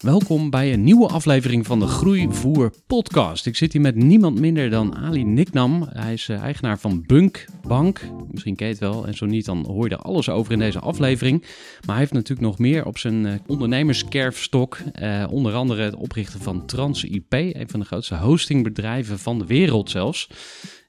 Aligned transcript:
Welkom 0.00 0.50
bij 0.50 0.72
een 0.72 0.84
nieuwe 0.84 1.08
aflevering 1.08 1.66
van 1.66 1.78
de 1.78 1.86
Groeivoer 1.86 2.72
podcast. 2.86 3.46
Ik 3.46 3.56
zit 3.56 3.72
hier 3.72 3.80
met 3.80 3.94
niemand 3.94 4.38
minder 4.38 4.70
dan 4.70 4.96
Ali 4.96 5.24
Niknam. 5.24 5.88
Hij 5.92 6.12
is 6.12 6.28
eh, 6.28 6.42
eigenaar 6.42 6.78
van 6.78 7.04
Bunk 7.06 7.44
Bank. 7.62 8.00
Misschien 8.30 8.56
ken 8.56 8.66
je 8.66 8.72
het 8.72 8.82
wel 8.82 9.06
en 9.06 9.14
zo 9.14 9.26
niet 9.26 9.44
dan 9.44 9.66
hoor 9.66 9.88
je 9.88 9.94
er 9.94 10.02
alles 10.02 10.28
over 10.28 10.52
in 10.52 10.58
deze 10.58 10.78
aflevering. 10.78 11.40
Maar 11.40 11.50
hij 11.86 11.98
heeft 11.98 12.12
natuurlijk 12.12 12.48
nog 12.48 12.58
meer 12.58 12.84
op 12.84 12.98
zijn 12.98 13.24
uh, 13.24 13.32
ondernemerskerfstok. 13.46 14.78
Uh, 15.02 15.26
onder 15.30 15.54
andere 15.54 15.82
het 15.82 15.94
oprichten 15.94 16.40
van 16.40 16.66
TransIP, 16.66 17.32
een 17.32 17.68
van 17.70 17.80
de 17.80 17.86
grootste 17.86 18.16
hostingbedrijven 18.16 19.18
van 19.18 19.38
de 19.38 19.46
wereld 19.46 19.90
zelfs. 19.90 20.28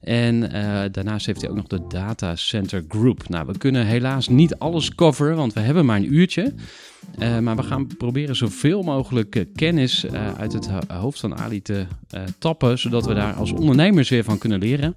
En 0.02 0.36
uh, 0.44 0.82
daarnaast 0.92 1.26
heeft 1.26 1.42
hij 1.42 1.50
ook 1.50 1.56
nog 1.56 1.68
de 1.68 1.82
Data 1.88 2.36
Center 2.36 2.86
Group. 2.88 3.30
Nou, 3.30 3.46
we 3.46 3.58
kunnen 3.58 3.86
helaas 3.86 4.28
niet 4.28 4.56
alles 4.56 4.96
coveren, 4.96 5.36
want 5.36 5.54
we 5.54 5.60
hebben 5.60 5.86
maar 5.86 5.98
een 5.98 6.14
uurtje. 6.14 6.54
Uh, 7.20 7.40
maar 7.40 7.56
we 7.56 7.64
gaan 7.64 7.88
proberen 7.98 8.36
zoveel 8.36 8.82
mogelijk 8.82 9.36
uh, 9.36 9.46
kennis 9.56 10.06
uit 10.38 10.54
het 10.54 10.70
hoofd 10.88 11.20
van 11.20 11.38
Ali 11.38 11.62
te 11.62 11.86
tappen, 12.38 12.80
zodat 12.80 13.06
we 13.06 13.14
daar 13.14 13.34
als 13.34 13.52
ondernemers 13.52 14.10
weer 14.10 14.24
van 14.24 14.38
kunnen 14.38 14.60
leren. 14.60 14.96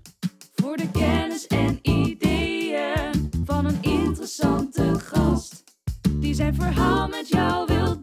Voor 0.55 0.77
de 0.77 0.91
kennis 0.91 1.47
en 1.47 1.79
ideeën 1.83 3.31
van 3.45 3.67
een 3.67 3.79
interessante 3.81 4.95
gast, 4.99 5.65
die 6.11 6.35
zijn 6.35 6.55
verhaal 6.55 7.09
met 7.09 7.29
jou 7.29 7.67
wil 7.67 8.01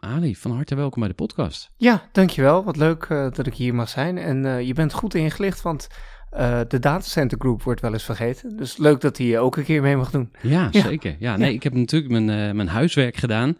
Ali, 0.00 0.36
van 0.36 0.50
harte 0.50 0.74
welkom 0.74 1.00
bij 1.00 1.08
de 1.08 1.14
podcast. 1.14 1.70
Ja, 1.76 2.08
dankjewel. 2.12 2.64
Wat 2.64 2.76
leuk 2.76 3.08
uh, 3.08 3.30
dat 3.30 3.46
ik 3.46 3.54
hier 3.54 3.74
mag 3.74 3.88
zijn. 3.88 4.18
En 4.18 4.44
uh, 4.44 4.66
je 4.66 4.74
bent 4.74 4.92
goed 4.92 5.14
ingelicht, 5.14 5.62
want 5.62 5.88
uh, 6.32 6.60
de 6.68 6.78
datacenter 6.78 7.38
group 7.40 7.62
wordt 7.62 7.80
wel 7.80 7.92
eens 7.92 8.04
vergeten. 8.04 8.56
Dus 8.56 8.76
leuk 8.76 9.00
dat 9.00 9.18
hij 9.18 9.38
ook 9.38 9.56
een 9.56 9.64
keer 9.64 9.82
mee 9.82 9.96
mag 9.96 10.10
doen. 10.10 10.30
Ja, 10.42 10.68
ja. 10.70 10.82
zeker. 10.82 11.16
Ja, 11.18 11.36
nee, 11.36 11.48
ja. 11.48 11.54
ik 11.54 11.62
heb 11.62 11.74
natuurlijk 11.74 12.12
mijn, 12.12 12.56
mijn 12.56 12.68
huiswerk 12.68 13.16
gedaan. 13.16 13.56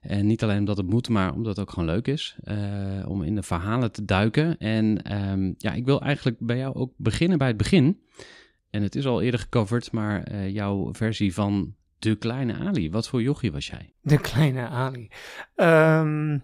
En 0.00 0.26
niet 0.26 0.42
alleen 0.42 0.58
omdat 0.58 0.76
het 0.76 0.86
moet, 0.86 1.08
maar 1.08 1.32
omdat 1.32 1.56
het 1.56 1.66
ook 1.66 1.72
gewoon 1.72 1.88
leuk 1.88 2.08
is. 2.08 2.36
om 3.06 3.22
in 3.22 3.34
de 3.34 3.42
verhalen 3.42 3.92
te 3.92 4.04
duiken. 4.04 4.58
En 4.58 5.16
um, 5.30 5.54
ja, 5.58 5.72
ik 5.72 5.84
wil 5.84 6.00
eigenlijk 6.00 6.36
bij 6.40 6.56
jou 6.56 6.74
ook 6.74 6.92
beginnen 6.96 7.38
bij 7.38 7.48
het 7.48 7.56
begin. 7.56 8.00
En 8.70 8.82
het 8.82 8.94
is 8.94 9.06
al 9.06 9.22
eerder 9.22 9.40
gecoverd, 9.40 9.92
maar 9.92 10.48
jouw 10.48 10.94
versie 10.94 11.34
van 11.34 11.74
de 12.02 12.16
kleine 12.16 12.54
Ali. 12.54 12.90
Wat 12.90 13.08
voor 13.08 13.22
jochie 13.22 13.52
was 13.52 13.66
jij? 13.66 13.94
De 14.00 14.18
kleine 14.18 14.68
Ali. 14.68 15.10
Um, 15.56 16.42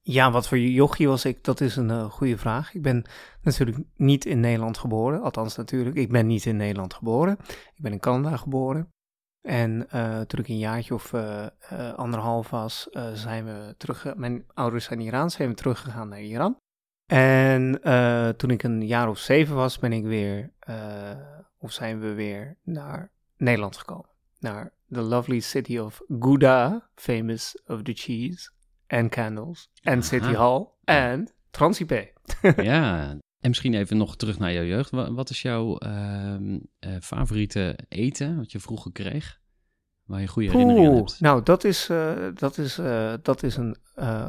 ja, 0.00 0.30
wat 0.30 0.48
voor 0.48 0.58
jochie 0.58 1.08
was 1.08 1.24
ik? 1.24 1.44
Dat 1.44 1.60
is 1.60 1.76
een 1.76 1.88
uh, 1.88 2.04
goede 2.04 2.38
vraag. 2.38 2.74
Ik 2.74 2.82
ben 2.82 3.04
natuurlijk 3.42 3.78
niet 3.96 4.24
in 4.24 4.40
Nederland 4.40 4.78
geboren. 4.78 5.22
Althans, 5.22 5.56
natuurlijk. 5.56 5.96
Ik 5.96 6.10
ben 6.10 6.26
niet 6.26 6.46
in 6.46 6.56
Nederland 6.56 6.94
geboren. 6.94 7.38
Ik 7.48 7.82
ben 7.82 7.92
in 7.92 7.98
Canada 7.98 8.36
geboren. 8.36 8.88
En 9.40 9.86
uh, 9.94 10.20
toen 10.20 10.40
ik 10.40 10.48
een 10.48 10.58
jaartje 10.58 10.94
of 10.94 11.12
uh, 11.12 11.46
anderhalf 11.96 12.50
was, 12.50 12.88
zijn 13.12 13.44
we 13.44 13.74
terug. 13.76 14.14
Mijn 14.14 14.44
ouders 14.54 14.84
zijn 14.84 15.00
Iraans, 15.00 15.34
zijn 15.34 15.48
we 15.48 15.54
teruggegaan 15.54 16.08
naar 16.08 16.20
Iran. 16.20 16.56
En 17.06 17.80
toen 18.36 18.50
ik 18.50 18.62
een 18.62 18.86
jaar 18.86 19.08
of 19.08 19.18
zeven 19.18 19.54
was, 19.54 19.78
ben 19.78 19.92
ik 19.92 20.04
weer, 20.04 20.52
of 21.58 21.72
zijn 21.72 22.00
we 22.00 22.14
weer 22.14 22.56
naar 22.62 23.10
Nederland 23.36 23.76
gekomen. 23.76 24.08
Naar 24.38 24.72
the 24.88 25.00
lovely 25.00 25.40
city 25.40 25.78
of 25.78 26.02
Gouda, 26.18 26.90
famous 26.94 27.62
of 27.66 27.82
the 27.82 27.92
cheese 27.92 28.50
and 28.86 29.10
candles, 29.10 29.70
and 29.82 30.04
City 30.04 30.34
Hall, 30.34 30.68
en 30.84 31.28
Transipé. 31.50 32.12
ja, 32.56 33.10
en 33.40 33.48
misschien 33.48 33.74
even 33.74 33.96
nog 33.96 34.16
terug 34.16 34.38
naar 34.38 34.52
jouw 34.52 34.64
jeugd. 34.64 34.90
Wat 34.90 35.30
is 35.30 35.42
jouw 35.42 35.78
uh, 35.86 36.56
favoriete 37.00 37.78
eten, 37.88 38.36
wat 38.36 38.52
je 38.52 38.60
vroeger 38.60 38.92
kreeg? 38.92 39.40
Waar 40.04 40.20
je 40.20 40.26
goede 40.26 40.48
herinneringen 40.48 40.90
aan 40.90 40.96
hebt? 40.96 41.20
Nou, 41.20 41.42
dat 41.42 41.64
is, 41.64 41.88
uh, 41.88 42.28
dat 42.34 42.58
is, 42.58 42.78
uh, 42.78 43.14
dat 43.22 43.42
is 43.42 43.56
een 43.56 43.76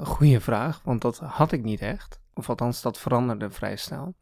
goede 0.03 0.39
vraag, 0.39 0.81
want 0.84 1.01
dat 1.01 1.18
had 1.18 1.51
ik 1.51 1.63
niet 1.63 1.79
echt. 1.79 2.19
Of 2.34 2.50
althans, 2.50 2.81
dat 2.81 2.97
veranderde 2.97 3.50
vrij 3.50 3.75
snel. 3.75 4.16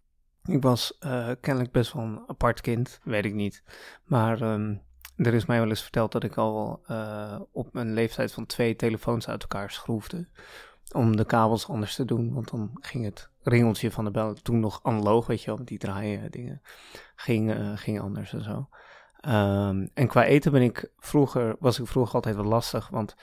Ik 0.43 0.61
was 0.61 0.97
kennelijk 1.41 1.71
best 1.71 1.93
wel 1.93 2.03
een 2.03 2.23
apart 2.27 2.61
kind, 2.61 2.99
weet 3.03 3.25
ik 3.25 3.33
niet. 3.33 3.63
Maar 4.03 4.41
um, 4.41 4.81
er 5.15 5.33
is 5.33 5.45
mij 5.45 5.59
wel 5.59 5.69
eens 5.69 5.81
verteld 5.81 6.11
dat 6.11 6.23
ik 6.23 6.37
al 6.37 6.83
uh, 6.91 7.39
op 7.51 7.75
een 7.75 7.93
leeftijd 7.93 8.31
van 8.31 8.45
twee 8.45 8.75
telefoons 8.75 9.27
uit 9.27 9.41
elkaar 9.41 9.71
schroefde. 9.71 10.27
Om 10.91 11.15
de 11.15 11.25
kabels 11.25 11.67
anders 11.67 11.95
te 11.95 12.05
doen, 12.05 12.33
want 12.33 12.49
dan 12.49 12.69
ging 12.73 13.05
het 13.05 13.29
ringeltje 13.41 13.91
van 13.91 14.05
de 14.05 14.11
bel, 14.11 14.33
toen 14.33 14.59
nog 14.59 14.79
analoog, 14.83 15.27
weet 15.27 15.41
je 15.43 15.55
wel, 15.55 15.65
die 15.65 15.77
draaien 15.77 16.31
dingen, 16.31 16.61
ging, 17.15 17.57
uh, 17.57 17.71
ging 17.75 17.99
anders 18.01 18.33
en 18.33 18.43
zo. 18.43 18.69
Um, 19.27 19.89
en 19.93 20.07
qua 20.07 20.23
eten 20.23 20.51
ben 20.51 20.61
ik 20.61 20.91
vroeger, 20.97 21.55
was 21.59 21.79
ik 21.79 21.87
vroeger 21.87 22.15
altijd 22.15 22.35
wel 22.35 22.45
lastig, 22.45 22.89
want 22.89 23.15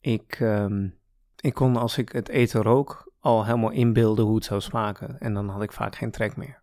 ik, 0.00 0.40
um, 0.40 0.98
ik 1.40 1.54
kon 1.54 1.76
als 1.76 1.98
ik 1.98 2.12
het 2.12 2.28
eten 2.28 2.62
rook 2.62 3.12
al 3.20 3.44
helemaal 3.44 3.70
inbeelden 3.70 4.24
hoe 4.24 4.34
het 4.34 4.44
zou 4.44 4.60
smaken. 4.60 5.18
En 5.18 5.34
dan 5.34 5.48
had 5.48 5.62
ik 5.62 5.72
vaak 5.72 5.96
geen 5.96 6.10
trek 6.10 6.36
meer. 6.36 6.57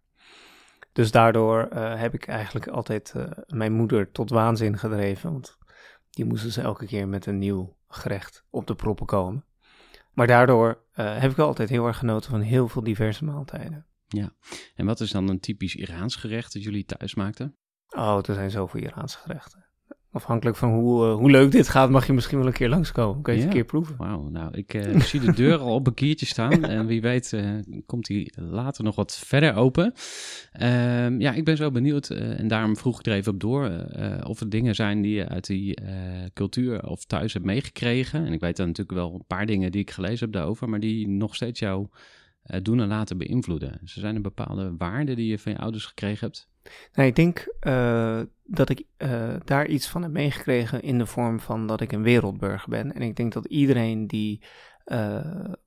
Dus 0.96 1.12
daardoor 1.12 1.70
uh, 1.74 2.00
heb 2.00 2.14
ik 2.14 2.28
eigenlijk 2.28 2.68
altijd 2.68 3.14
uh, 3.16 3.26
mijn 3.48 3.74
moeder 3.74 4.12
tot 4.12 4.30
waanzin 4.30 4.78
gedreven. 4.78 5.32
Want 5.32 5.58
die 6.10 6.26
moesten 6.26 6.52
ze 6.52 6.62
elke 6.62 6.86
keer 6.86 7.08
met 7.08 7.26
een 7.26 7.38
nieuw 7.38 7.78
gerecht 7.88 8.46
op 8.50 8.68
de 8.68 8.76
proppen 8.76 9.06
komen. 9.06 9.46
Maar 10.14 10.28
daardoor 10.28 10.84
uh, 10.96 11.18
heb 11.18 11.32
ik 11.32 11.38
altijd 11.38 11.70
heel 11.70 11.86
erg 11.88 11.98
genoten 11.98 12.32
van 12.32 12.42
heel 12.42 12.68
veel 12.68 12.84
diverse 12.84 13.24
maaltijden. 13.24 13.86
Ja, 14.08 14.36
en 14.76 14.86
wat 14.86 15.00
is 15.00 15.12
dan 15.12 15.30
een 15.30 15.40
typisch 15.40 15.76
Iraans 15.76 16.16
gerecht 16.16 16.54
dat 16.54 16.64
jullie 16.64 16.86
thuis 16.86 17.16
maakten? 17.16 17.56
Oh, 17.90 18.20
er 18.28 18.34
zijn 18.34 18.52
zoveel 18.52 18.82
Iraanse 18.82 19.18
gerechten. 19.18 19.65
Afhankelijk 20.16 20.58
van 20.58 20.74
hoe, 20.74 21.06
uh, 21.06 21.16
hoe 21.16 21.32
leuk 21.32 21.52
dit 21.52 21.70
gaat, 21.70 21.90
mag 21.90 22.08
je 22.08 22.14
misschien 22.14 22.38
wel 22.38 22.48
een 22.48 22.54
keer 22.54 22.70
langskomen. 22.70 23.22
Kun 23.22 23.34
je 23.34 23.40
ja. 23.40 23.46
het 23.46 23.56
een 23.56 23.62
keer 23.62 23.70
proeven. 23.70 23.96
Wauw, 23.98 24.30
nou, 24.30 24.58
ik, 24.58 24.74
uh, 24.74 24.96
ik 24.96 25.02
zie 25.02 25.20
de 25.20 25.34
deur 25.34 25.58
al 25.58 25.74
op 25.74 25.88
een 25.88 25.94
kiertje 25.94 26.26
staan. 26.26 26.64
En 26.76 26.86
wie 26.86 27.02
weet 27.02 27.32
uh, 27.32 27.50
komt 27.86 28.06
die 28.06 28.34
later 28.36 28.84
nog 28.84 28.96
wat 28.96 29.18
verder 29.18 29.56
open. 29.56 29.94
Ehm, 30.52 31.22
ja, 31.22 31.34
ik 31.34 31.44
ben 31.44 31.58
zo 31.58 31.72
benieuwd. 31.72 32.10
en 32.10 32.48
daarom 32.48 32.78
vroeg 32.78 33.00
ik 33.00 33.06
er 33.06 33.14
even 33.14 33.34
op 33.34 33.40
door. 33.40 33.72
of 34.24 34.40
er 34.40 34.50
dingen 34.50 34.76
zijn 34.76 35.02
die 35.02 35.16
je 35.16 35.28
uit 35.28 35.46
die 35.46 35.78
cultuur 36.34 36.88
of 36.88 37.06
thuis 37.06 37.34
hebt 37.34 37.46
meegekregen. 37.46 38.26
En 38.26 38.34
ik 38.34 38.40
weet 38.40 38.58
dan 38.58 38.68
natuurlijk 38.68 38.98
wel 38.98 39.14
een 39.14 39.28
paar 39.28 39.46
dingen 39.46 39.72
die 39.72 39.82
ik 39.82 39.92
gelezen 39.92 40.20
heb 40.20 40.32
daarover. 40.32 40.70
Maar 40.70 40.80
die 40.80 41.08
nog 41.08 41.36
steeds 41.36 41.60
jou 41.60 41.88
doen 42.62 42.80
en 42.80 42.88
laten 42.88 43.18
beïnvloeden. 43.18 43.78
Dus 43.82 43.94
zijn 43.94 44.16
er 44.16 44.22
bepaalde 44.22 44.76
waarden 44.78 45.16
die 45.16 45.28
je 45.28 45.40
van 45.40 45.52
je 45.52 45.58
ouders 45.58 45.86
gekregen 45.86 46.26
hebt. 46.28 46.50
Nou, 46.94 47.08
ik 47.08 47.16
denk 47.16 47.56
uh, 47.62 48.22
dat 48.44 48.70
ik 48.70 48.84
uh, 48.98 49.36
daar 49.44 49.68
iets 49.68 49.88
van 49.88 50.02
heb 50.02 50.12
meegekregen 50.12 50.82
in 50.82 50.98
de 50.98 51.06
vorm 51.06 51.40
van 51.40 51.68
dat 51.68 51.82
ik 51.82 51.92
een 51.92 52.04
wereldburger 52.04 52.70
ben. 52.70 52.94
En 52.94 53.02
ik 53.02 53.16
denk 53.16 53.34
dat 53.34 53.46
iedereen 53.46 54.08
die 54.08 54.42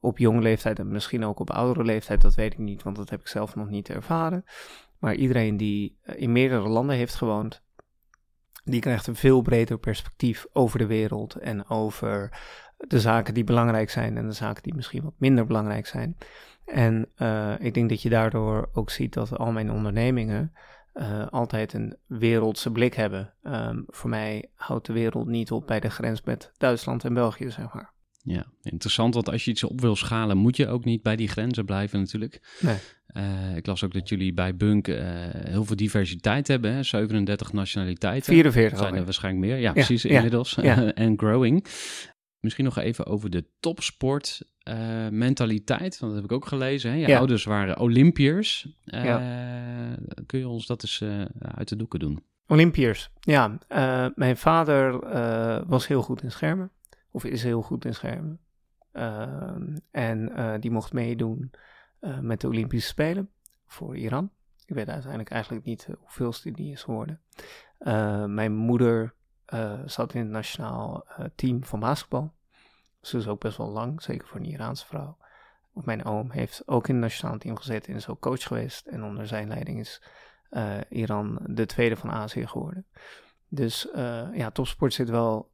op 0.01 0.19
jonge 0.19 0.41
leeftijd 0.41 0.79
en 0.79 0.89
misschien 0.89 1.25
ook 1.25 1.41
op 1.41 1.51
oudere 1.51 1.85
leeftijd, 1.85 2.21
dat 2.21 2.35
weet 2.35 2.53
ik 2.53 2.59
niet, 2.59 2.83
want 2.83 2.97
dat 2.97 3.11
heb 3.11 3.21
ik 3.21 3.27
zelf 3.27 3.55
nog 3.55 3.69
niet 3.69 3.89
ervaren. 3.89 4.45
Maar 4.99 5.15
iedereen 5.15 5.57
die 5.57 5.99
eh, 6.03 6.21
in 6.21 6.33
meerdere 6.33 6.69
landen 6.69 6.97
heeft 6.97 7.15
gewoond, 7.15 7.63
die 8.65 8.81
krijgt 8.81 9.07
een 9.07 9.17
veel 9.17 9.43
breder 9.43 9.79
perspectief 9.79 10.47
over 10.53 10.79
de 10.79 10.87
wereld 10.87 11.35
en 11.35 11.69
over 11.69 12.39
de 12.77 13.01
zaken 13.01 13.35
die 13.35 13.45
belangrijk 13.45 13.91
zijn 13.91 14.17
en 14.17 14.27
de 14.27 14.33
zaken 14.33 14.63
die 14.63 14.75
misschien 14.75 15.03
wat 15.03 15.15
minder 15.19 15.47
belangrijk 15.47 15.87
zijn. 15.87 16.17
En 16.73 17.09
uh, 17.17 17.55
ik 17.59 17.75
denk 17.75 17.89
dat 17.89 18.03
je 18.03 18.09
daardoor 18.09 18.69
ook 18.73 18.91
ziet 18.91 19.13
dat 19.13 19.39
al 19.39 19.53
mijn 19.53 19.71
ondernemingen 19.71 20.53
uh, 20.95 21.27
altijd 21.27 21.73
een 21.73 21.97
wereldse 22.07 22.71
blik 22.71 22.95
hebben. 22.95 23.35
Um, 23.43 23.85
voor 23.87 24.11
mij 24.11 24.51
houdt 24.55 24.87
de 24.87 24.93
wereld 24.93 25.27
niet 25.27 25.51
op 25.51 25.67
bij 25.67 25.81
de 25.81 25.91
grens 25.91 26.23
met 26.23 26.53
Duitsland 26.57 27.05
en 27.05 27.15
België, 27.15 27.51
zeg 27.51 27.75
maar. 27.75 27.93
Ja, 28.23 28.47
interessant, 28.63 29.15
want 29.15 29.29
als 29.29 29.45
je 29.45 29.51
iets 29.51 29.65
op 29.65 29.81
wil 29.81 29.97
schalen, 29.97 30.37
moet 30.37 30.57
je 30.57 30.69
ook 30.69 30.85
niet 30.85 31.03
bij 31.03 31.17
die 31.17 31.29
grenzen 31.29 31.65
blijven 31.65 32.01
natuurlijk. 32.01 32.59
Nee. 32.61 32.77
Uh, 33.17 33.57
ik 33.57 33.67
las 33.67 33.85
ook 33.85 33.93
dat 33.93 34.09
jullie 34.09 34.33
bij 34.33 34.57
Bunk 34.57 34.89
uh, 34.89 34.97
heel 35.33 35.65
veel 35.65 35.77
diversiteit 35.77 36.49
hebben, 36.49 36.73
hè? 36.75 36.83
37 36.83 37.53
nationaliteiten. 37.53 38.33
44 38.33 38.79
zijn 38.79 38.95
er 38.95 39.05
waarschijnlijk 39.05 39.47
meer, 39.47 39.57
ja, 39.57 39.63
ja 39.63 39.73
precies, 39.73 40.03
ja, 40.03 40.17
inmiddels. 40.17 40.55
Ja. 40.55 40.93
en 40.95 41.19
growing. 41.19 41.67
Misschien 42.41 42.65
nog 42.65 42.79
even 42.79 43.07
over 43.07 43.31
de 43.31 43.45
topsport 43.61 44.43
uh, 44.69 45.09
mentaliteit, 45.09 45.99
want 45.99 46.13
dat 46.13 46.23
heb 46.23 46.31
ik 46.31 46.37
ook 46.37 46.47
gelezen. 46.47 46.91
Hè? 46.91 46.97
Je 46.97 47.07
ja. 47.07 47.19
ouders 47.19 47.45
waren 47.45 47.79
Olympiërs. 47.79 48.69
Uh, 48.85 49.05
ja. 49.05 49.19
Kun 50.27 50.39
je 50.39 50.49
ons 50.49 50.67
dat 50.67 50.83
eens 50.83 51.01
uh, 51.01 51.25
uit 51.41 51.69
de 51.69 51.77
doeken 51.77 51.99
doen? 51.99 52.23
Olympiërs, 52.47 53.11
ja. 53.21 53.59
mijn 54.15 54.37
vader 54.37 54.99
was 55.67 55.87
heel 55.87 56.03
goed 56.03 56.23
in 56.23 56.31
schermen, 56.31 56.71
of 57.11 57.25
is 57.25 57.43
heel 57.43 57.63
goed 57.63 57.85
in 57.85 57.95
schermen. 57.95 58.41
en 59.91 60.33
die 60.61 60.71
mocht 60.71 60.93
meedoen 60.93 61.51
met 62.21 62.41
de 62.41 62.47
Olympische 62.47 62.89
Spelen 62.89 63.31
voor 63.67 63.97
Iran. 63.97 64.31
Ik 64.67 64.75
weet 64.75 64.89
uiteindelijk 64.89 65.31
eigenlijk 65.31 65.65
niet 65.65 65.89
hoeveelste 65.99 66.51
die 66.51 66.73
is 66.73 66.83
geworden. 66.83 67.21
mijn 68.35 68.55
moeder 68.55 69.15
zat 69.87 70.15
in 70.15 70.21
het 70.21 70.31
nationaal 70.31 71.07
team 71.35 71.65
van 71.65 71.81
basketbal. 71.81 72.33
Ze 73.01 73.17
is 73.17 73.27
ook 73.27 73.41
best 73.41 73.57
wel 73.57 73.71
lang, 73.71 74.03
zeker 74.03 74.27
voor 74.27 74.41
een 74.41 74.51
Iraanse 74.51 74.87
vrouw. 74.87 75.17
Mijn 75.73 76.05
oom 76.05 76.31
heeft 76.31 76.63
ook 76.67 76.89
in 76.89 76.95
het 76.95 77.03
nationale 77.03 77.39
team 77.39 77.57
gezeten 77.57 77.91
en 77.93 77.99
is 77.99 78.09
ook 78.09 78.21
coach 78.21 78.43
geweest. 78.43 78.87
En 78.87 79.05
onder 79.05 79.27
zijn 79.27 79.49
leiding 79.49 79.81
is 79.81 80.03
uh, 80.51 80.77
Iran 80.89 81.39
de 81.47 81.67
tweede 81.67 81.97
van 81.97 82.11
Azië 82.11 82.47
geworden. 82.47 82.87
Dus 83.49 83.89
ja, 84.35 84.51
topsport 84.51 84.95
zit 84.95 85.09
wel, 85.09 85.51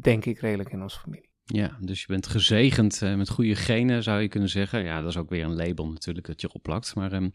denk 0.00 0.24
ik, 0.24 0.38
redelijk 0.38 0.72
in 0.72 0.82
onze 0.82 1.00
familie. 1.00 1.28
Ja, 1.44 1.76
dus 1.80 2.00
je 2.00 2.06
bent 2.06 2.26
gezegend 2.26 3.00
met 3.00 3.28
goede 3.28 3.54
genen, 3.54 4.02
zou 4.02 4.20
je 4.20 4.28
kunnen 4.28 4.48
zeggen. 4.48 4.84
Ja, 4.84 5.00
dat 5.00 5.10
is 5.10 5.16
ook 5.16 5.30
weer 5.30 5.44
een 5.44 5.56
label 5.56 5.88
natuurlijk 5.88 6.26
dat 6.26 6.40
je 6.40 6.52
opplakt. 6.52 6.94
Maar 6.94 7.12
um, 7.12 7.34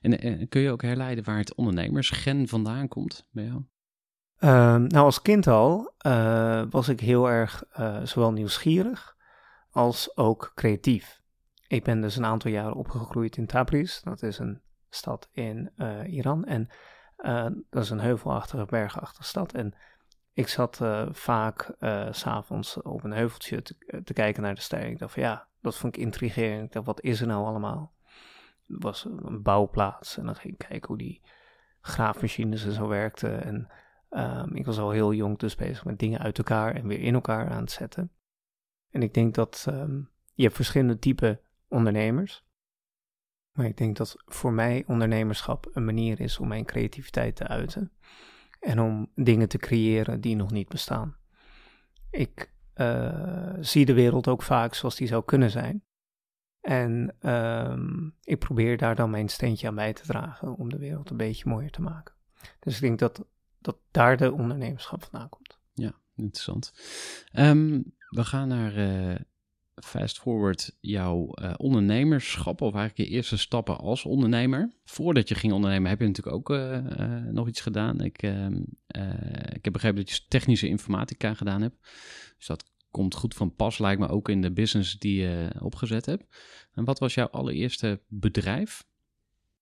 en, 0.00 0.48
kun 0.48 0.60
je 0.60 0.70
ook 0.70 0.82
herleiden 0.82 1.24
waar 1.24 1.38
het 1.38 1.54
ondernemersgen 1.54 2.48
vandaan 2.48 2.88
komt 2.88 3.26
bij 3.30 3.44
jou? 3.44 3.62
Uh, 4.40 4.74
nou, 4.74 5.04
als 5.04 5.22
kind 5.22 5.46
al 5.46 5.94
uh, 6.06 6.62
was 6.70 6.88
ik 6.88 7.00
heel 7.00 7.30
erg 7.30 7.64
uh, 7.80 8.00
zowel 8.02 8.32
nieuwsgierig 8.32 9.16
als 9.70 10.16
ook 10.16 10.52
creatief. 10.54 11.20
Ik 11.66 11.84
ben 11.84 12.00
dus 12.00 12.16
een 12.16 12.24
aantal 12.24 12.50
jaren 12.50 12.74
opgegroeid 12.74 13.36
in 13.36 13.46
Tabriz. 13.46 14.00
Dat 14.00 14.22
is 14.22 14.38
een 14.38 14.60
stad 14.88 15.28
in 15.32 15.70
uh, 15.76 16.12
Iran. 16.12 16.44
En 16.44 16.68
dat 17.70 17.82
is 17.82 17.90
een 17.90 18.00
heuvelachtige, 18.00 18.64
bergachtige 18.64 19.24
stad. 19.24 19.52
En 19.52 19.74
ik 20.32 20.48
zat 20.48 20.80
vaak 21.10 21.74
s'avonds 22.10 22.82
op 22.82 23.04
een 23.04 23.12
heuveltje 23.12 23.62
te, 24.04 24.12
kijken 24.12 24.42
naar 24.42 24.54
de 24.54 24.60
sterren. 24.60 24.90
Ik 24.90 24.98
dacht 24.98 25.12
van 25.12 25.22
ja, 25.22 25.48
dat 25.60 25.76
vond 25.76 25.96
ik 25.96 26.02
intrigerend. 26.02 26.64
Ik 26.64 26.72
dacht, 26.72 26.86
wat 26.86 27.00
is 27.00 27.20
er 27.20 27.26
nou 27.26 27.44
allemaal? 27.44 27.92
Het 28.66 28.82
was 28.82 29.04
een 29.04 29.42
bouwplaats. 29.42 30.18
En 30.18 30.24
dan 30.24 30.36
ging 30.36 30.52
ik 30.52 30.68
kijken 30.68 30.88
hoe 30.88 30.98
die 30.98 31.22
graafmachines 31.80 32.64
en 32.64 32.72
zo 32.72 32.88
werkten. 32.88 33.44
En 33.44 33.68
Um, 34.10 34.54
ik 34.54 34.66
was 34.66 34.78
al 34.78 34.90
heel 34.90 35.12
jong 35.12 35.38
dus 35.38 35.54
bezig 35.54 35.84
met 35.84 35.98
dingen 35.98 36.18
uit 36.18 36.38
elkaar 36.38 36.74
en 36.74 36.86
weer 36.86 37.00
in 37.00 37.14
elkaar 37.14 37.50
aan 37.50 37.60
het 37.60 37.70
zetten. 37.70 38.12
En 38.90 39.02
ik 39.02 39.14
denk 39.14 39.34
dat 39.34 39.66
um, 39.68 40.10
je 40.34 40.42
hebt 40.42 40.54
verschillende 40.54 40.98
typen 40.98 41.40
ondernemers. 41.68 42.46
Maar 43.52 43.66
ik 43.66 43.76
denk 43.76 43.96
dat 43.96 44.16
voor 44.26 44.52
mij 44.52 44.84
ondernemerschap 44.86 45.70
een 45.72 45.84
manier 45.84 46.20
is 46.20 46.38
om 46.38 46.48
mijn 46.48 46.64
creativiteit 46.64 47.36
te 47.36 47.46
uiten. 47.46 47.92
En 48.60 48.80
om 48.80 49.10
dingen 49.14 49.48
te 49.48 49.58
creëren 49.58 50.20
die 50.20 50.36
nog 50.36 50.50
niet 50.50 50.68
bestaan. 50.68 51.16
Ik 52.10 52.52
uh, 52.74 53.54
zie 53.60 53.84
de 53.84 53.94
wereld 53.94 54.28
ook 54.28 54.42
vaak 54.42 54.74
zoals 54.74 54.96
die 54.96 55.06
zou 55.06 55.24
kunnen 55.24 55.50
zijn. 55.50 55.84
En 56.60 57.16
um, 57.30 58.14
ik 58.22 58.38
probeer 58.38 58.76
daar 58.76 58.94
dan 58.94 59.10
mijn 59.10 59.28
steentje 59.28 59.68
aan 59.68 59.74
bij 59.74 59.92
te 59.92 60.02
dragen 60.02 60.54
om 60.54 60.68
de 60.68 60.78
wereld 60.78 61.10
een 61.10 61.16
beetje 61.16 61.48
mooier 61.48 61.70
te 61.70 61.82
maken. 61.82 62.14
Dus 62.60 62.74
ik 62.74 62.80
denk 62.80 62.98
dat 62.98 63.26
dat 63.60 63.76
daar 63.90 64.16
de 64.16 64.32
ondernemerschap 64.32 65.02
vandaan 65.02 65.28
komt. 65.28 65.58
Ja, 65.74 65.92
interessant. 66.16 66.72
Um, 67.32 67.96
we 68.08 68.24
gaan 68.24 68.48
naar 68.48 68.76
uh, 68.76 69.14
fast 69.74 70.18
forward 70.18 70.76
jouw 70.80 71.34
uh, 71.34 71.54
ondernemerschap, 71.56 72.60
of 72.60 72.74
eigenlijk 72.74 73.08
je 73.08 73.16
eerste 73.16 73.38
stappen 73.38 73.78
als 73.78 74.04
ondernemer. 74.04 74.72
Voordat 74.84 75.28
je 75.28 75.34
ging 75.34 75.52
ondernemen 75.52 75.90
heb 75.90 76.00
je 76.00 76.06
natuurlijk 76.06 76.36
ook 76.36 76.50
uh, 76.50 76.78
nog 77.30 77.48
iets 77.48 77.60
gedaan. 77.60 78.00
Ik, 78.00 78.22
ehm, 78.22 78.62
ik 79.52 79.64
heb 79.64 79.72
begrepen 79.72 79.96
dat 79.96 80.10
je 80.10 80.20
technische 80.28 80.68
informatica 80.68 81.34
gedaan 81.34 81.62
hebt. 81.62 81.76
Dus 82.36 82.46
dat 82.46 82.64
komt 82.90 83.14
goed 83.14 83.34
van 83.34 83.54
pas, 83.54 83.78
lijkt 83.78 84.00
me 84.00 84.08
ook 84.08 84.28
in 84.28 84.40
de 84.40 84.52
business 84.52 84.98
die 84.98 85.20
je 85.20 85.50
opgezet 85.58 86.06
hebt. 86.06 86.24
En 86.74 86.84
wat 86.84 86.98
was 86.98 87.14
jouw 87.14 87.28
allereerste 87.28 88.00
bedrijf? 88.06 88.86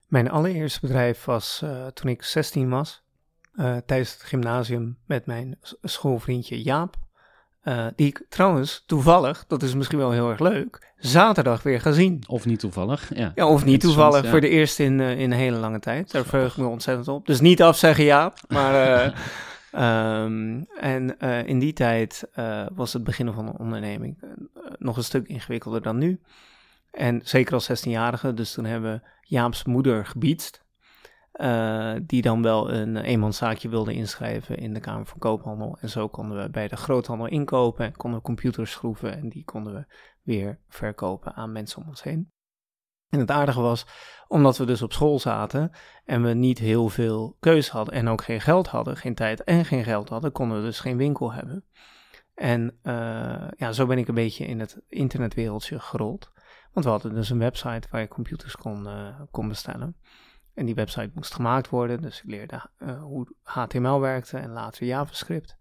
Mijn 0.09 0.31
allereerste 0.31 0.81
bedrijf 0.81 1.25
was 1.25 1.65
toen 1.95 2.11
ik 2.11 2.23
16 2.23 2.69
was 2.69 3.06
uh, 3.57 3.77
tijdens 3.87 4.13
het 4.13 4.23
gymnasium 4.23 4.99
met 5.07 5.27
mijn 5.27 5.59
schoolvriendje 5.83 6.63
Jaap. 6.63 6.97
Uh, 7.65 7.87
die 7.97 8.07
ik 8.07 8.27
trouwens 8.29 8.83
toevallig, 8.87 9.45
dat 9.47 9.63
is 9.63 9.75
misschien 9.75 9.99
wel 9.99 10.11
heel 10.11 10.31
erg 10.31 10.41
leuk, 10.41 10.93
zaterdag 10.97 11.63
weer 11.63 11.81
gezien. 11.81 12.23
Of 12.27 12.45
niet 12.45 12.59
toevallig, 12.59 13.15
ja. 13.15 13.33
Ja, 13.35 13.49
of 13.49 13.65
niet 13.65 13.81
toevallig, 13.81 14.23
ja. 14.23 14.31
voor 14.31 14.41
de 14.41 14.49
eerste 14.49 14.85
in, 14.85 14.99
uh, 14.99 15.11
in 15.11 15.33
een 15.33 15.39
hele 15.39 15.57
lange 15.57 15.79
tijd. 15.79 16.11
Daar 16.11 16.25
verheug 16.25 16.53
ik 16.53 16.63
me 16.63 16.67
ontzettend 16.67 17.09
op. 17.09 17.27
Dus 17.27 17.41
niet 17.41 17.63
afzeggen 17.63 18.05
Jaap, 18.05 18.39
maar... 18.49 19.05
um, 20.25 20.67
en 20.81 21.19
in 21.47 21.59
die 21.59 21.73
tijd 21.73 22.29
was 22.75 22.93
het 22.93 23.05
beginnen 23.05 23.35
van 23.35 23.47
een 23.47 23.59
onderneming 23.59 24.19
nog 24.79 24.97
een 24.97 25.05
stuk 25.05 25.29
ingewikkelder 25.29 25.83
dan 25.83 25.99
nu. 25.99 26.21
En 26.91 27.21
zeker 27.25 27.55
als 27.55 27.71
16-jarige, 27.71 28.35
dus 28.35 28.53
toen 28.53 28.65
hebben 28.65 29.03
Jaap's 29.23 29.65
moeder 29.65 30.07
gebiedst. 30.07 30.65
Uh, 31.41 31.95
die 32.03 32.23
dan 32.23 32.43
wel 32.43 32.73
een 32.73 32.97
eenmanszaakje 32.97 33.69
wilde 33.69 33.95
inschrijven 33.95 34.57
in 34.57 34.75
de 34.75 34.81
Kamer 34.81 35.07
van 35.07 35.19
Koophandel. 35.19 35.79
En 35.81 35.89
zo 35.89 36.09
konden 36.09 36.43
we 36.43 36.51
bij 36.51 36.69
de 36.69 36.77
groothandel 36.77 37.27
inkopen 37.27 37.85
en 37.85 37.97
konden 37.97 38.19
we 38.19 38.25
computers 38.25 38.71
schroeven 38.71 39.17
en 39.17 39.29
die 39.29 39.45
konden 39.45 39.75
we 39.75 39.95
weer 40.23 40.61
verkopen 40.69 41.35
aan 41.35 41.53
mensen 41.53 41.83
om 41.83 41.89
ons 41.89 42.03
heen. 42.03 42.31
En 43.09 43.19
het 43.19 43.31
aardige 43.31 43.61
was, 43.61 43.87
omdat 44.29 44.57
we 44.57 44.65
dus 44.65 44.83
op 44.83 44.93
school 44.93 45.19
zaten 45.19 45.71
en 46.05 46.23
we 46.23 46.35
niet 46.35 46.59
heel 46.59 46.89
veel 46.89 47.37
keus 47.41 47.69
hadden 47.69 47.95
en 47.95 48.09
ook 48.09 48.23
geen 48.23 48.41
geld 48.41 48.69
hadden, 48.69 48.97
geen 48.97 49.15
tijd 49.15 49.45
en 49.45 49.65
geen 49.65 49.85
geld 49.85 50.09
hadden, 50.09 50.33
konden 50.33 50.59
we 50.59 50.65
dus 50.65 50.81
geen 50.81 50.97
winkel 50.97 51.33
hebben. 51.33 51.65
En 52.35 52.79
uh, 52.83 53.49
ja, 53.57 53.73
zo 53.73 53.87
ben 53.87 53.99
ik 53.99 54.09
een 54.09 54.15
beetje 54.15 54.47
in 54.47 54.61
het 54.61 54.83
internetwereldje 54.89 55.81
gerold. 55.81 56.33
Want 56.73 56.85
we 56.85 56.93
hadden 56.93 57.15
dus 57.15 57.31
een 57.31 57.39
website 57.39 57.89
waar 57.91 58.01
je 58.01 58.09
computers 58.09 58.57
kon, 58.57 58.89
uh, 58.89 59.21
kon 59.31 59.49
bestellen. 59.49 59.97
En 60.57 60.67
die 60.67 60.75
website 60.75 61.11
moest 61.15 61.35
gemaakt 61.35 61.69
worden, 61.69 62.03
dus 62.03 62.23
ik 62.23 62.31
leerde 62.31 62.63
uh, 62.79 63.03
hoe 63.03 63.27
HTML 63.43 64.01
werkte 64.01 64.39
en 64.39 64.51
later 64.51 64.87
JavaScript. 64.87 65.57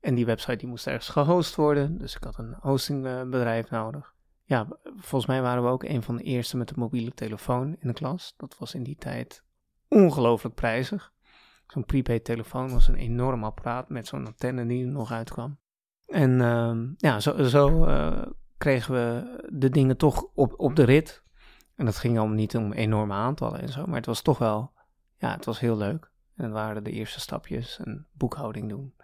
En 0.00 0.14
die 0.14 0.26
website 0.26 0.56
die 0.56 0.68
moest 0.68 0.86
ergens 0.86 1.08
gehost 1.08 1.54
worden, 1.54 1.98
dus 1.98 2.16
ik 2.16 2.24
had 2.24 2.38
een 2.38 2.56
hostingbedrijf 2.60 3.70
nodig. 3.70 4.14
Ja, 4.44 4.66
volgens 4.82 5.26
mij 5.26 5.42
waren 5.42 5.62
we 5.62 5.68
ook 5.68 5.82
een 5.82 6.02
van 6.02 6.16
de 6.16 6.22
eerste 6.22 6.56
met 6.56 6.70
een 6.70 6.78
mobiele 6.78 7.10
telefoon 7.10 7.76
in 7.78 7.88
de 7.88 7.94
klas. 7.94 8.34
Dat 8.36 8.58
was 8.58 8.74
in 8.74 8.82
die 8.82 8.96
tijd 8.96 9.44
ongelooflijk 9.88 10.54
prijzig. 10.54 11.12
Zo'n 11.66 11.84
prepaid 11.84 12.24
telefoon 12.24 12.72
was 12.72 12.88
een 12.88 12.94
enorm 12.94 13.44
apparaat 13.44 13.88
met 13.88 14.06
zo'n 14.06 14.26
antenne 14.26 14.66
die 14.66 14.84
er 14.84 14.90
nog 14.90 15.12
uitkwam. 15.12 15.58
En 16.06 16.30
uh, 16.30 16.94
ja, 16.96 17.20
zo, 17.20 17.42
zo 17.42 17.86
uh, 17.86 18.22
kregen 18.56 18.94
we 18.94 19.38
de 19.52 19.70
dingen 19.70 19.96
toch 19.96 20.26
op, 20.34 20.54
op 20.56 20.76
de 20.76 20.84
rit. 20.84 21.23
En 21.76 21.84
dat 21.84 21.96
ging 21.96 22.18
allemaal 22.18 22.36
niet 22.36 22.56
om 22.56 22.72
enorme 22.72 23.14
aantallen 23.14 23.60
en 23.60 23.68
zo, 23.68 23.86
maar 23.86 23.96
het 23.96 24.06
was 24.06 24.22
toch 24.22 24.38
wel, 24.38 24.72
ja, 25.16 25.34
het 25.34 25.44
was 25.44 25.60
heel 25.60 25.76
leuk. 25.76 26.12
En 26.36 26.44
het 26.44 26.52
waren 26.52 26.84
de 26.84 26.90
eerste 26.90 27.20
stapjes 27.20 27.78
en 27.78 28.06
boekhouding 28.12 28.68
doen. 28.68 28.94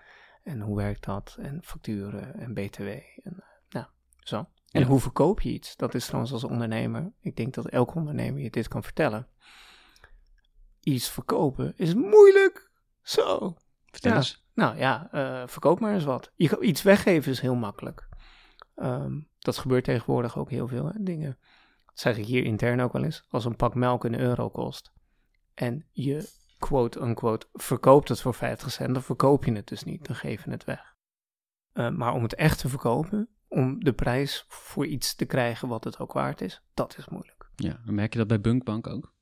En 0.43 0.61
hoe 0.61 0.77
werkt 0.77 1.05
dat? 1.05 1.37
En 1.41 1.63
facturen 1.63 2.35
en 2.35 2.55
BTW. 2.55 2.89
En 3.23 3.45
nou, 3.69 3.87
zo. 4.19 4.49
En 4.71 4.83
hoe 4.83 5.01
verkoop 5.01 5.41
je 5.41 5.51
iets? 5.51 5.77
Dat 5.77 5.95
is 5.95 6.05
trouwens 6.05 6.33
als 6.33 6.45
ondernemer. 6.45 7.13
Ik 7.21 7.37
denk 7.37 7.55
dat 7.55 7.67
elke 7.67 7.95
ondernemer 7.95 8.43
je 8.43 8.51
dit 8.51 8.69
kan 8.69 8.83
vertellen. 8.83 9.29
Iets 10.81 11.11
verkopen 11.11 11.73
is 11.77 11.95
moeilijk. 11.95 12.71
Zo. 13.03 13.57
Vertel 13.91 14.17
eens. 14.17 14.45
Nou 14.55 14.77
ja, 14.77 15.09
uh, 15.13 15.47
verkoop 15.47 15.81
maar 15.81 15.95
eens 15.95 16.05
wat. 16.05 16.33
Je, 16.35 16.61
iets 16.61 16.83
weggeven 16.83 17.33
is 17.33 17.41
heel 17.41 17.55
makkelijk. 17.55 18.09
Um, 18.77 19.29
dat 19.39 19.59
gebeurt 19.59 19.85
tegenwoordig 19.85 20.39
ook 20.39 20.51
heel 20.51 20.69
veel. 20.69 20.87
Hè? 20.87 21.03
Dingen 21.03 21.39
zeg 22.01 22.17
ik 22.19 22.25
hier 22.27 22.45
intern 22.45 22.81
ook 22.81 22.93
wel 22.93 23.05
eens, 23.05 23.25
als 23.29 23.45
een 23.45 23.57
pak 23.57 23.75
melk 23.75 24.05
een 24.05 24.21
euro 24.21 24.49
kost 24.51 24.93
en 25.55 25.87
je 25.91 26.29
quote-unquote 26.59 27.47
verkoopt 27.53 28.09
het 28.09 28.21
voor 28.21 28.35
50 28.35 28.71
cent, 28.71 28.95
dan 28.95 29.03
verkoop 29.03 29.45
je 29.45 29.53
het 29.53 29.69
dus 29.69 29.85
niet, 29.85 30.07
dan 30.07 30.17
geef 30.17 30.45
je 30.45 30.51
het 30.51 30.65
weg. 30.65 30.95
Uh, 31.75 31.91
maar 31.91 32.13
om 32.15 32.23
het 32.23 32.35
echt 32.35 32.59
te 32.59 32.69
verkopen, 32.69 33.29
om 33.49 33.85
de 33.85 33.93
prijs 33.93 34.45
voor 34.49 34.87
iets 34.87 35.15
te 35.15 35.25
krijgen 35.25 35.69
wat 35.69 35.85
het 35.85 35.99
ook 35.99 36.13
waard 36.13 36.41
is, 36.41 36.63
dat 36.75 36.99
is 36.99 37.09
moeilijk. 37.09 37.51
Ja, 37.57 37.81
merk 37.85 38.13
je 38.13 38.19
dat 38.19 38.29
bij 38.29 38.41
Bunkbank 38.41 38.87
ook? 38.87 39.15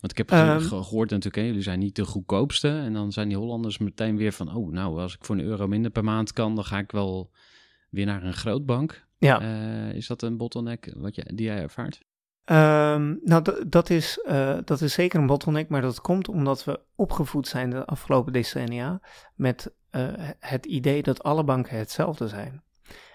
Want 0.00 0.18
ik 0.18 0.18
heb 0.18 0.30
Ehm, 0.30 0.58
ge- 0.60 0.68
gehoord 0.68 1.10
natuurlijk, 1.10 1.36
hè, 1.36 1.42
jullie 1.42 1.62
zijn 1.62 1.78
niet 1.78 1.96
de 1.96 2.04
goedkoopste. 2.04 2.68
En 2.68 2.92
dan 2.92 3.12
zijn 3.12 3.28
die 3.28 3.36
Hollanders 3.36 3.78
meteen 3.78 4.16
weer 4.16 4.32
van, 4.32 4.54
oh 4.54 4.72
nou, 4.72 5.00
als 5.00 5.14
ik 5.14 5.24
voor 5.24 5.34
een 5.34 5.44
euro 5.44 5.66
minder 5.66 5.90
per 5.90 6.04
maand 6.04 6.32
kan, 6.32 6.54
dan 6.54 6.64
ga 6.64 6.78
ik 6.78 6.90
wel 6.92 7.30
weer 7.90 8.06
naar 8.06 8.22
een 8.22 8.34
grootbank. 8.34 9.06
Ja, 9.24 9.40
Eh, 9.40 9.92
is 9.92 10.06
dat 10.06 10.22
een 10.22 10.36
bottleneck 10.36 10.92
wat 10.96 11.14
je, 11.14 11.30
die 11.34 11.46
jij 11.46 11.58
ervaart? 11.58 12.00
Ehm, 12.44 13.16
nou, 13.22 13.68
dat 13.68 13.90
is, 13.90 14.20
eh, 14.20 14.58
dat 14.64 14.80
is 14.80 14.92
zeker 14.92 15.20
een 15.20 15.26
bottleneck, 15.26 15.68
maar 15.68 15.80
dat 15.80 16.00
komt 16.00 16.28
omdat 16.28 16.64
we 16.64 16.80
opgevoed 16.94 17.48
zijn 17.48 17.70
de 17.70 17.84
afgelopen 17.84 18.32
decennia 18.32 19.00
met 19.34 19.74
eh, 19.90 20.12
het 20.38 20.66
idee 20.66 21.02
dat 21.02 21.22
alle 21.22 21.44
banken 21.44 21.78
hetzelfde 21.78 22.28
zijn. 22.28 22.62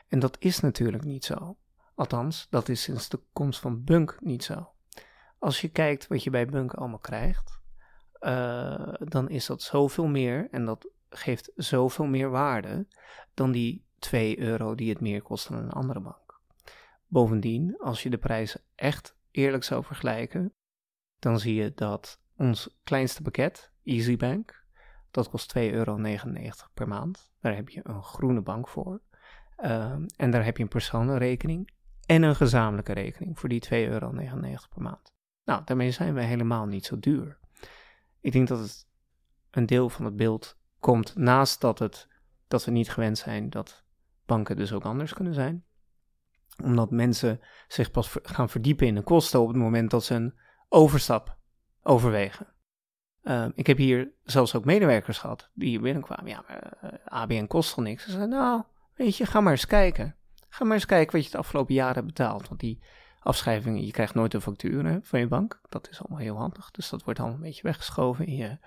En 0.08 0.20
dat 0.20 0.38
is 0.40 0.60
natuurlijk 0.60 1.04
niet 1.04 1.26
zo. 1.26 1.58
Althans, 1.96 2.48
dat 2.50 2.70
is 2.70 2.82
sinds 2.82 3.10
de 3.10 3.20
komst 3.34 3.60
van 3.60 3.84
Bunk 3.84 4.18
niet 4.20 4.44
zo. 4.44 4.70
Als 5.40 5.62
je 5.62 5.70
kijkt 5.70 6.08
wat 6.08 6.24
je 6.24 6.30
bij 6.30 6.46
Bunk 6.46 6.74
allemaal 6.74 7.00
krijgt, 7.00 7.60
dan 9.00 9.30
is 9.30 9.46
dat 9.46 9.62
zoveel 9.62 10.08
meer 10.08 10.48
en 10.52 10.66
dat 10.66 10.90
geeft 11.10 11.52
zoveel 11.56 12.06
meer 12.06 12.30
waarde 12.30 12.88
dan 13.34 13.52
die 13.52 13.89
2 14.00 14.40
euro 14.40 14.76
die 14.76 14.90
het 14.90 15.00
meer 15.00 15.22
kost 15.22 15.50
dan 15.50 15.58
een 15.58 15.72
andere 15.72 16.00
bank. 16.00 16.40
Bovendien, 17.08 17.78
als 17.78 18.04
je 18.04 18.10
de 18.10 18.18
prijzen 18.18 18.62
echt 18.76 19.16
eerlijk 19.32 19.64
zou 19.64 19.84
vergelijken, 19.84 20.54
dan 21.20 21.40
zie 21.40 21.56
je 21.56 21.72
dat 21.76 22.22
ons 22.36 22.80
kleinste 22.84 23.22
pakket, 23.22 23.72
EasyBank, 23.84 24.64
dat 25.12 25.30
kost 25.30 25.58
2,99 25.58 25.64
euro 25.72 25.98
per 26.74 26.88
maand. 26.88 27.32
Daar 27.42 27.56
heb 27.56 27.70
je 27.70 27.82
een 27.84 28.04
groene 28.04 28.42
bank 28.42 28.68
voor. 28.68 29.02
Ehm, 29.56 30.06
en 30.16 30.32
daar 30.32 30.46
heb 30.46 30.58
je 30.58 30.64
een 30.64 30.70
personenrekening 30.70 31.72
en 32.06 32.24
een 32.24 32.36
gezamenlijke 32.36 32.94
rekening 32.94 33.40
voor 33.40 33.50
die 33.50 33.60
2,99 33.60 33.72
euro 33.72 34.12
per 34.70 34.82
maand. 34.82 35.14
Nou, 35.44 35.62
daarmee 35.66 35.92
zijn 35.92 36.14
we 36.14 36.22
helemaal 36.22 36.66
niet 36.66 36.86
zo 36.86 37.00
duur. 37.00 37.40
Ik 38.20 38.32
denk 38.32 38.48
dat 38.48 38.60
het 38.60 38.88
een 39.52 39.66
deel 39.66 39.90
van 39.90 40.06
het 40.06 40.16
beeld 40.16 40.58
komt 40.80 41.16
naast 41.16 41.62
dat, 41.62 41.80
het, 41.80 42.08
dat 42.48 42.66
we 42.66 42.72
niet 42.72 42.92
gewend 42.92 43.18
zijn 43.18 43.50
dat 43.50 43.84
banken 44.30 44.56
dus 44.56 44.74
ook 44.74 44.86
anders 44.86 45.14
kunnen 45.14 45.34
zijn. 45.34 45.66
Omdat 46.64 46.92
mensen 46.92 47.40
zich 47.68 47.92
pas 47.92 48.18
gaan 48.24 48.50
verdiepen 48.50 48.88
in 48.88 48.96
de 48.96 49.02
kosten 49.02 49.40
op 49.40 49.48
het 49.48 49.58
moment 49.58 49.92
dat 49.92 50.04
ze 50.04 50.14
een 50.14 50.34
overstap 50.70 51.38
overwegen. 51.82 52.48
Ehm, 53.24 53.52
ik 53.56 53.68
heb 53.68 53.78
hier 53.78 54.12
zelfs 54.24 54.56
ook 54.56 54.66
medewerkers 54.66 55.18
gehad 55.18 55.50
die 55.54 55.70
hier 55.70 55.82
binnenkwamen. 55.82 56.32
Ja, 56.32 56.44
maar 56.48 56.78
eh, 56.82 56.90
ABN 57.06 57.48
kost 57.48 57.74
toch 57.74 57.84
niks? 57.84 58.04
Ze 58.04 58.12
zeiden, 58.12 58.30
nou, 58.30 58.64
weet 58.96 59.18
je, 59.18 59.26
ga 59.26 59.42
maar 59.42 59.52
eens 59.52 59.66
kijken. 59.66 60.16
Ga 60.50 60.64
maar 60.64 60.74
eens 60.74 60.86
kijken 60.86 61.12
wat 61.12 61.22
je 61.22 61.30
het 61.30 61.40
afgelopen 61.40 61.74
jaar 61.74 61.94
hebt 61.94 62.06
betaald. 62.06 62.48
Want 62.48 62.60
die 62.60 62.84
afschrijvingen, 63.20 63.86
je 63.86 63.92
krijgt 63.92 64.14
nooit 64.14 64.34
een 64.34 64.42
factuur 64.42 65.00
van 65.04 65.20
je 65.20 65.28
bank. 65.28 65.60
Dat 65.70 65.90
is 65.90 66.00
allemaal 66.00 66.20
heel 66.20 66.38
handig. 66.38 66.72
Dus 66.72 66.90
dat 66.90 67.04
wordt 67.04 67.20
allemaal 67.20 67.38
een 67.38 67.44
beetje 67.44 67.64
weggeschoven 67.64 68.26
in 68.26 68.36
je, 68.36 68.58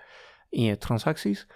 in 0.49 0.63
je 0.63 0.77
transacties. 0.77 1.47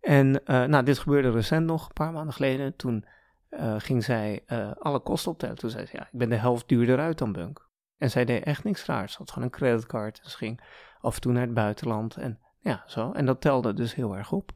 En 0.00 0.44
eh, 0.44 0.64
nou, 0.64 0.84
dit 0.84 0.98
gebeurde 0.98 1.30
recent 1.30 1.66
nog, 1.66 1.86
een 1.86 1.92
paar 1.92 2.12
maanden 2.12 2.34
geleden. 2.34 2.76
Toen 2.76 3.04
eh, 3.48 3.74
ging 3.78 4.04
zij 4.04 4.42
eh, 4.46 4.70
alle 4.78 5.00
kosten 5.00 5.30
optellen. 5.30 5.56
Toen 5.56 5.70
zei 5.70 5.86
ze, 5.86 5.96
ja, 5.96 6.02
ik 6.02 6.18
ben 6.18 6.28
de 6.28 6.36
helft 6.36 6.68
duurder 6.68 6.98
uit 6.98 7.18
dan 7.18 7.32
Bunk. 7.32 7.68
En 7.96 8.10
zij 8.10 8.24
deed 8.24 8.44
echt 8.44 8.64
niks 8.64 8.84
raars. 8.84 9.12
Ze 9.12 9.18
had 9.18 9.30
gewoon 9.30 9.44
een 9.44 9.54
creditcard. 9.54 10.20
En 10.22 10.30
ze 10.30 10.36
ging 10.36 10.60
af 11.00 11.14
en 11.14 11.20
toe 11.20 11.32
naar 11.32 11.42
het 11.42 11.54
buitenland. 11.54 12.16
En 12.16 12.38
ja, 12.58 12.84
zo. 12.86 13.12
En 13.12 13.26
dat 13.26 13.40
telde 13.40 13.72
dus 13.72 13.94
heel 13.94 14.16
erg 14.16 14.32
op. 14.32 14.52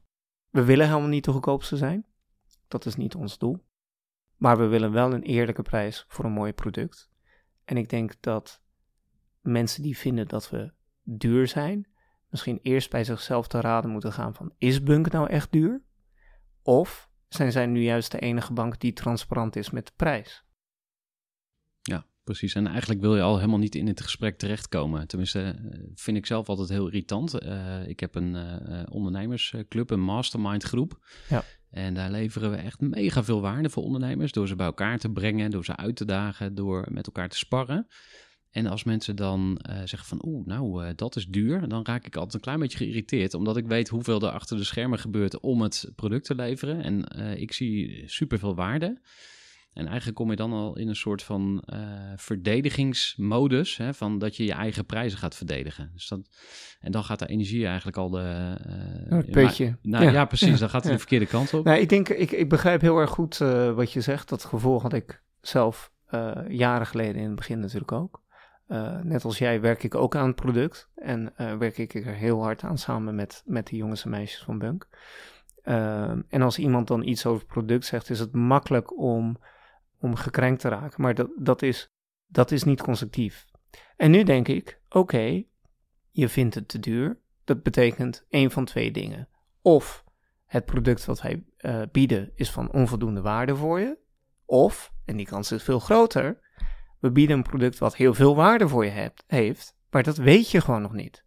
We 0.50 0.64
willen 0.64 0.86
helemaal 0.86 1.08
niet 1.08 1.24
de 1.24 1.32
goedkoopste 1.32 1.76
zijn. 1.76 2.06
Dat 2.68 2.86
is 2.86 2.96
niet 2.96 3.14
ons 3.14 3.38
doel. 3.38 3.64
Maar 4.36 4.58
we 4.58 4.66
willen 4.66 4.92
wel 4.92 5.12
een 5.12 5.22
eerlijke 5.22 5.62
prijs 5.62 6.04
voor 6.08 6.24
een 6.24 6.32
mooi 6.32 6.52
product. 6.52 7.10
En 7.64 7.76
ik 7.76 7.88
denk 7.88 8.14
dat 8.20 8.62
mensen 9.40 9.82
die 9.82 9.98
vinden 9.98 10.28
dat 10.28 10.50
we 10.50 10.72
duur 11.02 11.46
zijn, 11.46 11.88
misschien 12.28 12.58
eerst 12.62 12.90
bij 12.90 13.04
zichzelf 13.04 13.48
te 13.48 13.60
raden 13.60 13.90
moeten 13.90 14.12
gaan 14.12 14.34
van, 14.34 14.54
is 14.58 14.82
Bunk 14.82 15.10
nou 15.10 15.28
echt 15.28 15.52
duur? 15.52 15.82
Of 16.62 17.10
zijn 17.34 17.52
zij 17.52 17.66
nu 17.66 17.82
juist 17.82 18.10
de 18.10 18.18
enige 18.18 18.52
bank 18.52 18.80
die 18.80 18.92
transparant 18.92 19.56
is 19.56 19.70
met 19.70 19.86
de 19.86 19.92
prijs? 19.96 20.44
Ja, 21.82 22.06
precies. 22.24 22.54
En 22.54 22.66
eigenlijk 22.66 23.00
wil 23.00 23.16
je 23.16 23.22
al 23.22 23.36
helemaal 23.36 23.58
niet 23.58 23.74
in 23.74 23.86
het 23.86 24.00
gesprek 24.00 24.38
terechtkomen. 24.38 25.06
Tenminste, 25.06 25.40
eh, 25.40 25.80
vind 25.94 26.16
ik 26.16 26.26
zelf 26.26 26.48
altijd 26.48 26.68
heel 26.68 26.86
irritant. 26.86 27.38
Eh, 27.38 27.88
ik 27.88 28.00
heb 28.00 28.14
een 28.14 28.36
eh, 28.36 28.82
ondernemersclub, 28.90 29.90
een 29.90 30.00
mastermind 30.00 30.62
groep. 30.62 31.06
Ja. 31.28 31.44
En 31.70 31.94
daar 31.94 32.10
leveren 32.10 32.50
we 32.50 32.56
echt 32.56 32.80
mega 32.80 33.24
veel 33.24 33.40
waarde 33.40 33.70
voor 33.70 33.82
ondernemers. 33.82 34.32
Door 34.32 34.48
ze 34.48 34.56
bij 34.56 34.66
elkaar 34.66 34.98
te 34.98 35.10
brengen, 35.10 35.50
door 35.50 35.64
ze 35.64 35.76
uit 35.76 35.96
te 35.96 36.04
dagen, 36.04 36.54
door 36.54 36.86
met 36.90 37.06
elkaar 37.06 37.28
te 37.28 37.36
sparren. 37.36 37.86
En 38.52 38.66
als 38.66 38.84
mensen 38.84 39.16
dan 39.16 39.58
eh, 39.62 39.76
zeggen 39.76 40.04
van, 40.04 40.22
oeh, 40.26 40.46
nou, 40.46 40.84
eh, 40.84 40.90
dat 40.96 41.16
is 41.16 41.26
duur, 41.26 41.68
dan 41.68 41.84
raak 41.84 42.06
ik 42.06 42.14
altijd 42.14 42.34
een 42.34 42.40
klein 42.40 42.58
beetje 42.58 42.78
geïrriteerd, 42.78 43.34
omdat 43.34 43.56
ik 43.56 43.66
weet 43.66 43.88
hoeveel 43.88 44.20
er 44.20 44.30
achter 44.30 44.56
de 44.56 44.64
schermen 44.64 44.98
gebeurt 44.98 45.40
om 45.40 45.60
het 45.62 45.92
product 45.96 46.24
te 46.24 46.34
leveren. 46.34 46.82
En 46.82 47.08
eh, 47.08 47.40
ik 47.40 47.52
zie 47.52 48.02
superveel 48.06 48.54
waarde. 48.54 49.00
En 49.72 49.86
eigenlijk 49.86 50.16
kom 50.16 50.30
je 50.30 50.36
dan 50.36 50.52
al 50.52 50.76
in 50.78 50.88
een 50.88 50.96
soort 50.96 51.22
van 51.22 51.64
verdedigingsmodus, 52.16 53.76
hè, 53.76 53.94
van 53.94 54.18
dat 54.18 54.36
je 54.36 54.44
je 54.44 54.52
eigen 54.52 54.86
prijzen 54.86 55.18
gaat 55.18 55.34
verdedigen. 55.36 55.90
Dus 55.94 56.08
dat, 56.08 56.20
en 56.80 56.92
dan 56.92 57.04
gaat 57.04 57.18
de 57.18 57.26
energie 57.26 57.66
eigenlijk 57.66 57.96
al 57.96 58.10
de... 58.10 58.54
Oh, 59.10 59.16
het 59.16 59.30
putje. 59.30 59.76
Nou 59.82 60.04
ja, 60.04 60.10
Ja. 60.10 60.24
precies, 60.24 60.58
dan 60.58 60.68
gaat 60.70 60.82
het 60.82 60.84
Ja. 60.84 60.92
de 60.92 60.98
verkeerde 60.98 61.26
kant 61.26 61.54
op. 61.54 61.64
Nou, 61.64 61.78
ik 61.80 61.88
denk, 61.88 62.08
ik, 62.08 62.30
ik 62.30 62.48
begrijp 62.48 62.80
heel 62.80 62.98
erg 62.98 63.10
goed 63.10 63.36
wat 63.74 63.92
je 63.92 64.00
zegt. 64.00 64.28
Dat 64.28 64.44
gevoel 64.44 64.80
had 64.80 64.92
ik 64.92 65.22
zelf 65.40 65.92
jaren 66.48 66.86
geleden 66.86 67.16
in 67.16 67.26
het 67.26 67.36
begin 67.36 67.58
natuurlijk 67.60 67.92
ook. 67.92 68.21
Eh, 68.72 68.98
net 69.02 69.24
als 69.24 69.38
jij 69.38 69.60
werk 69.60 69.82
ik 69.82 69.94
ook 69.94 70.16
aan 70.16 70.26
het 70.26 70.36
product. 70.36 70.90
En 70.94 71.36
eh, 71.36 71.56
werk 71.56 71.78
ik 71.78 71.94
er 71.94 72.14
heel 72.14 72.42
hard 72.42 72.62
aan 72.62 72.78
samen 72.78 73.14
met, 73.14 73.42
met 73.46 73.66
de 73.66 73.76
jongens 73.76 74.04
en 74.04 74.10
meisjes 74.10 74.42
van 74.42 74.58
Bunk. 74.58 74.88
Ehm, 75.62 76.22
en 76.28 76.42
als 76.42 76.58
iemand 76.58 76.86
dan 76.86 77.02
iets 77.02 77.26
over 77.26 77.46
product 77.46 77.84
zegt, 77.84 78.10
is 78.10 78.18
het 78.18 78.32
makkelijk 78.32 78.98
om, 78.98 79.38
om 79.98 80.14
gekrenkt 80.14 80.60
te 80.60 80.68
raken. 80.68 81.02
Maar 81.02 81.14
dat, 81.14 81.30
dat, 81.36 81.62
is, 81.62 81.92
dat 82.26 82.50
is 82.50 82.62
niet 82.62 82.82
constructief. 82.82 83.46
En 83.96 84.10
nu 84.10 84.22
denk 84.22 84.48
ik, 84.48 84.80
oké, 84.88 85.42
je 86.10 86.28
vindt 86.28 86.54
het 86.54 86.68
te 86.68 86.78
duur. 86.78 87.18
Dat 87.44 87.62
betekent 87.62 88.26
één 88.28 88.50
van 88.50 88.64
twee 88.64 88.90
dingen. 88.90 89.28
Of 89.62 90.04
het 90.46 90.64
product 90.64 91.04
wat 91.04 91.22
wij 91.22 91.44
eh, 91.56 91.82
bieden 91.92 92.32
is 92.34 92.50
van 92.50 92.72
onvoldoende 92.72 93.20
waarde 93.20 93.56
voor 93.56 93.80
je. 93.80 93.98
Of, 94.44 94.92
en 95.04 95.16
die 95.16 95.26
kans 95.26 95.52
is 95.52 95.62
veel 95.62 95.80
groter, 95.80 96.40
we 97.02 97.10
bieden 97.10 97.36
een 97.36 97.42
product 97.42 97.78
wat 97.78 97.96
heel 97.96 98.14
veel 98.14 98.36
waarde 98.36 98.68
voor 98.68 98.84
je 98.84 98.90
hebt, 98.90 99.24
heeft, 99.26 99.76
maar 99.90 100.02
dat 100.02 100.16
weet 100.16 100.50
je 100.50 100.60
gewoon 100.60 100.82
nog 100.82 100.92
niet. 100.92 101.24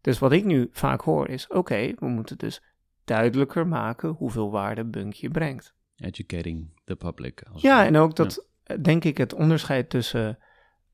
Dus 0.00 0.18
wat 0.18 0.32
ik 0.32 0.44
nu 0.44 0.68
vaak 0.72 1.00
hoor 1.00 1.28
is, 1.28 1.46
oké, 1.46 1.92
we 1.98 2.06
moeten 2.06 2.38
dus 2.38 2.62
duidelijker 3.04 3.66
maken 3.66 4.08
hoeveel 4.08 4.50
waarde 4.50 4.84
Bunk 4.84 5.12
je 5.12 5.30
brengt. 5.30 5.74
Educating 5.96 6.80
the 6.84 6.96
public. 6.96 7.42
Ja, 7.54 7.84
en 7.86 7.96
ook 7.96 8.16
dat, 8.16 8.48
denk 8.80 9.04
ik, 9.04 9.18
het 9.18 9.34
onderscheid 9.34 9.90
tussen 9.90 10.38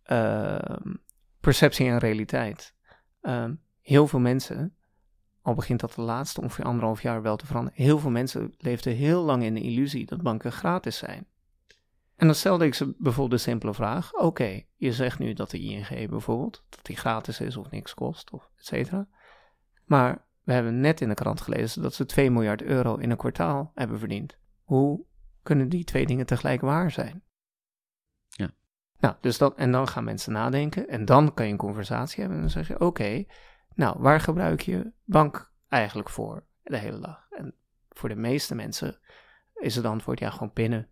ehm, 0.02 0.94
perceptie 1.40 1.86
en 1.86 1.98
realiteit. 1.98 2.74
Ehm, 3.20 3.54
heel 3.80 4.06
veel 4.06 4.20
mensen, 4.20 4.76
al 5.42 5.54
begint 5.54 5.80
dat 5.80 5.94
de 5.94 6.02
laatste 6.02 6.40
ongeveer 6.40 6.64
anderhalf 6.64 7.02
jaar 7.02 7.22
wel 7.22 7.36
te 7.36 7.46
veranderen, 7.46 7.82
heel 7.82 7.98
veel 7.98 8.10
mensen 8.10 8.54
leefden 8.58 8.94
heel 8.94 9.22
lang 9.22 9.42
in 9.42 9.54
de 9.54 9.62
illusie 9.62 10.06
dat 10.06 10.22
banken 10.22 10.52
gratis 10.52 10.96
zijn. 10.96 11.26
En 12.18 12.26
dan 12.26 12.34
stelde 12.34 12.64
ik 12.64 12.74
ze 12.74 12.94
bijvoorbeeld 12.98 13.40
de 13.40 13.50
simpele 13.50 13.74
vraag, 13.74 14.14
oké, 14.14 14.62
je 14.76 14.92
zegt 14.92 15.18
nu 15.18 15.32
dat 15.32 15.50
de 15.50 15.58
ING 15.58 16.08
bijvoorbeeld, 16.08 16.64
dat 16.68 16.84
die 16.86 16.96
gratis 16.96 17.40
is 17.40 17.56
of 17.56 17.70
niks 17.70 17.94
kost, 17.94 18.30
of 18.30 18.50
et 18.56 18.66
cetera. 18.66 19.08
Maar 19.84 20.26
we 20.42 20.52
hebben 20.52 20.80
net 20.80 21.00
in 21.00 21.08
de 21.08 21.14
krant 21.14 21.40
gelezen 21.40 21.82
dat 21.82 21.94
ze 21.94 22.06
2 22.06 22.30
miljard 22.30 22.62
euro 22.62 22.96
in 22.96 23.10
een 23.10 23.16
kwartaal 23.16 23.72
hebben 23.74 23.98
verdiend. 23.98 24.38
Hoe 24.62 25.04
kunnen 25.42 25.68
die 25.68 25.84
twee 25.84 26.06
dingen 26.06 26.26
tegelijk 26.26 26.60
waar 26.60 26.90
zijn? 26.90 27.22
Ja. 28.28 28.50
Nou, 28.98 29.14
dus 29.20 29.38
dat, 29.38 29.56
en 29.56 29.72
dan 29.72 29.88
gaan 29.88 30.04
mensen 30.04 30.32
nadenken 30.32 30.88
en 30.88 31.04
dan 31.04 31.34
kan 31.34 31.46
je 31.46 31.52
een 31.52 31.58
conversatie 31.58 32.20
hebben 32.20 32.36
en 32.36 32.42
dan 32.42 32.52
zeg 32.52 32.68
je, 32.68 32.80
oké, 32.80 33.24
nou, 33.74 33.96
waar 33.98 34.20
gebruik 34.20 34.60
je 34.60 34.92
bank 35.04 35.52
eigenlijk 35.68 36.08
voor 36.10 36.46
de 36.62 36.78
hele 36.78 36.98
dag? 37.00 37.26
En 37.30 37.54
voor 37.88 38.08
de 38.08 38.16
meeste 38.16 38.54
mensen 38.54 38.98
is 39.54 39.76
het 39.76 39.84
antwoord, 39.84 40.18
ja, 40.18 40.30
gewoon 40.30 40.52
pinnen, 40.52 40.88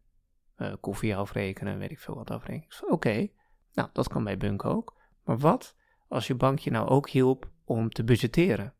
eh, 0.57 0.73
koffie 0.81 1.17
afrekenen, 1.17 1.79
weet 1.79 1.91
ik 1.91 1.99
veel 1.99 2.15
wat 2.15 2.31
afrekenen. 2.31 2.93
Oké, 2.93 3.29
nou, 3.73 3.89
dat 3.93 4.09
kan 4.09 4.25
bij 4.25 4.37
Bunk 4.37 4.65
ook. 4.65 4.97
Maar 5.25 5.39
wat 5.39 5.77
als 6.09 6.27
je 6.27 6.35
bank 6.35 6.59
je 6.59 6.71
nou 6.71 6.89
ook 6.89 7.09
hielp 7.09 7.51
om 7.65 7.91
te 7.91 8.05
budgetteren? 8.05 8.75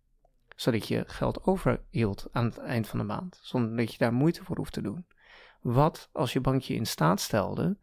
Zodat 0.57 0.89
je 0.89 1.05
geld 1.07 1.45
overhield 1.45 2.29
aan 2.33 2.45
het 2.45 2.59
eind 2.59 2.89
van 2.89 2.99
de 2.99 3.05
maand, 3.05 3.39
zonder 3.43 3.77
dat 3.77 3.93
je 3.93 3.99
daar 3.99 4.13
moeite 4.13 4.45
voor 4.45 4.57
hoeft 4.57 4.73
te 4.73 4.81
doen. 4.81 5.07
Wat 5.61 6.09
als 6.13 6.33
je 6.33 6.41
bank 6.41 6.63
je 6.63 6.75
in 6.75 6.87
staat 6.87 7.21
stelde 7.21 7.79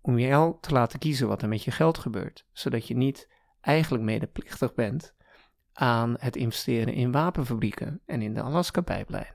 om 0.00 0.18
jou 0.18 0.56
te 0.60 0.72
laten 0.72 0.98
kiezen 0.98 1.28
wat 1.28 1.42
er 1.42 1.48
met 1.48 1.64
je 1.64 1.70
geld 1.70 1.98
gebeurt, 1.98 2.46
zodat 2.52 2.86
je 2.86 2.96
niet 2.96 3.28
eigenlijk 3.60 4.04
medeplichtig 4.04 4.74
bent 4.74 5.14
aan 5.72 6.14
het 6.18 6.36
investeren 6.36 6.94
in 6.94 7.12
wapenfabrieken 7.12 8.00
en 8.06 8.22
in 8.22 8.34
de 8.34 8.42
Alaska-pijplijn. 8.42 9.34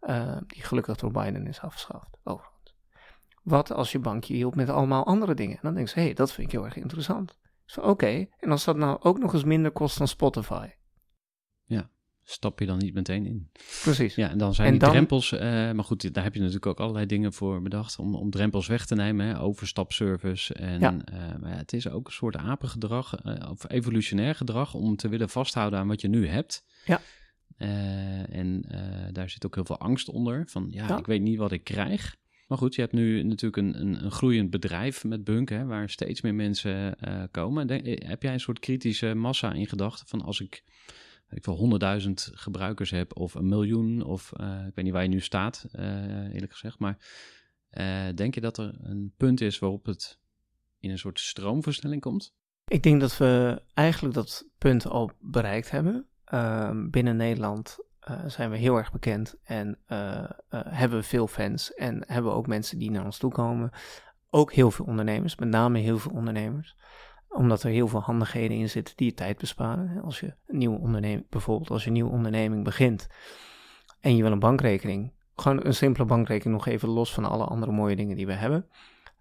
Uh, 0.00 0.36
die 0.46 0.62
gelukkig 0.62 0.96
door 0.96 1.10
Biden 1.10 1.46
is 1.46 1.60
afgeschaft, 1.60 2.18
overigens. 2.22 2.53
Wat 3.44 3.72
als 3.72 3.92
je 3.92 3.98
bankje 3.98 4.34
hielp 4.34 4.54
met 4.54 4.68
allemaal 4.68 5.06
andere 5.06 5.34
dingen? 5.34 5.54
En 5.54 5.60
dan 5.62 5.74
denk 5.74 5.88
je, 5.88 5.94
hé, 5.94 6.02
hey, 6.02 6.14
dat 6.14 6.32
vind 6.32 6.46
ik 6.46 6.52
heel 6.52 6.64
erg 6.64 6.76
interessant. 6.76 7.38
Dus 7.66 7.78
oké, 7.78 8.26
en 8.40 8.50
als 8.50 8.64
dat 8.64 8.76
nou 8.76 8.98
ook 9.02 9.18
nog 9.18 9.32
eens 9.32 9.44
minder 9.44 9.70
kost 9.70 9.98
dan 9.98 10.08
Spotify. 10.08 10.68
Ja, 11.64 11.90
stap 12.22 12.58
je 12.60 12.66
dan 12.66 12.78
niet 12.78 12.94
meteen 12.94 13.26
in. 13.26 13.50
Precies. 13.82 14.14
Ja, 14.14 14.30
en 14.30 14.38
dan 14.38 14.54
zijn 14.54 14.66
En 14.66 14.72
die 14.72 14.82
dan- 14.82 14.90
drempels, 14.90 15.32
eh, 15.32 15.40
maar 15.72 15.84
goed, 15.84 16.14
daar 16.14 16.24
heb 16.24 16.34
je 16.34 16.38
natuurlijk 16.40 16.66
ook 16.66 16.80
allerlei 16.80 17.06
dingen 17.06 17.32
voor 17.32 17.62
bedacht 17.62 17.98
om, 17.98 18.14
om 18.14 18.30
drempels 18.30 18.66
weg 18.66 18.86
te 18.86 18.94
nemen, 18.94 19.26
hè, 19.26 19.40
overstapservice. 19.40 20.54
En 20.54 20.80
Ja. 20.80 20.96
eh, 21.04 21.16
maar 21.40 21.50
ja, 21.50 21.56
het 21.56 21.72
is 21.72 21.88
ook 21.88 22.06
een 22.06 22.12
soort 22.12 22.36
apengedrag, 22.36 23.14
eh, 23.14 23.50
of 23.50 23.70
evolutionair 23.70 24.34
gedrag, 24.34 24.74
om 24.74 24.96
te 24.96 25.08
willen 25.08 25.28
vasthouden 25.28 25.78
aan 25.78 25.88
wat 25.88 26.00
je 26.00 26.08
nu 26.08 26.26
hebt. 26.28 26.64
Ja. 26.84 27.00
En 28.28 28.64
daar 29.12 29.30
zit 29.30 29.46
ook 29.46 29.54
heel 29.54 29.64
veel 29.64 29.78
angst 29.78 30.08
onder, 30.08 30.44
van 30.46 30.66
ja, 30.70 30.88
Ja. 30.88 30.98
ik 30.98 31.06
weet 31.06 31.22
niet 31.22 31.38
wat 31.38 31.52
ik 31.52 31.64
krijg. 31.64 32.16
Maar 32.46 32.58
goed, 32.58 32.74
je 32.74 32.80
hebt 32.80 32.92
nu 32.92 33.22
natuurlijk 33.22 33.56
een, 33.56 33.80
een, 33.80 34.04
een 34.04 34.10
groeiend 34.10 34.50
bedrijf 34.50 35.04
met 35.04 35.24
Bunk, 35.24 35.48
hè, 35.48 35.64
waar 35.64 35.90
steeds 35.90 36.20
meer 36.20 36.34
mensen 36.34 36.98
eh, 37.00 37.22
komen. 37.30 37.66
Denk- 37.66 37.86
eh, 37.86 38.08
heb 38.08 38.22
jij 38.22 38.32
een 38.32 38.40
soort 38.40 38.58
kritische 38.58 39.14
massa 39.14 39.52
in 39.52 39.66
gedachten 39.66 40.06
van 40.06 40.22
als 40.22 40.40
ik 40.40 40.64
ik 41.30 41.44
wel, 41.44 41.56
honderdduizend 41.56 42.30
gebruikers 42.34 42.90
heb 42.90 43.16
of 43.18 43.34
een 43.34 43.48
miljoen 43.48 44.02
of 44.02 44.32
eh, 44.32 44.66
ik 44.66 44.74
weet 44.74 44.84
niet 44.84 44.94
waar 44.94 45.02
je 45.02 45.08
nu 45.08 45.20
staat, 45.20 45.66
eerlijk 45.72 46.52
gezegd. 46.52 46.78
Maar 46.78 46.98
denk 48.14 48.34
je 48.34 48.40
dat 48.40 48.58
er 48.58 48.74
een 48.82 49.12
punt 49.16 49.40
is 49.40 49.58
waarop 49.58 49.86
het 49.86 50.18
in 50.80 50.90
een 50.90 50.98
soort 50.98 51.20
stroomversnelling 51.20 52.00
komt? 52.00 52.34
Ik 52.66 52.82
denk 52.82 53.00
dat 53.00 53.16
we 53.16 53.62
eigenlijk 53.74 54.14
dat 54.14 54.48
punt 54.58 54.86
al 54.86 55.10
bereikt 55.20 55.70
hebben. 55.70 56.06
Binnen 56.90 57.16
Nederland 57.16 57.78
eh, 58.04 58.16
zijn 58.26 58.50
we 58.50 58.56
heel 58.56 58.76
erg 58.76 58.92
bekend 58.92 59.34
en 59.44 59.78
eh, 59.86 60.18
eh, 60.18 60.28
hebben 60.48 60.98
we 60.98 61.04
veel 61.04 61.26
fans 61.26 61.74
en 61.74 62.04
hebben 62.06 62.30
we 62.30 62.36
ook 62.36 62.46
mensen 62.46 62.78
die 62.78 62.90
naar 62.90 63.04
ons 63.04 63.18
toe 63.18 63.32
komen. 63.32 63.70
Ook 64.30 64.52
heel 64.52 64.70
veel 64.70 64.84
ondernemers, 64.84 65.36
met 65.36 65.48
name 65.48 65.78
heel 65.78 65.98
veel 65.98 66.12
ondernemers. 66.12 66.76
Omdat 67.28 67.62
er 67.62 67.70
heel 67.70 67.88
veel 67.88 68.00
handigheden 68.00 68.56
in 68.56 68.68
zitten 68.68 68.96
die 68.96 69.06
je 69.06 69.14
tijd 69.14 69.38
besparen. 69.38 70.02
Als 70.02 70.20
je 70.20 70.34
een 70.46 70.58
nieuwe 70.58 70.78
onderneming, 70.78 71.28
bijvoorbeeld 71.28 71.70
als 71.70 71.84
je 71.84 71.90
nieuwe 71.90 72.10
onderneming 72.10 72.64
begint 72.64 73.06
en 74.00 74.16
je 74.16 74.22
wil 74.22 74.32
een 74.32 74.38
bankrekening, 74.38 75.12
gewoon 75.36 75.66
een 75.66 75.74
simpele 75.74 76.04
bankrekening 76.04 76.56
nog 76.56 76.66
even 76.66 76.88
los 76.88 77.14
van 77.14 77.24
alle 77.24 77.44
andere 77.44 77.72
mooie 77.72 77.96
dingen 77.96 78.16
die 78.16 78.26
we 78.26 78.32
hebben. 78.32 78.68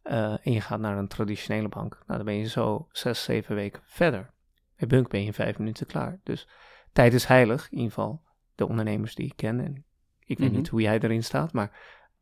en 0.04 0.52
je 0.52 0.62
gaat 0.62 0.80
naar 0.80 0.98
een 0.98 1.08
traditionele 1.08 1.70
bank. 1.70 1.94
Nou, 1.94 2.18
dan 2.18 2.26
ben 2.26 2.36
je 2.36 2.48
zo 2.48 2.88
zes, 2.92 3.24
zeven 3.24 3.56
weken 3.56 3.82
verder. 3.86 4.34
Bij 4.76 4.88
Bunk 4.88 5.10
ben 5.10 5.20
je 5.20 5.26
in 5.26 5.34
vijf 5.34 5.58
minuten 5.58 5.86
klaar. 5.86 6.20
Dus 6.24 6.48
tijd 6.94 7.14
is 7.14 7.26
heilig, 7.26 7.64
in 7.72 7.78
ieder 7.78 7.94
geval 7.94 8.23
de 8.56 8.68
ondernemers 8.68 9.16
die 9.16 9.26
ik 9.26 9.36
ken. 9.36 9.60
En 9.60 9.86
ik 10.26 10.38
weet 10.38 10.48
Mhm. 10.48 10.58
niet 10.58 10.68
hoe 10.68 10.82
jij 10.82 11.00
erin 11.00 11.24
staat, 11.24 11.54
maar 11.54 11.72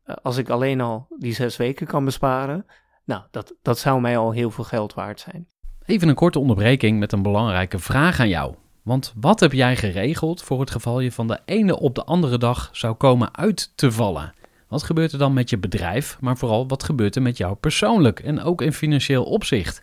eh, 0.04 0.16
als 0.22 0.36
ik 0.36 0.48
alleen 0.48 0.80
al 0.80 1.06
die 1.18 1.34
zes 1.34 1.56
weken 1.56 1.86
kan 1.86 2.04
besparen, 2.04 2.66
nou, 3.04 3.22
dat, 3.30 3.54
dat 3.62 3.78
zou 3.78 4.00
mij 4.00 4.18
al 4.18 4.30
heel 4.30 4.50
veel 4.50 4.64
geld 4.64 4.94
waard 4.94 5.20
zijn. 5.20 5.46
Even 5.84 6.08
een 6.08 6.14
korte 6.14 6.38
onderbreking 6.38 6.98
met 6.98 7.12
een 7.12 7.22
belangrijke 7.22 7.78
vraag 7.78 8.20
aan 8.20 8.28
jou. 8.28 8.54
Want 8.82 9.14
wat 9.16 9.40
heb 9.40 9.52
jij 9.52 9.76
geregeld 9.76 10.42
voor 10.42 10.60
het 10.60 10.70
geval 10.70 11.00
je 11.00 11.12
van 11.12 11.26
de 11.26 11.40
ene 11.44 11.78
op 11.78 11.94
de 11.94 12.04
andere 12.04 12.38
dag 12.38 12.68
zou 12.72 12.94
komen 12.94 13.36
uit 13.36 13.76
te 13.76 13.92
vallen? 13.92 14.32
Wat 14.68 14.82
gebeurt 14.82 15.12
er 15.12 15.18
dan 15.18 15.32
met 15.32 15.50
je 15.50 15.58
bedrijf, 15.58 16.16
maar 16.20 16.36
vooral 16.36 16.68
wat 16.68 16.82
gebeurt 16.82 17.16
er 17.16 17.22
met 17.22 17.36
jou 17.36 17.54
persoonlijk 17.54 18.20
en 18.20 18.40
ook 18.40 18.62
in 18.62 18.72
financieel 18.72 19.24
opzicht? 19.24 19.82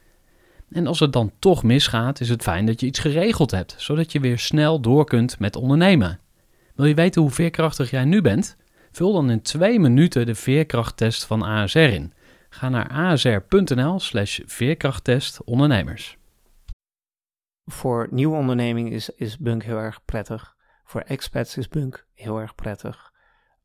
En 0.71 0.87
als 0.87 0.99
het 0.99 1.13
dan 1.13 1.31
toch 1.39 1.63
misgaat, 1.63 2.19
is 2.19 2.29
het 2.29 2.41
fijn 2.41 2.65
dat 2.65 2.79
je 2.79 2.85
iets 2.85 2.99
geregeld 2.99 3.51
hebt, 3.51 3.75
zodat 3.77 4.11
je 4.11 4.19
weer 4.19 4.39
snel 4.39 4.79
door 4.79 5.05
kunt 5.05 5.39
met 5.39 5.55
ondernemen. 5.55 6.19
Wil 6.75 6.85
je 6.85 6.93
weten 6.93 7.21
hoe 7.21 7.31
veerkrachtig 7.31 7.89
jij 7.89 8.05
nu 8.05 8.21
bent? 8.21 8.57
Vul 8.91 9.13
dan 9.13 9.29
in 9.29 9.41
twee 9.41 9.79
minuten 9.79 10.25
de 10.25 10.35
veerkrachttest 10.35 11.25
van 11.25 11.41
ASR 11.41 11.79
in. 11.79 12.13
Ga 12.49 12.69
naar 12.69 12.89
asr.nl 12.89 13.99
slash 13.99 14.39
veerkrachttest 14.45 15.43
ondernemers. 15.43 16.17
Voor 17.65 18.07
nieuwe 18.11 18.37
ondernemingen 18.37 18.91
is, 18.91 19.09
is 19.09 19.37
Bunk 19.37 19.63
heel 19.63 19.77
erg 19.77 20.05
prettig. 20.05 20.55
Voor 20.83 21.01
expats 21.01 21.57
is 21.57 21.67
Bunk 21.67 22.05
heel 22.13 22.39
erg 22.39 22.55
prettig. 22.55 23.11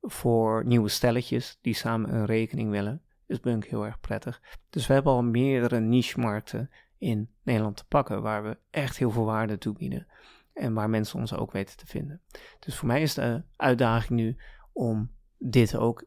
Voor 0.01 0.65
nieuwe 0.67 0.89
stelletjes 0.89 1.59
die 1.61 1.75
samen 1.75 2.15
een 2.15 2.27
rekening 2.27 2.71
willen, 2.71 3.03
is 3.27 3.41
Bunk 3.41 3.65
heel 3.65 3.85
erg 3.85 4.01
prettig. 4.01 4.41
Dus 4.71 4.87
we 4.87 4.93
hebben 4.93 5.13
al 5.13 5.23
meerdere 5.23 5.81
niche-markten 5.81 6.71
in 6.99 7.31
Nederland 7.43 7.77
te 7.77 7.87
pakken 7.87 8.23
waar 8.23 8.43
we 8.43 8.59
echt 8.71 8.97
heel 8.97 9.11
veel 9.11 9.25
waarde 9.25 9.59
toebieden. 9.59 10.07
En 10.53 10.75
waar 10.75 10.91
mensen 10.91 11.19
ons 11.19 11.35
ook 11.35 11.53
weten 11.53 11.77
te 11.77 11.87
vinden. 11.87 12.21
Dus 12.59 12.75
voor 12.77 12.87
mij 12.87 13.03
is 13.03 13.15
de 13.15 13.43
uitdaging 13.57 14.21
nu 14.21 14.37
om 14.73 15.11
dit 15.39 15.77
ook 15.77 16.05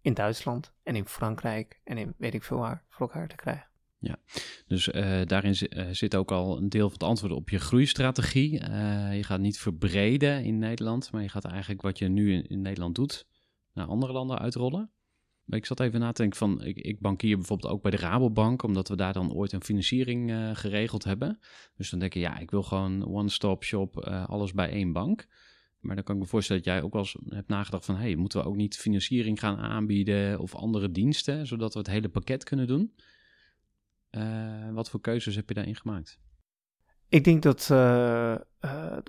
in 0.00 0.14
Duitsland 0.14 0.72
en 0.82 0.96
in 0.96 1.06
Frankrijk 1.06 1.80
en 1.84 1.98
in 1.98 2.14
weet 2.16 2.34
ik 2.34 2.42
veel 2.42 2.58
waar 2.58 2.84
voor 2.88 3.06
elkaar 3.06 3.28
te 3.28 3.36
krijgen. 3.36 3.70
Dus 4.66 4.90
eh, 4.90 5.20
daarin 5.24 5.54
eh, 5.54 5.86
zit 5.90 6.14
ook 6.14 6.30
al 6.30 6.56
een 6.56 6.68
deel 6.68 6.84
van 6.84 6.92
het 6.92 7.02
antwoord 7.02 7.32
op 7.32 7.50
je 7.50 7.58
groeistrategie. 7.58 8.60
Eh, 8.60 9.16
je 9.16 9.24
gaat 9.24 9.40
niet 9.40 9.58
verbreden 9.58 10.44
in 10.44 10.58
Nederland, 10.58 11.12
maar 11.12 11.22
je 11.22 11.28
gaat 11.28 11.44
eigenlijk 11.44 11.82
wat 11.82 11.98
je 11.98 12.08
nu 12.08 12.42
in 12.42 12.60
Nederland 12.60 12.94
doet 12.94 13.26
naar 13.72 13.86
andere 13.86 14.12
landen 14.12 14.38
uitrollen. 14.38 14.90
Ik 15.46 15.66
zat 15.66 15.80
even 15.80 16.00
na 16.00 16.12
te 16.12 16.20
denken 16.20 16.38
van, 16.38 16.64
ik, 16.64 16.76
ik 16.76 17.00
bankier 17.00 17.36
bijvoorbeeld 17.36 17.72
ook 17.72 17.82
bij 17.82 17.90
de 17.90 17.96
Rabobank, 17.96 18.62
omdat 18.62 18.88
we 18.88 18.96
daar 18.96 19.12
dan 19.12 19.32
ooit 19.32 19.52
een 19.52 19.64
financiering 19.64 20.30
eh, 20.30 20.50
geregeld 20.52 21.04
hebben. 21.04 21.38
Dus 21.76 21.90
dan 21.90 21.98
denk 21.98 22.12
je, 22.12 22.20
ja, 22.20 22.38
ik 22.38 22.50
wil 22.50 22.62
gewoon 22.62 23.06
one-stop 23.06 23.64
shop, 23.64 24.00
eh, 24.00 24.28
alles 24.28 24.52
bij 24.52 24.70
één 24.70 24.92
bank. 24.92 25.26
Maar 25.80 25.94
dan 25.94 26.04
kan 26.04 26.14
ik 26.14 26.20
me 26.20 26.26
voorstellen 26.26 26.62
dat 26.62 26.72
jij 26.72 26.82
ook 26.82 26.92
wel 26.92 27.02
eens 27.02 27.16
hebt 27.28 27.48
nagedacht 27.48 27.84
van, 27.84 27.96
hey, 27.96 28.14
moeten 28.14 28.40
we 28.40 28.46
ook 28.46 28.56
niet 28.56 28.76
financiering 28.76 29.38
gaan 29.38 29.56
aanbieden 29.56 30.38
of 30.38 30.54
andere 30.54 30.90
diensten, 30.90 31.46
zodat 31.46 31.72
we 31.72 31.78
het 31.78 31.88
hele 31.88 32.08
pakket 32.08 32.44
kunnen 32.44 32.66
doen? 32.66 32.94
Eh, 34.10 34.70
wat 34.72 34.90
voor 34.90 35.00
keuzes 35.00 35.34
heb 35.34 35.48
je 35.48 35.54
daarin 35.54 35.76
gemaakt? 35.76 36.20
Ik 37.12 37.24
denk 37.24 37.42
dat 37.42 37.68
eh, 37.70 38.32
eh, 38.32 38.40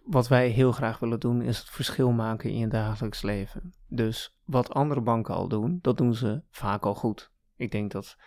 wat 0.04 0.28
wij 0.28 0.48
heel 0.48 0.72
graag 0.72 1.00
willen 1.00 1.20
doen 1.20 1.42
is 1.42 1.58
het 1.58 1.70
verschil 1.70 2.12
maken 2.12 2.50
in 2.50 2.58
je 2.58 2.68
dagelijks 2.68 3.22
leven. 3.22 3.74
Dus 3.88 4.38
wat 4.46 4.74
andere 4.74 5.02
banken 5.02 5.34
al 5.34 5.48
doen, 5.48 5.80
dat 5.82 5.98
doen 5.98 6.14
ze 6.14 6.42
vaak 6.50 6.86
al 6.86 6.96
goed. 6.96 7.32
Ik 7.56 7.72
denk 7.72 7.92
dat 7.92 8.18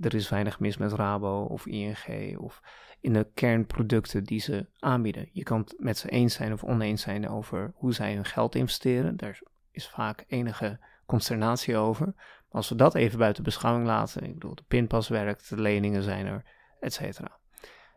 er 0.00 0.14
is 0.14 0.28
weinig 0.28 0.60
mis 0.60 0.76
met 0.76 0.92
Rabo 0.92 1.42
of 1.42 1.66
ING 1.66 2.38
of 2.38 2.62
in 3.00 3.12
de 3.12 3.26
kernproducten 3.34 4.24
die 4.24 4.40
ze 4.40 4.66
aanbieden. 4.78 5.28
Je 5.32 5.42
kan 5.42 5.58
het 5.58 5.74
met 5.78 5.98
ze 5.98 6.08
eens 6.08 6.34
zijn 6.34 6.52
of 6.52 6.64
oneens 6.64 7.02
zijn 7.02 7.28
over 7.28 7.72
hoe 7.74 7.94
zij 7.94 8.14
hun 8.14 8.24
geld 8.24 8.54
investeren. 8.54 9.16
Daar 9.16 9.40
is 9.70 9.88
vaak 9.88 10.24
enige 10.28 10.78
consternatie 11.06 11.76
over. 11.76 12.14
Als 12.48 12.68
we 12.68 12.74
dat 12.74 12.94
even 12.94 13.18
buiten 13.18 13.42
beschouwing 13.42 13.86
laten, 13.86 14.22
ik 14.22 14.34
bedoel, 14.34 14.54
de 14.54 14.64
pinpas 14.68 15.08
werkt, 15.08 15.48
de 15.48 15.60
leningen 15.60 16.02
zijn 16.02 16.26
er, 16.26 16.44
et. 16.80 17.20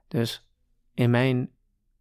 Dus 0.08 0.47
in 0.98 1.10
mijn 1.10 1.52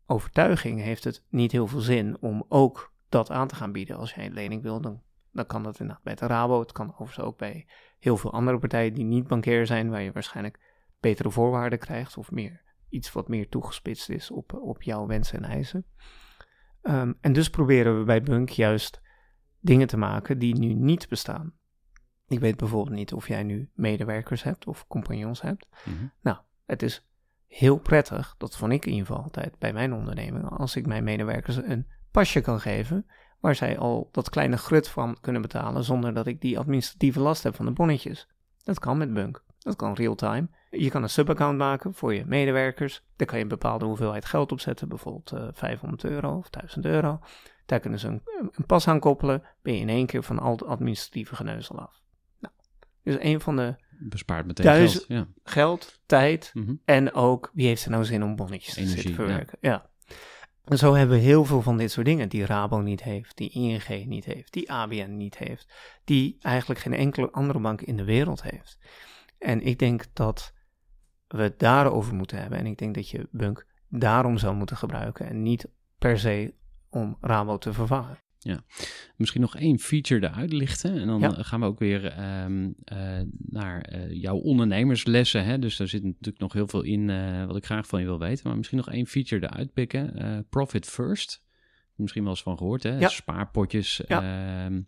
overtuiging 0.06 0.80
heeft 0.80 1.04
het 1.04 1.24
niet 1.28 1.52
heel 1.52 1.66
veel 1.66 1.80
zin 1.80 2.16
om 2.20 2.44
ook 2.48 2.92
dat 3.08 3.30
aan 3.30 3.48
te 3.48 3.54
gaan 3.54 3.72
bieden. 3.72 3.96
Als 3.96 4.14
jij 4.14 4.26
een 4.26 4.32
lening 4.32 4.62
wil, 4.62 4.80
dan, 4.80 5.02
dan 5.32 5.46
kan 5.46 5.62
dat 5.62 5.80
inderdaad 5.80 6.04
bij 6.04 6.14
de 6.14 6.26
Rabo. 6.26 6.60
Het 6.60 6.72
kan 6.72 6.88
overigens 6.88 7.26
ook 7.26 7.38
bij 7.38 7.66
heel 7.98 8.16
veel 8.16 8.32
andere 8.32 8.58
partijen 8.58 8.94
die 8.94 9.04
niet 9.04 9.26
bankair 9.26 9.66
zijn, 9.66 9.90
waar 9.90 10.02
je 10.02 10.12
waarschijnlijk 10.12 10.60
betere 11.00 11.30
voorwaarden 11.30 11.78
krijgt 11.78 12.16
of 12.16 12.30
meer, 12.30 12.62
iets 12.88 13.12
wat 13.12 13.28
meer 13.28 13.48
toegespitst 13.48 14.08
is 14.08 14.30
op, 14.30 14.52
op 14.52 14.82
jouw 14.82 15.06
wensen 15.06 15.42
en 15.42 15.50
eisen. 15.50 15.86
Ehm, 16.82 17.12
en 17.20 17.32
dus 17.32 17.50
proberen 17.50 17.98
we 17.98 18.04
bij 18.04 18.22
Bunk 18.22 18.48
juist 18.48 19.00
dingen 19.60 19.86
te 19.86 19.96
maken 19.96 20.38
die 20.38 20.58
nu 20.58 20.74
niet 20.74 21.08
bestaan. 21.08 21.52
Ik 22.28 22.40
weet 22.40 22.56
bijvoorbeeld 22.56 22.96
niet 22.96 23.12
of 23.12 23.28
jij 23.28 23.42
nu 23.42 23.70
medewerkers 23.74 24.42
hebt 24.42 24.66
of 24.66 24.86
compagnons 24.86 25.40
hebt. 25.40 25.66
Nou, 26.20 26.38
het 26.64 26.82
is 26.82 27.06
heel 27.46 27.78
prettig, 27.78 28.34
dat 28.38 28.56
vond 28.56 28.72
ik 28.72 28.86
in 28.86 28.92
ieder 28.92 29.06
geval 29.06 29.22
altijd 29.22 29.58
bij 29.58 29.72
mijn 29.72 29.92
onderneming, 29.92 30.48
als 30.48 30.76
ik 30.76 30.86
mijn 30.86 31.04
medewerkers 31.04 31.56
een 31.56 31.86
pasje 32.10 32.40
kan 32.40 32.60
geven, 32.60 33.06
waar 33.40 33.54
zij 33.54 33.78
al 33.78 34.08
dat 34.12 34.30
kleine 34.30 34.56
grut 34.56 34.88
van 34.88 35.16
kunnen 35.20 35.42
betalen, 35.42 35.84
zonder 35.84 36.14
dat 36.14 36.26
ik 36.26 36.40
die 36.40 36.58
administratieve 36.58 37.20
last 37.20 37.42
heb 37.42 37.54
van 37.54 37.66
de 37.66 37.72
bonnetjes. 37.72 38.28
Dat 38.62 38.78
kan 38.78 38.98
met 38.98 39.14
Bunk. 39.14 39.44
Dat 39.58 39.76
kan 39.76 39.94
real-time. 39.94 40.48
Je 40.70 40.90
kan 40.90 41.02
een 41.02 41.08
subaccount 41.08 41.58
maken 41.58 41.94
voor 41.94 42.14
je 42.14 42.26
medewerkers. 42.26 43.04
Daar 43.16 43.26
kan 43.26 43.36
je 43.36 43.42
een 43.42 43.50
bepaalde 43.50 43.84
hoeveelheid 43.84 44.24
geld 44.24 44.52
op 44.52 44.60
zetten, 44.60 44.88
bijvoorbeeld 44.88 45.32
eh, 45.32 45.48
500 45.52 46.04
euro 46.04 46.36
of 46.36 46.50
1000 46.50 46.84
euro. 46.84 47.18
Daar 47.66 47.80
kunnen 47.80 47.98
ze 47.98 48.08
een, 48.08 48.22
een 48.50 48.66
pas 48.66 48.88
aan 48.88 49.00
koppelen, 49.00 49.42
ben 49.62 49.74
je 49.74 49.80
in 49.80 49.88
één 49.88 50.06
keer 50.06 50.22
van 50.22 50.38
al 50.38 50.52
het 50.52 50.64
administratieve 50.64 51.36
geneuzel 51.36 51.78
af. 51.78 52.02
Nou, 52.38 52.54
dus 53.02 53.16
een 53.18 53.40
van 53.40 53.56
de 53.56 53.76
Bespaart 53.98 54.46
meteen 54.46 54.66
geld. 54.66 55.04
Ja. 55.08 55.26
geld, 55.44 56.00
tijd 56.06 56.50
Mhm. 56.54 56.74
en 56.84 57.12
ook 57.12 57.50
wie 57.54 57.66
heeft 57.66 57.84
er 57.84 57.90
nou 57.90 58.04
zin 58.04 58.22
om 58.22 58.36
bonnetjes 58.36 58.74
te 58.74 58.80
Energie, 58.80 59.00
zitten 59.00 59.14
verwerken. 59.14 59.58
Ja. 59.60 59.90
En 60.64 60.78
zo 60.78 60.94
hebben 60.94 61.16
we 61.16 61.22
heel 61.22 61.44
veel 61.44 61.62
van 61.62 61.76
dit 61.76 61.90
soort 61.90 62.06
dingen 62.06 62.28
die 62.28 62.46
Rabo 62.46 62.78
niet 62.78 63.02
heeft, 63.02 63.36
die 63.36 63.50
ING 63.50 64.06
niet 64.06 64.24
heeft, 64.24 64.52
die 64.52 64.72
ABN 64.72 65.16
niet 65.16 65.38
heeft, 65.38 65.72
die 66.04 66.36
eigenlijk 66.40 66.80
geen 66.80 66.94
enkele 66.94 67.30
andere 67.30 67.58
bank 67.58 67.80
in 67.80 67.96
de 67.96 68.04
wereld 68.04 68.42
heeft. 68.42 68.78
En 69.38 69.62
ik 69.62 69.78
denk 69.78 70.04
dat 70.12 70.52
we 71.26 71.42
het 71.42 71.58
daarover 71.58 72.14
moeten 72.14 72.38
hebben. 72.38 72.58
En 72.58 72.66
ik 72.66 72.78
denk 72.78 72.94
dat 72.94 73.08
je 73.08 73.28
Bunk 73.30 73.66
daarom 73.88 74.38
zou 74.38 74.54
moeten 74.54 74.76
gebruiken 74.76 75.26
en 75.26 75.42
niet 75.42 75.68
per 75.98 76.18
se 76.18 76.54
om 76.90 77.16
Rabo 77.20 77.58
te 77.58 77.72
vervangen. 77.72 78.18
Misschien 79.16 79.40
nog 79.40 79.56
één 79.56 79.78
feature 79.78 80.26
eruit 80.26 80.52
lichten. 80.52 81.00
En 81.00 81.06
dan 81.06 81.20
Ja. 81.20 81.36
eh, 81.36 81.44
gaan 81.44 81.60
we 81.60 81.66
ook 81.66 81.78
weer 81.78 82.04
ehm, 82.04 82.70
eh, 82.84 83.20
naar 83.38 83.80
eh, 83.80 84.12
jouw 84.22 84.36
ondernemerslessen. 84.36 85.44
Hè? 85.44 85.58
Dus 85.58 85.76
daar 85.76 85.88
zit 85.88 86.02
natuurlijk 86.04 86.38
nog 86.38 86.52
heel 86.52 86.68
veel 86.68 86.82
in 86.82 87.06
wat 87.46 87.56
ik 87.56 87.64
graag 87.64 87.86
van 87.86 88.00
je 88.00 88.06
wil 88.06 88.18
weten. 88.18 88.48
Maar 88.48 88.56
misschien 88.56 88.78
nog 88.78 88.90
één 88.90 89.06
feature 89.06 89.46
eruit 89.46 89.72
pikken. 89.72 90.46
Profit 90.50 90.86
First. 90.86 91.44
Misschien 91.96 92.22
wel 92.22 92.32
eens 92.32 92.42
van 92.42 92.58
gehoord, 92.58 92.82
hè? 92.82 92.98
Ja. 92.98 93.08
Spaarpotjes. 93.08 94.00
Ja. 94.08 94.64
ehm, 94.66 94.80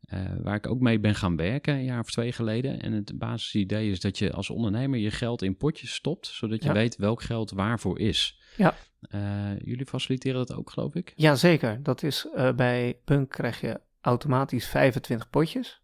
eh, 0.00 0.20
waar 0.42 0.54
ik 0.56 0.66
ook 0.66 0.80
mee 0.80 1.00
ben 1.00 1.14
gaan 1.14 1.36
werken 1.36 1.74
een 1.74 1.84
jaar 1.84 2.00
of 2.00 2.10
twee 2.10 2.32
geleden. 2.32 2.80
En 2.80 2.92
het 2.92 3.18
basisidee 3.18 3.90
is 3.90 4.00
dat 4.00 4.18
je 4.18 4.32
als 4.32 4.50
ondernemer 4.50 4.98
je 4.98 5.10
geld 5.10 5.42
in 5.42 5.56
potjes 5.56 5.94
stopt. 5.94 6.26
Zodat 6.26 6.62
je 6.62 6.68
Ja. 6.68 6.74
weet 6.74 6.96
welk 6.96 7.22
geld 7.22 7.50
waarvoor 7.50 7.98
is. 7.98 8.38
Ja. 8.56 8.74
Eh, 9.00 9.58
jullie 9.58 9.86
faciliteren 9.86 10.46
dat 10.46 10.56
ook, 10.56 10.70
geloof 10.70 10.94
ik? 10.94 11.12
Jazeker, 11.16 11.82
dat 11.82 12.02
is 12.02 12.28
eh, 12.34 12.52
bij 12.52 13.00
Punk 13.04 13.30
krijg 13.30 13.60
je 13.60 13.80
automatisch 14.00 14.68
25 14.68 15.30
potjes. 15.30 15.82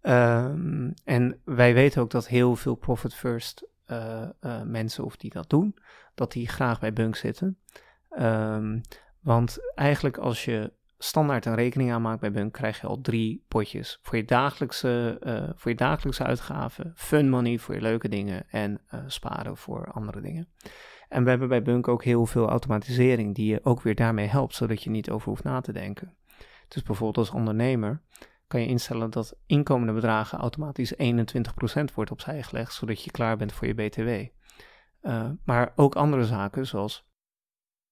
Ehm, 0.00 0.90
en 1.04 1.40
wij 1.44 1.74
weten 1.74 2.02
ook 2.02 2.10
dat 2.10 2.28
heel 2.28 2.56
veel 2.56 2.74
Profit 2.74 3.14
First 3.14 3.68
eh, 3.84 4.28
mensen, 4.64 5.04
of 5.04 5.16
die 5.16 5.30
dat 5.30 5.50
doen, 5.50 5.76
dat 6.14 6.32
die 6.32 6.48
graag 6.48 6.80
bij 6.80 6.92
Bunk 6.92 7.16
zitten. 7.16 7.58
Ehm, 8.10 8.80
want 9.20 9.58
eigenlijk 9.74 10.18
als 10.18 10.44
je 10.44 10.72
standaard 10.98 11.46
een 11.46 11.54
rekening 11.54 11.92
aanmaakt 11.92 12.20
bij 12.20 12.30
Bunk, 12.32 12.52
krijg 12.52 12.80
je 12.80 12.86
al 12.86 13.00
drie 13.00 13.44
potjes. 13.48 13.98
Voor 14.02 14.16
je 14.16 14.24
dagelijkse, 14.24 15.18
voor 15.56 15.70
je 15.70 15.76
dagelijkse 15.76 16.24
uitgaven, 16.24 16.92
fun 16.96 17.28
money 17.28 17.58
voor 17.58 17.74
je 17.74 17.80
leuke 17.80 18.08
dingen 18.08 18.48
en 18.50 18.80
sparen 19.06 19.56
voor 19.56 19.92
andere 19.92 20.20
dingen. 20.20 20.48
En 21.10 21.24
we 21.24 21.30
hebben 21.30 21.48
bij 21.48 21.62
Bunk 21.62 21.88
ook 21.88 22.04
heel 22.04 22.26
veel 22.26 22.48
automatisering 22.48 23.34
die 23.34 23.50
je 23.50 23.64
ook 23.64 23.82
weer 23.82 23.94
daarmee 23.94 24.26
helpt, 24.26 24.54
zodat 24.54 24.82
je 24.82 24.90
niet 24.90 25.10
over 25.10 25.28
hoeft 25.28 25.44
na 25.44 25.60
te 25.60 25.72
denken. 25.72 26.16
Dus 26.68 26.82
bijvoorbeeld 26.82 27.18
als 27.18 27.36
ondernemer 27.36 28.02
kan 28.46 28.60
je 28.60 28.66
instellen 28.66 29.10
dat 29.10 29.36
inkomende 29.46 29.92
bedragen 29.92 30.38
automatisch 30.38 30.94
21% 30.94 30.96
wordt 31.94 32.10
opzij 32.10 32.42
gelegd, 32.42 32.72
zodat 32.72 33.04
je 33.04 33.10
klaar 33.10 33.36
bent 33.36 33.52
voor 33.52 33.66
je 33.66 33.74
BTW. 33.74 34.08
Eh, 35.00 35.30
maar 35.44 35.72
ook 35.76 35.94
andere 35.94 36.24
zaken, 36.24 36.66
zoals 36.66 37.08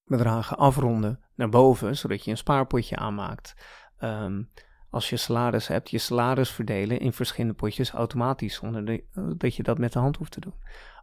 bedragen 0.05 0.57
afronden 0.57 1.25
naar 1.35 1.49
boven, 1.49 1.97
zodat 1.97 2.25
je 2.25 2.31
een 2.31 2.37
spaarpotje 2.37 2.97
aanmaakt. 2.97 3.55
Ehm, 3.97 4.43
als 4.91 5.11
je 5.11 5.17
salaris 5.17 5.67
hebt, 5.67 5.91
je 5.91 5.99
salaris 5.99 6.51
verdelen 6.51 7.01
in 7.01 7.13
verschillende 7.13 7.57
potjes 7.57 7.91
automatisch, 7.91 8.55
zonder 8.55 8.85
de- 8.85 9.05
eh, 9.15 9.25
dat 9.37 9.55
je 9.55 9.63
dat 9.63 9.79
met 9.79 9.93
de 9.93 9.99
hand 9.99 10.17
hoeft 10.17 10.33
te 10.33 10.41
doen. 10.41 10.55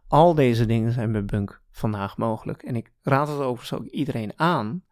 Al 0.08 0.34
deze 0.34 0.66
dingen 0.66 0.92
zijn 0.92 1.12
bij 1.12 1.24
Bunk 1.24 1.62
vandaag 1.70 2.16
mogelijk. 2.16 2.62
En 2.62 2.76
ik 2.76 2.92
raad 3.02 3.28
het 3.28 3.38
overigens 3.38 3.80
ook 3.80 3.86
iedereen 3.86 4.32
aan 4.36 4.84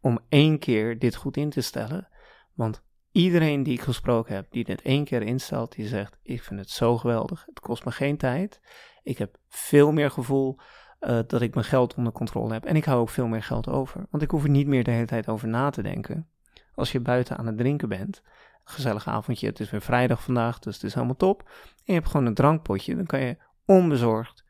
om 0.00 0.18
één 0.28 0.58
keer 0.58 0.98
dit 0.98 1.14
goed 1.16 1.36
in 1.36 1.50
te 1.50 1.60
stellen. 1.60 2.08
Want 2.54 2.82
iedereen 3.12 3.62
die 3.62 3.72
ik 3.72 3.80
gesproken 3.80 4.34
heb, 4.34 4.46
die 4.50 4.64
dit 4.64 4.82
één 4.82 5.04
keer 5.04 5.22
instelt, 5.22 5.72
die 5.74 5.86
zegt: 5.86 6.18
Ik 6.22 6.42
vind 6.42 6.60
het 6.60 6.70
zo 6.70 6.96
geweldig. 6.98 7.42
Het 7.46 7.60
kost 7.60 7.84
me 7.84 7.90
geen 7.90 8.16
tijd. 8.16 8.60
Ik 9.02 9.18
heb 9.18 9.36
veel 9.48 9.92
meer 9.92 10.10
gevoel 10.10 10.58
eh, 10.98 11.18
dat 11.26 11.40
ik 11.40 11.54
mijn 11.54 11.66
geld 11.66 11.94
onder 11.94 12.12
controle 12.12 12.52
heb. 12.52 12.64
En 12.64 12.76
ik 12.76 12.84
hou 12.84 13.00
ook 13.00 13.08
veel 13.08 13.26
meer 13.26 13.42
geld 13.42 13.68
over. 13.68 14.06
Want 14.10 14.22
ik 14.22 14.30
hoef 14.30 14.42
er 14.42 14.50
niet 14.50 14.66
meer 14.66 14.84
de 14.84 14.90
hele 14.90 15.06
tijd 15.06 15.28
over 15.28 15.48
na 15.48 15.70
te 15.70 15.82
denken. 15.82 16.28
Als 16.80 16.92
je 16.92 17.00
buiten 17.00 17.36
aan 17.36 17.46
het 17.46 17.56
drinken 17.58 17.88
bent, 17.88 18.22
gezellig 18.64 19.08
avondje, 19.08 19.46
het 19.46 19.60
is 19.60 19.70
weer 19.70 19.82
vrijdag 19.82 20.22
vandaag, 20.22 20.58
dus 20.58 20.74
het 20.74 20.84
is 20.84 20.94
helemaal 20.94 21.16
top. 21.16 21.42
En 21.48 21.82
je 21.84 21.92
hebt 21.92 22.08
gewoon 22.08 22.26
een 22.26 22.34
drankpotje, 22.34 22.96
dan 22.96 23.06
kan 23.06 23.20
je 23.20 23.36
onbezorgd 23.64 24.44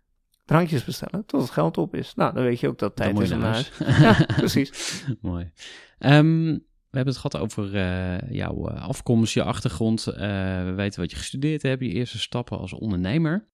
drankjes 0.51 0.85
bestellen 0.85 1.27
tot 1.27 1.41
het 1.41 1.51
geld 1.51 1.79
op 1.79 1.95
is. 1.95 2.15
Nou, 2.15 2.35
dan 2.35 2.43
weet 2.43 2.61
je 2.61 2.69
ook 2.69 2.79
dat 2.79 2.97
tijd 2.97 3.19
is 3.19 3.33
om 3.33 3.41
huis. 3.41 3.73
Ja, 3.79 4.27
precies. 4.37 5.05
Mooi. 5.21 5.51
Ehm, 5.99 6.45
we 6.91 6.97
hebben 6.97 7.15
het 7.15 7.23
gehad 7.23 7.37
over 7.37 7.77
eh, 7.77 8.31
jouw 8.31 8.69
eh, 8.69 8.83
afkomst, 8.83 9.35
je 9.35 9.43
achtergrond. 9.43 10.07
Eh, 10.07 10.19
we 10.65 10.73
weten 10.77 11.01
wat 11.01 11.11
je 11.11 11.17
gestudeerd 11.17 11.63
hebt, 11.63 11.83
je 11.83 11.89
eerste 11.89 12.19
stappen 12.19 12.59
als 12.59 12.73
ondernemer. 12.73 13.49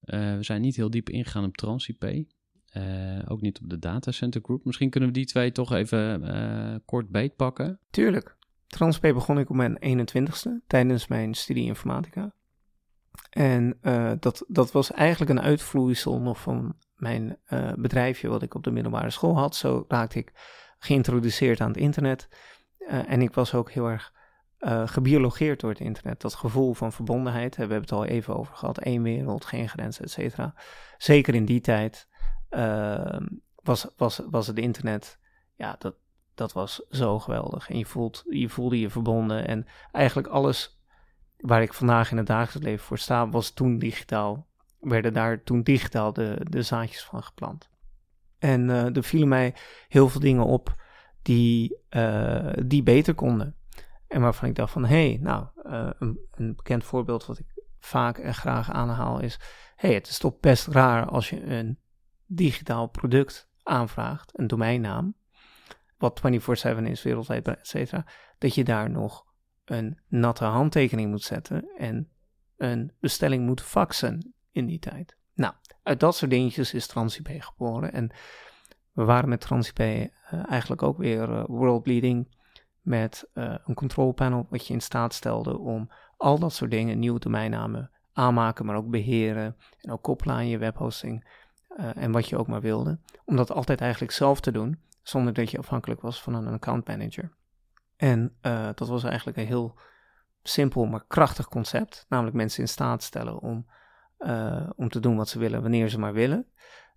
We 0.00 0.38
zijn 0.40 0.60
niet 0.60 0.76
heel 0.76 0.90
diep 0.90 1.10
ingegaan 1.10 1.44
op 1.44 1.56
TransIP. 1.56 2.24
Eh, 2.76 3.18
ook 3.28 3.40
niet 3.40 3.60
op 3.60 3.70
de 3.70 3.78
Datacenter 3.78 4.40
Group. 4.44 4.64
Misschien 4.64 4.90
kunnen 4.90 5.08
we 5.08 5.14
die 5.14 5.26
twee 5.26 5.52
toch 5.52 5.72
even 5.72 6.24
eh, 6.24 6.74
kort 6.84 7.08
beetpakken. 7.08 7.80
Tuurlijk. 7.90 8.36
TransP 8.66 9.00
begon 9.00 9.38
ik 9.38 9.50
op 9.50 9.56
mijn 9.56 9.78
21ste 9.78 10.50
tijdens 10.66 11.06
mijn 11.06 11.34
studie 11.34 11.64
informatica. 11.64 12.34
En 13.30 13.78
eh, 13.80 14.12
dat, 14.20 14.44
dat 14.48 14.72
was 14.72 14.92
eigenlijk 14.92 15.30
een 15.30 15.40
uitvloeisel 15.40 16.20
nog 16.20 16.40
van 16.40 16.76
mijn 16.96 17.38
bedrijfje 17.76 18.28
wat 18.28 18.42
ik 18.42 18.54
op 18.54 18.64
de 18.64 18.70
middelbare 18.70 19.10
school 19.10 19.36
had. 19.36 19.56
Zo 19.56 19.84
raakte 19.88 20.18
ik 20.18 20.32
geïntroduceerd 20.78 21.60
aan 21.60 21.68
het 21.68 21.76
internet. 21.76 22.28
En 22.86 23.22
ik 23.22 23.34
was 23.34 23.54
ook 23.54 23.70
heel 23.70 23.86
erg 23.86 24.12
gebiologeerd 24.84 25.60
door 25.60 25.70
het 25.70 25.80
internet. 25.80 26.20
Dat 26.20 26.34
gevoel 26.34 26.74
van 26.74 26.92
verbondenheid, 26.92 27.56
hè, 27.56 27.66
we 27.66 27.72
hebben 27.72 27.90
het 27.90 27.98
al 27.98 28.04
even 28.04 28.36
over 28.36 28.54
gehad. 28.54 28.78
één 28.78 29.02
wereld, 29.02 29.44
geen 29.44 29.68
grenzen, 29.68 30.04
et. 30.04 30.36
Zeker 30.98 31.34
in 31.34 31.44
die 31.44 31.60
tijd 31.60 32.08
eh, 32.48 33.20
was, 33.54 33.86
was, 33.96 34.20
was 34.30 34.46
het 34.46 34.58
internet, 34.58 35.18
ja, 35.54 35.76
dat, 35.78 35.94
dat 36.34 36.52
was 36.52 36.82
zo 36.90 37.18
geweldig. 37.18 37.70
En 37.70 37.78
je, 37.78 37.86
voelt, 37.86 38.22
je 38.28 38.48
voelde 38.48 38.80
je 38.80 38.90
verbonden. 38.90 39.46
En 39.46 39.66
eigenlijk 39.92 40.28
alles 40.28 40.80
waar 41.36 41.62
ik 41.62 41.74
vandaag 41.74 42.10
in 42.10 42.16
het 42.16 42.26
dagelijks 42.26 42.66
leven 42.68 42.84
voor 42.84 42.98
sta, 42.98 43.28
was 43.28 43.50
toen 43.50 43.78
digitaal. 43.78 44.46
Werden 44.80 45.12
daar 45.12 45.42
toen 45.42 45.62
digitaal 45.62 46.12
de, 46.12 46.36
de 46.50 46.62
zaadjes 46.62 47.04
van 47.04 47.22
geplant. 47.22 47.70
En 48.38 48.70
eh, 48.70 48.96
er 48.96 49.02
vielen 49.02 49.28
mij 49.28 49.54
heel 49.88 50.08
veel 50.08 50.20
dingen 50.20 50.44
op 50.44 50.74
die, 51.22 51.78
eh, 51.88 52.52
die 52.66 52.82
beter 52.82 53.14
konden. 53.14 53.56
En 54.06 54.20
waarvan 54.20 54.48
ik 54.48 54.54
dacht 54.54 54.72
van, 54.72 54.84
hé, 54.84 55.08
hey, 55.08 55.18
nou, 55.20 55.46
eh, 55.62 55.90
een, 55.98 56.18
een 56.30 56.54
bekend 56.56 56.84
voorbeeld 56.84 57.26
wat 57.26 57.38
ik 57.38 57.46
vaak 57.78 58.18
en 58.18 58.34
graag 58.34 58.70
aanhaal 58.70 59.20
is... 59.20 59.38
hé, 59.76 59.88
hey, 59.88 59.94
het 59.96 60.08
is 60.08 60.18
toch 60.18 60.40
best 60.40 60.66
raar 60.66 61.06
als 61.06 61.30
je 61.30 61.44
een 61.44 61.78
digitaal 62.26 62.86
product 62.86 63.48
aanvraagt, 63.62 64.38
een 64.38 64.46
domeinnaam 64.46 65.14
wat 65.98 66.20
24-7 66.20 66.82
is 66.82 67.02
wereldwijd, 67.02 67.48
et 67.48 67.66
cetera, 67.66 68.06
dat 68.38 68.54
je 68.54 68.64
daar 68.64 68.90
nog 68.90 69.26
een 69.64 69.98
natte 70.08 70.44
handtekening 70.44 71.10
moet 71.10 71.22
zetten 71.22 71.68
en 71.78 72.08
een 72.56 72.92
bestelling 73.00 73.46
moet 73.46 73.62
faxen 73.62 74.34
in 74.50 74.66
die 74.66 74.78
tijd. 74.78 75.16
Nou, 75.34 75.54
uit 75.82 76.00
dat 76.00 76.16
soort 76.16 76.30
dingetjes 76.30 76.74
is 76.74 76.86
TransIP 76.86 77.28
geboren 77.38 77.92
en 77.92 78.10
we 78.92 79.04
waren 79.04 79.28
met 79.28 79.40
TransIP 79.40 79.78
uh, 79.78 80.04
eigenlijk 80.48 80.82
ook 80.82 80.98
weer 80.98 81.28
uh, 81.28 81.44
world 81.46 81.86
leading 81.86 82.34
met 82.80 83.30
uh, 83.34 83.54
een 83.64 83.74
control 83.74 84.12
panel 84.12 84.46
wat 84.50 84.66
je 84.66 84.74
in 84.74 84.80
staat 84.80 85.14
stelde 85.14 85.58
om 85.58 85.90
al 86.16 86.38
dat 86.38 86.52
soort 86.52 86.70
dingen, 86.70 86.98
nieuwe 86.98 87.18
domeinnamen 87.18 87.90
aanmaken, 88.12 88.66
maar 88.66 88.76
ook 88.76 88.90
beheren 88.90 89.56
en 89.80 89.90
ook 89.92 90.02
koppelen 90.02 90.34
aan 90.34 90.48
je 90.48 90.58
webhosting 90.58 91.44
uh, 91.76 91.96
en 91.96 92.12
wat 92.12 92.28
je 92.28 92.36
ook 92.36 92.46
maar 92.46 92.60
wilde, 92.60 92.98
om 93.24 93.36
dat 93.36 93.50
altijd 93.50 93.80
eigenlijk 93.80 94.12
zelf 94.12 94.40
te 94.40 94.52
doen 94.52 94.80
zonder 95.02 95.32
dat 95.32 95.50
je 95.50 95.58
afhankelijk 95.58 96.00
was 96.00 96.22
van 96.22 96.34
een 96.34 96.46
account 96.46 96.86
manager. 96.86 97.32
En 97.96 98.36
uh, 98.42 98.68
dat 98.74 98.88
was 98.88 99.04
eigenlijk 99.04 99.38
een 99.38 99.46
heel 99.46 99.78
simpel 100.42 100.86
maar 100.86 101.04
krachtig 101.06 101.48
concept, 101.48 102.06
namelijk 102.08 102.36
mensen 102.36 102.60
in 102.60 102.68
staat 102.68 103.02
stellen 103.02 103.40
om, 103.40 103.66
uh, 104.18 104.70
om 104.76 104.88
te 104.88 105.00
doen 105.00 105.16
wat 105.16 105.28
ze 105.28 105.38
willen 105.38 105.62
wanneer 105.62 105.88
ze 105.88 105.98
maar 105.98 106.12
willen. 106.12 106.46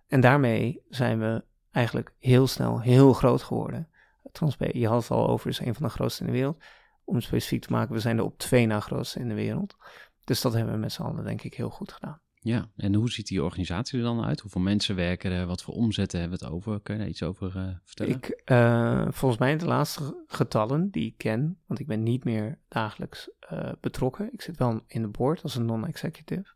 En 0.06 0.20
daarmee 0.20 0.82
zijn 0.88 1.18
we 1.18 1.44
eigenlijk 1.70 2.14
heel 2.18 2.46
snel 2.46 2.80
heel 2.80 3.12
groot 3.12 3.42
geworden. 3.42 3.88
Transp 4.32 4.62
je 4.72 4.88
had 4.88 5.02
het 5.02 5.10
al 5.10 5.28
over, 5.28 5.48
is 5.48 5.58
een 5.58 5.74
van 5.74 5.82
de 5.82 5.92
grootste 5.92 6.20
in 6.20 6.26
de 6.26 6.36
wereld. 6.36 6.62
Om 7.04 7.20
specifiek 7.20 7.62
te 7.62 7.72
maken, 7.72 7.94
we 7.94 8.00
zijn 8.00 8.16
de 8.16 8.24
op 8.24 8.38
twee 8.38 8.66
na 8.66 8.80
grootste 8.80 9.20
in 9.20 9.28
de 9.28 9.34
wereld. 9.34 9.76
Dus 10.24 10.40
dat 10.40 10.52
hebben 10.52 10.74
we 10.74 10.80
met 10.80 10.92
z'n 10.92 11.02
allen 11.02 11.24
denk 11.24 11.42
ik 11.42 11.54
heel 11.54 11.70
goed 11.70 11.92
gedaan. 11.92 12.20
Ja, 12.42 12.68
en 12.76 12.94
hoe 12.94 13.10
ziet 13.10 13.26
die 13.26 13.42
organisatie 13.42 13.98
er 13.98 14.04
dan 14.04 14.24
uit? 14.24 14.40
Hoeveel 14.40 14.60
mensen 14.60 14.94
werken 14.94 15.32
er? 15.32 15.46
Wat 15.46 15.62
voor 15.62 15.74
omzetten 15.74 16.20
hebben 16.20 16.38
we 16.38 16.44
het 16.44 16.54
over? 16.54 16.80
Kun 16.80 16.94
je 16.94 17.00
daar 17.00 17.08
iets 17.08 17.22
over 17.22 17.56
uh, 17.56 17.68
vertellen? 17.84 18.14
Ik, 18.14 18.42
uh, 18.44 19.06
volgens 19.10 19.40
mij 19.40 19.56
de 19.56 19.66
laatste 19.66 20.24
getallen 20.26 20.90
die 20.90 21.06
ik 21.06 21.18
ken, 21.18 21.58
want 21.66 21.80
ik 21.80 21.86
ben 21.86 22.02
niet 22.02 22.24
meer 22.24 22.58
dagelijks 22.68 23.30
uh, 23.52 23.72
betrokken. 23.80 24.32
Ik 24.32 24.42
zit 24.42 24.56
wel 24.56 24.80
in 24.86 25.02
de 25.02 25.08
board 25.08 25.42
als 25.42 25.54
een 25.54 25.64
non-executive. 25.64 26.52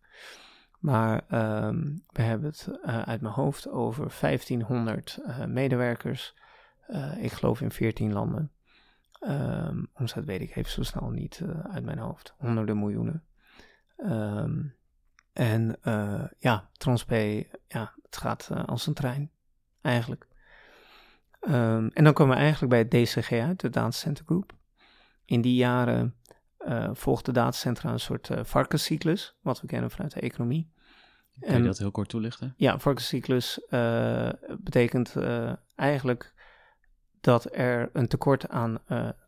Maar 0.79 1.25
um, 1.65 2.03
we 2.13 2.23
hebben 2.23 2.49
het 2.49 2.69
uit 2.83 3.21
mijn 3.21 3.35
hoofd 3.35 3.69
over 3.69 4.15
1500 4.21 5.19
medewerkers. 5.47 6.35
ik 7.21 7.33
geloof 7.33 7.61
in 7.61 7.71
14 7.71 8.13
landen. 8.13 8.51
Ehm, 9.25 9.83
omzet 9.93 10.25
weet 10.25 10.41
ik 10.41 10.57
even 10.57 10.71
zo 10.71 10.83
snel 10.83 11.11
niet 11.11 11.41
eh, 11.41 11.61
uit 11.61 11.85
mijn 11.85 11.99
hoofd. 11.99 12.35
Honderden 12.39 12.79
miljoenen. 12.79 13.25
Ehm, 13.97 14.63
en 15.35 15.77
eh, 15.83 16.25
ja, 16.39 16.69
Transpay, 16.73 17.51
ja, 17.69 17.95
het 18.03 18.17
gaat 18.17 18.49
eh, 18.53 18.65
als 18.65 18.87
een 18.87 18.95
trein, 18.95 19.31
eigenlijk. 19.81 20.27
Ehm, 21.41 21.89
en 21.93 22.05
dan 22.05 22.13
komen 22.13 22.37
we 22.37 22.43
eigenlijk 22.43 22.71
bij 22.71 22.79
het 22.79 22.91
DCG 22.91 23.33
uit, 23.33 23.61
de 23.61 23.71
Datacenter 23.71 24.25
Group. 24.25 24.53
In 25.25 25.41
die 25.41 25.55
jaren 25.55 26.15
uh, 26.67 26.91
volgt 26.93 27.25
de 27.25 27.33
datacentra 27.33 27.93
een 27.93 28.01
soort 28.01 28.29
uh, 28.29 28.39
varkenscyclus, 28.43 29.37
wat 29.43 29.61
we 29.61 29.67
kennen 29.67 29.91
vanuit 29.91 30.13
de 30.13 30.21
economie. 30.21 30.73
Kan 31.41 31.57
je 31.57 31.63
dat 31.63 31.79
heel 31.79 31.91
kort 31.91 32.09
toelichten? 32.09 32.55
Ja, 32.57 32.79
varkenscyclus 32.79 33.67
uh, 33.71 34.29
betekent 34.59 35.15
eigenlijk 35.75 36.35
dat 37.21 37.57
er 37.57 37.91
een 37.93 38.09
tekort 38.09 38.49
aan, 38.49 38.79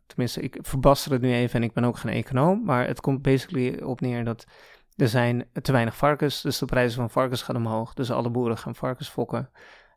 tenminste 0.05 0.41
ik 0.41 0.57
verbaster 0.61 1.11
het 1.11 1.21
nu 1.21 1.33
even 1.33 1.55
en 1.55 1.67
ik 1.67 1.73
ben 1.73 1.83
ook 1.83 1.97
geen 1.97 2.13
econoom, 2.13 2.63
maar 2.63 2.87
het 2.87 3.01
komt 3.01 3.21
basically 3.21 3.81
op 3.81 4.01
neer 4.01 4.23
dat 4.23 4.45
er 4.97 5.07
zijn 5.07 5.49
te 5.61 5.71
weinig 5.71 5.95
varkens, 5.95 6.41
dus 6.41 6.57
de 6.57 6.65
prijzen 6.65 6.99
van 6.99 7.09
varkens 7.09 7.41
gaan 7.41 7.55
omhoog, 7.55 7.93
dus 7.93 8.11
alle 8.11 8.29
boeren 8.29 8.57
gaan 8.57 8.75
varkens 8.75 9.09
fokken. 9.09 9.49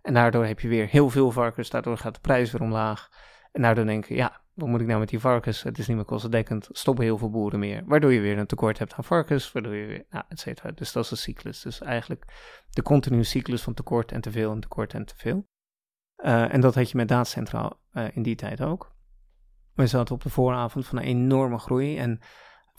En 0.02 0.14
daardoor 0.14 0.44
heb 0.44 0.60
je 0.60 0.68
weer 0.68 0.86
heel 0.86 1.10
veel 1.10 1.30
varkens, 1.30 1.70
daardoor 1.70 1.98
gaat 1.98 2.14
de 2.14 2.20
prijs 2.20 2.50
weer 2.50 2.62
omlaag. 2.62 3.08
En 3.52 3.62
daardoor 3.62 3.84
denk 3.84 4.04
je, 4.04 4.14
ja, 4.14 4.40
wat 4.54 4.68
moet 4.68 4.80
ik 4.80 4.86
nou 4.86 4.98
met 4.98 5.08
die 5.08 5.20
varkens? 5.20 5.62
Het 5.62 5.78
is 5.78 5.86
niet 5.86 5.96
meer 5.96 6.04
kostendekkend, 6.04 6.68
stoppen 6.70 7.04
heel 7.04 7.18
veel 7.18 7.30
boeren 7.30 7.58
meer. 7.58 7.82
Waardoor 7.86 8.12
je 8.12 8.20
weer 8.20 8.38
een 8.38 8.46
tekort 8.46 8.78
hebt 8.78 8.94
aan 8.94 9.04
varkens, 9.04 9.52
waardoor 9.52 9.74
je 9.74 9.86
weer, 9.86 10.06
nou, 10.10 10.24
et 10.28 10.40
cetera. 10.40 10.70
Dus 10.70 10.92
dat 10.92 11.04
is 11.04 11.10
een 11.10 11.16
cyclus. 11.16 11.62
Dus 11.62 11.80
eigenlijk 11.80 12.24
de 12.70 12.82
continue 12.82 13.22
cyclus 13.22 13.62
van 13.62 13.74
tekort 13.74 14.12
en 14.12 14.20
te 14.20 14.30
veel 14.30 14.52
en 14.52 14.60
tekort 14.60 14.94
en 14.94 15.04
te 15.04 15.14
veel. 15.16 15.48
Uh, 16.24 16.54
en 16.54 16.60
dat 16.60 16.74
had 16.74 16.90
je 16.90 16.96
met 16.96 17.08
Datacentra 17.08 17.72
uh, 17.92 18.04
in 18.16 18.22
die 18.22 18.36
tijd 18.36 18.62
ook. 18.62 18.92
We 19.74 19.86
zaten 19.86 20.14
op 20.14 20.22
de 20.22 20.30
vooravond 20.30 20.86
van 20.86 20.98
een 20.98 21.04
enorme 21.04 21.58
groei. 21.58 21.98
En 21.98 22.20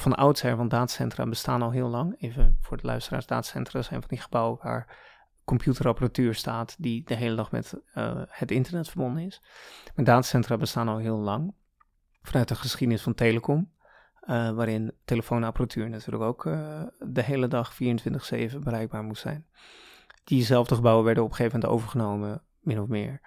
van 0.02 0.16
oudsher, 0.16 0.56
want 0.56 0.70
datacentra 0.70 1.26
bestaan 1.26 1.62
al 1.62 1.72
heel 1.72 1.90
lang. 1.90 2.22
Even 2.22 2.58
voor 2.62 2.78
de 2.78 2.86
luisteraars, 2.86 3.26
datacentra 3.26 3.82
zijn 3.82 4.00
van 4.00 4.10
die 4.10 4.20
gebouwen 4.20 4.60
waar 4.62 4.98
computerapparatuur 5.44 6.36
staat 6.36 6.76
die 6.80 7.04
de 7.04 7.16
hele 7.16 7.36
dag 7.36 7.52
met 7.52 7.74
uh, 7.96 8.22
het 8.28 8.52
internet 8.52 8.90
verbonden 8.90 9.26
is. 9.26 9.42
Maar 9.96 10.06
datacentra 10.06 10.58
bestaan 10.58 10.88
al 10.88 10.98
heel 10.98 11.18
lang. 11.18 11.54
Vanuit 12.22 12.48
de 12.48 12.56
geschiedenis 12.56 13.02
van 13.02 13.14
telecom, 13.14 13.72
uh, 14.22 14.52
waarin 14.52 14.94
telefoonapparatuur 15.06 15.90
natuurlijk 15.90 16.24
ook 16.24 16.46
uh, 16.46 16.82
de 17.00 17.24
hele 17.24 17.48
dag 17.48 17.74
24-7 17.74 17.78
bereikbaar 18.60 19.04
moest 19.04 19.22
zijn. 19.22 19.48
Diezelfde 20.24 20.76
gebouwen 20.76 21.06
werden 21.06 21.24
op 21.24 21.30
een 21.30 21.36
gegeven 21.36 21.60
moment 21.60 21.80
overgenomen, 21.80 22.44
min 22.60 22.80
of 22.80 22.88
meer, 22.88 23.22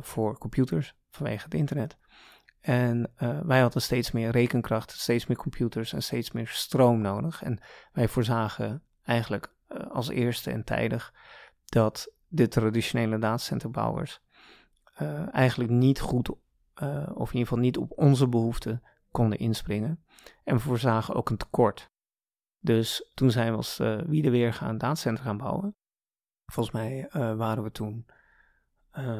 voor 0.00 0.38
computers 0.38 0.94
vanwege 1.10 1.44
het 1.44 1.54
internet. 1.54 1.98
En 2.64 3.12
wij 3.46 3.60
hadden 3.60 3.82
steeds 3.82 4.10
meer 4.12 4.30
rekenkracht, 4.30 4.90
steeds 4.90 5.26
meer 5.26 5.36
computers 5.36 5.92
en 5.92 6.02
steeds 6.02 6.30
meer 6.30 6.48
stroom 6.48 7.00
nodig. 7.00 7.42
En 7.42 7.58
wij 7.92 8.08
voorzagen 8.08 8.82
eigenlijk 9.02 9.54
als 9.88 10.08
eerste 10.08 10.50
en 10.50 10.64
tijdig 10.64 11.14
dat 11.64 12.14
de 12.26 12.48
traditionele 12.48 13.18
datacenterbouwers 13.18 14.20
uh, 15.02 15.34
eigenlijk 15.34 15.70
niet 15.70 16.00
goed, 16.00 16.28
of 16.28 16.38
in 16.78 17.18
ieder 17.18 17.28
geval 17.30 17.58
niet 17.58 17.76
op 17.78 17.92
onze 17.98 18.28
behoeften 18.28 18.82
konden 19.10 19.38
inspringen. 19.38 20.04
En 20.44 20.54
we 20.54 20.60
voorzagen 20.60 21.14
ook 21.14 21.30
een 21.30 21.36
tekort. 21.36 21.90
Dus 22.58 23.10
toen 23.14 23.30
zijn 23.30 23.50
we 23.50 23.56
als 23.56 23.80
uh, 23.80 24.00
wie 24.06 24.30
weer 24.30 24.52
gaan 24.52 24.78
datacenter 24.78 25.24
gaan 25.24 25.36
bouwen. 25.36 25.76
Volgens 26.52 26.74
mij 26.74 27.08
waren 27.36 27.62
we 27.62 27.70
toen 27.70 28.06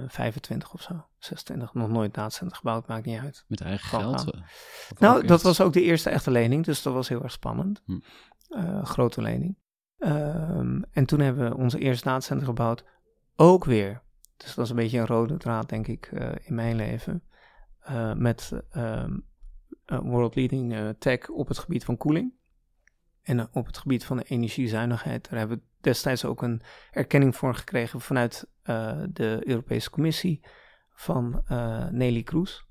25 0.08 0.72
of 0.72 0.82
zo, 0.82 1.06
26, 1.18 1.74
nog 1.74 1.88
nooit 1.88 2.14
datacenter 2.14 2.56
gebouwd, 2.56 2.86
maakt 2.86 3.04
niet 3.04 3.20
uit. 3.20 3.44
Met 3.48 3.60
eigen 3.60 3.88
geld? 3.88 4.36
Nou, 4.98 5.26
dat 5.26 5.42
was 5.42 5.60
ook 5.60 5.72
de 5.72 5.82
eerste 5.82 6.10
echte 6.10 6.30
lening, 6.30 6.64
dus 6.64 6.82
dat 6.82 6.92
was 6.92 7.08
heel 7.08 7.22
erg 7.22 7.32
spannend. 7.32 7.82
Hm. 7.84 7.98
grote 8.82 9.22
lening. 9.22 9.56
Um, 9.98 10.84
en 10.90 11.06
toen 11.06 11.20
hebben 11.20 11.48
we 11.48 11.56
onze 11.56 11.78
eerste 11.78 12.04
datacenter 12.04 12.46
gebouwd, 12.46 12.84
ook 13.36 13.64
weer. 13.64 14.02
Dus 14.36 14.54
dat 14.54 14.64
is 14.64 14.70
een 14.70 14.76
beetje 14.76 14.98
een 14.98 15.06
rode 15.06 15.36
draad, 15.36 15.68
denk 15.68 15.86
ik, 15.86 16.10
uh, 16.12 16.32
in 16.42 16.54
mijn 16.54 16.76
leven. 16.76 17.22
Met 18.16 18.52
um, 18.76 19.26
world 19.86 20.34
leading 20.34 20.94
tech 20.98 21.28
op 21.28 21.48
het 21.48 21.58
gebied 21.58 21.84
van 21.84 21.96
koeling. 21.96 22.32
En 23.24 23.48
op 23.52 23.66
het 23.66 23.78
gebied 23.78 24.04
van 24.04 24.16
de 24.16 24.24
energiezuinigheid. 24.24 25.30
Daar 25.30 25.38
hebben 25.38 25.56
we 25.56 25.62
destijds 25.80 26.24
ook 26.24 26.42
een 26.42 26.62
erkenning 26.90 27.36
voor 27.36 27.54
gekregen 27.54 28.00
vanuit 28.00 28.46
de 29.08 29.40
Europese 29.40 29.90
Commissie 29.90 30.40
van 30.92 31.42
Nelly 31.90 32.22
Kroes. 32.22 32.66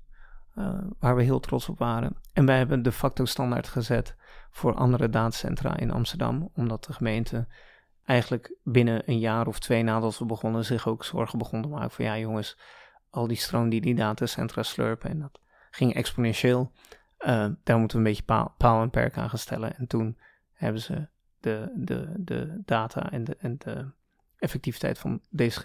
waar 0.98 1.16
we 1.16 1.22
heel 1.22 1.40
trots 1.40 1.68
op 1.68 1.78
waren. 1.78 2.16
En 2.32 2.46
wij 2.46 2.56
hebben 2.56 2.82
de 2.82 2.92
facto 2.92 3.24
standaard 3.24 3.68
gezet 3.68 4.16
voor 4.50 4.74
andere 4.74 5.08
datacentra 5.08 5.76
in 5.76 5.90
Amsterdam, 5.90 6.50
omdat 6.54 6.84
de 6.84 6.92
gemeente 6.92 7.46
eigenlijk 8.04 8.54
binnen 8.62 9.02
een 9.06 9.18
jaar 9.18 9.46
of 9.46 9.58
twee 9.58 9.82
nadat 9.82 10.18
we 10.18 10.24
begonnen 10.24 10.64
zich 10.64 10.88
ook 10.88 11.04
zorgen 11.04 11.38
begon 11.38 11.62
te 11.62 11.68
maken 11.68 11.90
van 11.90 12.04
ja 12.04 12.18
jongens, 12.18 12.58
al 13.10 13.26
die 13.26 13.36
stroom 13.36 13.68
die 13.68 13.80
die 13.80 13.94
datacentra 13.94 14.62
slurpen 14.62 15.10
en 15.10 15.20
dat 15.20 15.40
ging 15.70 15.94
exponentieel. 15.94 16.72
Uh, 17.18 17.46
daar 17.62 17.78
moeten 17.78 17.98
we 17.98 18.04
een 18.04 18.10
beetje 18.10 18.22
paal, 18.22 18.54
paal 18.56 18.82
en 18.82 18.90
perk 18.90 19.16
aan 19.16 19.28
gaan 19.28 19.38
stellen. 19.38 19.76
En 19.76 19.86
toen 19.86 20.18
hebben 20.64 20.82
ze 20.82 21.08
de, 21.40 21.72
de, 21.74 22.12
de 22.16 22.60
data 22.64 23.10
en 23.10 23.24
de, 23.24 23.36
en 23.36 23.58
de 23.58 23.90
effectiviteit 24.36 24.98
van 24.98 25.20
DSG 25.36 25.64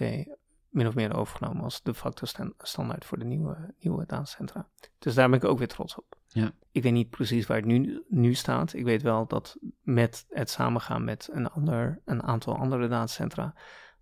min 0.70 0.88
of 0.88 0.96
meer 0.96 1.16
overgenomen 1.16 1.64
als 1.64 1.82
de 1.84 1.94
facto 1.94 2.26
standaard 2.58 3.06
voor 3.06 3.20
de 3.20 3.26
nieuwe, 3.26 3.74
nieuwe 3.80 4.06
datacentra. 4.06 4.68
Dus 5.00 5.14
daar 5.14 5.30
ben 5.30 5.38
ik 5.38 5.46
ook 5.46 5.58
weer 5.58 5.68
trots 5.68 5.96
op. 5.96 6.18
Ja. 6.28 6.52
Ik 6.72 6.84
weet 6.84 6.94
niet 6.94 7.10
precies 7.10 7.48
waar 7.48 7.58
het 7.58 7.66
nu, 7.66 8.04
nu 8.08 8.34
staat. 8.34 8.74
Ik 8.74 8.84
weet 8.84 9.02
wel 9.02 9.28
dat 9.28 9.58
met 9.82 10.26
het 10.30 10.50
samengaan 10.50 11.04
met 11.04 11.30
een, 11.32 11.50
ander, 11.50 12.02
een 12.06 12.24
aantal 12.24 12.58
andere 12.58 12.88
datacentra 12.88 13.54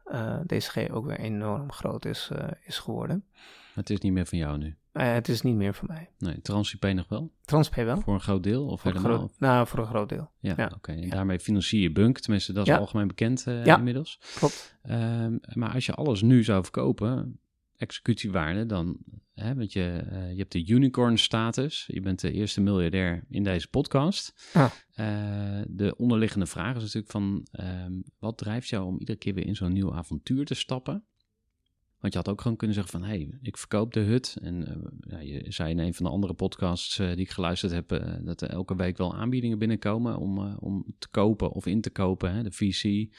uh, 0.05 0.39
DCG 0.45 0.89
ook 0.89 1.05
weer 1.05 1.19
enorm 1.19 1.71
groot 1.71 2.05
is, 2.05 2.29
uh, 2.33 2.47
is 2.61 2.79
geworden. 2.79 3.25
Het 3.77 3.89
is 3.89 3.99
niet 3.99 4.11
meer 4.11 4.25
van 4.25 4.37
jou 4.37 4.57
nu? 4.57 4.75
Uh, 4.93 5.13
het 5.13 5.27
is 5.27 5.41
niet 5.41 5.55
meer 5.55 5.73
van 5.73 5.87
mij. 5.87 6.09
Nee, 6.17 6.41
TransIP 6.41 6.93
nog 6.93 7.07
wel? 7.07 7.31
TransIP 7.45 7.75
wel. 7.75 8.01
Voor 8.01 8.13
een 8.13 8.21
groot 8.21 8.43
deel? 8.43 8.65
Of 8.65 8.81
voor 8.81 8.91
helemaal? 8.91 9.17
Groot, 9.17 9.39
nou, 9.39 9.67
voor 9.67 9.79
een 9.79 9.85
groot 9.85 10.09
deel. 10.09 10.31
Ja, 10.39 10.53
ja. 10.57 10.65
oké. 10.65 10.75
Okay. 10.75 10.95
En 10.95 11.01
ja. 11.01 11.09
daarmee 11.09 11.39
financier 11.39 11.81
je 11.81 11.91
Bunk. 11.91 12.19
Tenminste, 12.19 12.53
dat 12.53 12.67
is 12.67 12.73
ja. 12.73 12.79
algemeen 12.79 13.07
bekend 13.07 13.43
ja. 13.63 13.77
inmiddels. 13.77 14.19
klopt. 14.35 14.77
Um, 14.89 15.39
maar 15.53 15.73
als 15.73 15.85
je 15.85 15.93
alles 15.93 16.21
nu 16.21 16.43
zou 16.43 16.63
verkopen, 16.63 17.39
executiewaarde, 17.75 18.65
dan, 18.65 18.97
hè, 19.33 19.55
want 19.55 19.73
je, 19.73 20.03
uh, 20.11 20.31
je 20.31 20.37
hebt 20.37 20.51
de 20.51 20.67
unicorn 20.67 21.17
status, 21.17 21.83
je 21.87 22.01
bent 22.01 22.19
de 22.19 22.31
eerste 22.31 22.61
miljardair 22.61 23.23
in 23.29 23.43
deze 23.43 23.67
podcast. 23.67 24.51
Ah. 24.53 24.71
De 25.67 25.93
onderliggende 25.97 26.45
vraag 26.45 26.75
is 26.75 26.81
natuurlijk 26.81 27.11
van, 27.11 27.47
um, 27.51 28.03
wat 28.19 28.37
drijft 28.37 28.67
jou 28.67 28.85
om 28.85 28.99
iedere 28.99 29.17
keer 29.17 29.33
weer 29.33 29.45
in 29.45 29.55
zo'n 29.55 29.73
nieuw 29.73 29.93
avontuur 29.93 30.45
te 30.45 30.53
stappen? 30.53 31.05
Want 32.07 32.19
je 32.19 32.25
had 32.25 32.35
ook 32.37 32.41
gewoon 32.41 32.57
kunnen 32.57 32.75
zeggen 32.75 32.99
van, 32.99 33.09
hé, 33.09 33.15
hey, 33.15 33.39
ik 33.41 33.57
verkoop 33.57 33.93
de 33.93 33.99
hut. 33.99 34.37
En 34.41 34.69
uh, 34.69 34.75
ja, 34.99 35.19
je 35.19 35.51
zei 35.51 35.69
in 35.69 35.79
een 35.79 35.93
van 35.93 36.05
de 36.05 36.11
andere 36.11 36.33
podcasts 36.33 36.95
die 36.95 37.15
ik 37.15 37.29
geluisterd 37.29 37.71
heb, 37.71 38.01
dat 38.21 38.41
er 38.41 38.49
elke 38.49 38.75
week 38.75 38.97
wel 38.97 39.15
aanbiedingen 39.15 39.59
binnenkomen 39.59 40.17
om, 40.17 40.55
om 40.59 40.85
te 40.99 41.09
kopen 41.09 41.51
of 41.51 41.65
in 41.65 41.81
te 41.81 41.89
kopen. 41.89 42.33
Hè? 42.33 42.43
De 42.43 42.51
VC, 42.51 43.13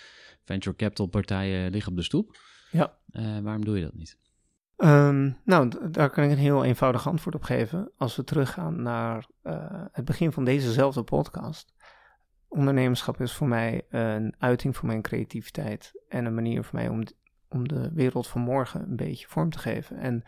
venture 0.45 0.77
capital 0.77 1.07
partijen 1.07 1.71
liggen 1.71 1.91
op 1.91 1.99
de 1.99 2.05
stoep. 2.05 2.37
Ja. 2.71 2.99
waarom 3.43 3.65
doe 3.65 3.77
je 3.77 3.85
dat 3.85 3.95
niet? 3.95 4.19
Um, 4.77 5.37
nou, 5.45 5.91
daar 5.91 6.11
kan 6.11 6.25
ik 6.25 6.31
een 6.31 6.37
heel 6.37 6.65
eenvoudig 6.65 7.09
antwoord 7.09 7.35
op 7.35 7.43
geven. 7.43 7.91
Als 7.97 8.17
we 8.17 8.25
teruggaan 8.25 8.83
naar 8.83 9.27
uh, 9.43 9.85
het 9.93 10.05
begin 10.05 10.33
van 10.33 10.45
dezezelfde 10.45 11.03
podcast. 11.03 11.75
Ondernemerschap 12.49 13.21
is 13.21 13.33
voor 13.33 13.49
mij 13.49 13.87
een 13.89 14.35
uiting 14.39 14.77
van 14.77 14.87
mijn 14.87 15.03
creativiteit 15.03 15.93
en 16.09 16.25
een 16.25 16.35
manier 16.35 16.65
voor 16.65 16.75
mij 16.75 16.89
om, 16.89 17.03
om 17.49 17.69
de 17.69 17.93
wereld 17.93 18.27
van 18.27 18.41
morgen 18.41 18.83
een 18.83 18.97
beetje 18.97 19.27
vorm 19.27 19.51
te 19.51 19.59
geven. 19.59 19.97
En 19.99 20.25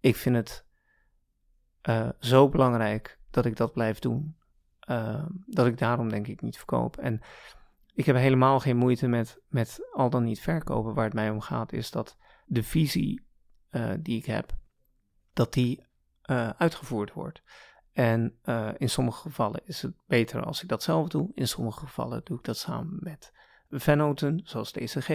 ik 0.00 0.16
vind 0.16 0.36
het 0.36 0.66
uh, 1.82 2.08
zo 2.18 2.48
belangrijk 2.48 3.18
dat 3.30 3.44
ik 3.44 3.56
dat 3.56 3.72
blijf 3.72 3.98
doen, 3.98 4.36
uh, 4.88 5.26
dat 5.46 5.66
ik 5.66 5.78
daarom 5.78 6.08
denk 6.08 6.26
ik 6.26 6.42
niet 6.42 6.56
verkoop. 6.56 6.96
En 6.96 7.20
ik 7.94 8.06
heb 8.06 8.16
helemaal 8.16 8.60
geen 8.60 8.76
moeite 8.76 9.06
met, 9.06 9.40
met 9.48 9.88
al 9.92 10.10
dan 10.10 10.24
niet 10.24 10.40
verkopen. 10.40 10.94
Waar 10.94 11.04
het 11.04 11.14
mij 11.14 11.30
om 11.30 11.40
gaat 11.40 11.72
is 11.72 11.90
dat 11.90 12.16
de 12.46 12.62
visie 12.62 13.26
uh, 13.70 13.92
die 14.00 14.16
ik 14.16 14.26
heb, 14.26 14.56
dat 15.32 15.52
die 15.52 15.86
uh, 16.30 16.48
uitgevoerd 16.48 17.12
wordt. 17.12 17.42
En 17.92 18.38
in 18.76 18.88
sommige 18.88 19.20
gevallen 19.20 19.60
is 19.64 19.82
het 19.82 19.94
beter 20.06 20.44
als 20.44 20.62
ik 20.62 20.68
dat 20.68 20.82
zelf 20.82 21.08
doe. 21.08 21.30
In 21.34 21.48
sommige 21.48 21.78
gevallen 21.78 22.20
doe 22.24 22.38
ik 22.38 22.44
dat 22.44 22.56
samen 22.56 22.96
met 23.00 23.32
vennoten, 23.80 24.40
zoals 24.44 24.72
DCG. 24.72 25.08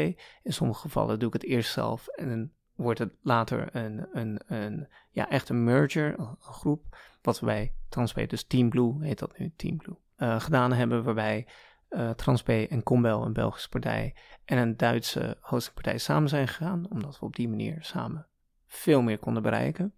In 0.43 0.53
sommige 0.53 0.79
gevallen 0.79 1.19
doe 1.19 1.27
ik 1.27 1.33
het 1.33 1.43
eerst 1.43 1.71
zelf 1.71 2.07
en 2.07 2.29
dan 2.29 2.49
wordt 2.75 2.99
het 2.99 3.13
later 3.21 3.75
een, 3.75 4.07
een, 4.11 4.41
een 4.47 4.87
ja, 5.11 5.29
echt 5.29 5.49
een 5.49 5.63
merger, 5.63 6.19
een 6.19 6.35
groep. 6.39 6.97
Wat 7.21 7.39
we 7.39 7.45
bij 7.45 7.73
Transp, 7.89 8.29
dus 8.29 8.43
Team 8.43 8.69
Blue 8.69 8.95
heet 8.99 9.19
dat 9.19 9.37
nu, 9.37 9.53
Team 9.55 9.77
Blue, 9.77 9.95
gedaan 10.39 10.73
hebben. 10.73 11.03
Waarbij 11.03 11.47
uh, 11.89 12.09
Transp 12.09 12.49
en 12.49 12.83
Combel, 12.83 13.25
een 13.25 13.33
Belgische 13.33 13.69
partij, 13.69 14.15
en 14.45 14.57
een 14.57 14.77
Duitse 14.77 15.37
hostingpartij 15.41 15.97
samen 15.97 16.29
zijn 16.29 16.47
gegaan. 16.47 16.85
Omdat 16.89 17.19
we 17.19 17.25
op 17.25 17.35
die 17.35 17.49
manier 17.49 17.77
samen 17.79 18.27
veel 18.67 19.01
meer 19.01 19.19
konden 19.19 19.43
bereiken. 19.43 19.93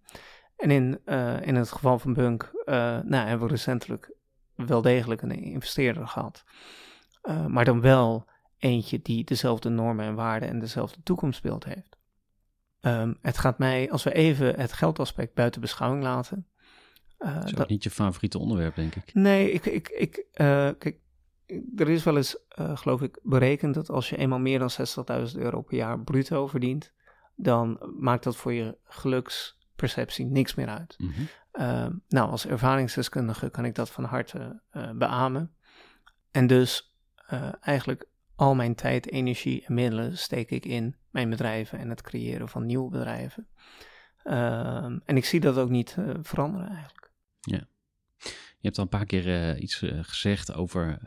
En 0.56 0.70
in, 0.70 1.00
eh, 1.04 1.46
in 1.46 1.54
het 1.54 1.72
geval 1.72 1.98
van 1.98 2.12
Bunk 2.12 2.50
eh, 2.64 2.74
nou, 3.02 3.28
hebben 3.28 3.46
we 3.46 3.52
recentelijk 3.52 4.14
wel 4.54 4.82
degelijk 4.82 5.22
een 5.22 5.30
investeerder 5.30 6.08
gehad. 6.08 6.44
Eh, 7.22 7.46
maar 7.46 7.64
dan 7.64 7.80
wel 7.80 8.30
eentje 8.62 9.02
die 9.02 9.24
dezelfde 9.24 9.68
normen 9.68 10.04
en 10.06 10.14
waarden 10.14 10.48
en 10.48 10.58
dezelfde 10.58 11.02
toekomstbeeld 11.02 11.64
heeft. 11.64 11.96
Ehm, 12.80 13.14
het 13.20 13.38
gaat 13.38 13.58
mij, 13.58 13.90
als 13.90 14.02
we 14.02 14.12
even 14.12 14.60
het 14.60 14.72
geldaspect 14.72 15.34
buiten 15.34 15.60
beschouwing 15.60 16.02
laten. 16.02 16.46
eh, 17.18 17.34
Dat 17.34 17.44
is 17.44 17.50
ook 17.50 17.56
dat- 17.56 17.68
niet 17.68 17.82
je 17.82 17.90
favoriete 17.90 18.38
onderwerp, 18.38 18.74
denk 18.74 18.94
ik. 18.94 19.14
Nee, 19.14 19.50
ik, 19.52 19.66
ik, 19.66 19.88
ik, 19.88 20.24
eh, 20.32 20.70
kijk, 20.78 20.96
er 21.76 21.88
is 21.88 22.02
wel 22.04 22.16
eens, 22.16 22.36
eh, 22.48 22.76
geloof 22.76 23.02
ik, 23.02 23.18
berekend 23.22 23.74
dat 23.74 23.90
als 23.90 24.08
je 24.10 24.16
eenmaal 24.16 24.38
meer 24.38 24.58
dan 24.58 24.70
60.000 24.70 25.36
euro 25.42 25.62
per 25.62 25.76
jaar 25.76 26.00
bruto 26.00 26.46
verdient, 26.46 26.92
dan 27.36 27.92
maakt 27.98 28.24
dat 28.24 28.36
voor 28.36 28.52
je 28.52 28.76
geluksperceptie 28.84 30.24
niks 30.26 30.54
meer 30.54 30.68
uit. 30.68 30.94
Mhm. 30.98 31.10
Eh, 31.52 31.86
nou, 32.08 32.30
als 32.30 32.46
ervaringsdeskundige 32.46 33.50
kan 33.50 33.64
ik 33.64 33.74
dat 33.74 33.90
van 33.90 34.04
harte 34.04 34.60
beamen. 34.94 35.54
En 36.30 36.46
dus 36.46 36.94
eigenlijk 37.60 38.08
al 38.36 38.54
mijn 38.54 38.74
tijd, 38.74 39.10
energie 39.10 39.64
en 39.64 39.74
middelen 39.74 40.18
steek 40.18 40.50
ik 40.50 40.64
in 40.64 40.96
mijn 41.10 41.30
bedrijven 41.30 41.78
en 41.78 41.88
het 41.88 42.02
creëren 42.02 42.48
van 42.48 42.66
nieuwe 42.66 42.90
bedrijven. 42.90 43.48
Ehm, 44.22 44.98
en 45.04 45.16
ik 45.16 45.24
zie 45.24 45.40
dat 45.40 45.56
ook 45.56 45.70
niet 45.70 45.96
eh, 45.98 46.14
veranderen 46.22 46.68
eigenlijk. 46.68 47.02
Je 48.62 48.68
hebt 48.68 48.78
al 48.78 48.84
een 48.84 48.98
paar 48.98 49.06
keer 49.06 49.28
eh, 49.28 49.62
iets 49.62 49.82
eh, 49.82 49.98
gezegd 50.02 50.54
over, 50.54 50.98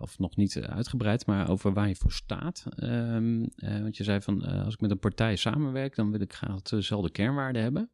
of 0.00 0.18
nog 0.18 0.36
niet 0.36 0.60
uitgebreid, 0.60 1.26
maar 1.26 1.50
over 1.50 1.72
waar 1.72 1.88
je 1.88 1.94
voor 1.94 2.12
staat. 2.12 2.66
Ehm, 2.76 3.42
eh, 3.56 3.80
want 3.80 3.96
je 3.96 4.04
zei 4.04 4.20
van, 4.20 4.42
als 4.42 4.74
ik 4.74 4.80
met 4.80 4.90
een 4.90 4.98
partij 4.98 5.36
samenwerk, 5.36 5.94
dan 5.94 6.10
wil 6.10 6.20
ik 6.20 6.32
graag 6.32 6.62
dezelfde 6.62 7.10
kernwaarden 7.10 7.62
hebben. 7.62 7.90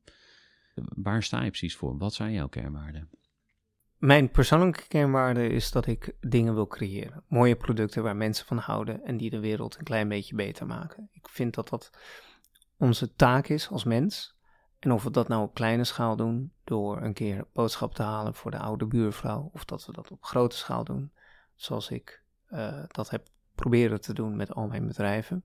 Waar 0.74 1.22
sta 1.22 1.42
je 1.42 1.48
precies 1.48 1.76
voor? 1.76 1.98
Wat 1.98 2.14
zijn 2.14 2.32
jouw 2.32 2.48
kernwaarden? 2.48 3.08
Mijn 3.98 4.30
persoonlijke 4.30 4.88
kernwaarde 4.88 5.48
is 5.48 5.70
dat 5.70 5.86
ik 5.86 6.14
dingen 6.20 6.54
wil 6.54 6.66
creëren. 6.66 7.22
Mooie 7.28 7.56
producten 7.56 8.02
waar 8.02 8.16
mensen 8.16 8.46
van 8.46 8.58
houden 8.58 9.04
en 9.04 9.16
die 9.16 9.30
de 9.30 9.40
wereld 9.40 9.78
een 9.78 9.84
klein 9.84 10.08
beetje 10.08 10.34
beter 10.34 10.66
maken. 10.66 11.08
Ik 11.12 11.28
vind 11.28 11.54
dat 11.54 11.68
dat 11.68 11.90
onze 12.76 13.14
taak 13.14 13.48
is 13.48 13.68
als 13.68 13.84
mens. 13.84 14.36
En 14.78 14.92
of 14.92 15.02
we 15.02 15.10
dat 15.10 15.28
nou 15.28 15.42
op 15.42 15.54
kleine 15.54 15.84
schaal 15.84 16.16
doen, 16.16 16.52
door 16.64 17.02
een 17.02 17.12
keer 17.12 17.46
boodschap 17.52 17.94
te 17.94 18.02
halen 18.02 18.34
voor 18.34 18.50
de 18.50 18.58
oude 18.58 18.86
buurvrouw, 18.86 19.50
of 19.52 19.64
dat 19.64 19.86
we 19.86 19.92
dat 19.92 20.10
op 20.10 20.24
grote 20.24 20.56
schaal 20.56 20.84
doen, 20.84 21.12
zoals 21.54 21.90
ik 21.90 22.22
eh, 22.46 22.82
dat 22.88 23.10
heb 23.10 23.28
proberen 23.54 24.00
te 24.00 24.12
doen 24.12 24.36
met 24.36 24.54
al 24.54 24.66
mijn 24.66 24.86
bedrijven. 24.86 25.44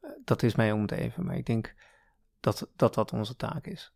Eh, 0.00 0.10
dat 0.24 0.42
is 0.42 0.54
mij 0.54 0.72
om 0.72 0.82
het 0.82 0.90
even, 0.90 1.24
maar 1.24 1.36
ik 1.36 1.46
denk 1.46 1.74
dat, 2.40 2.70
dat 2.76 2.94
dat 2.94 3.12
onze 3.12 3.36
taak 3.36 3.66
is. 3.66 3.92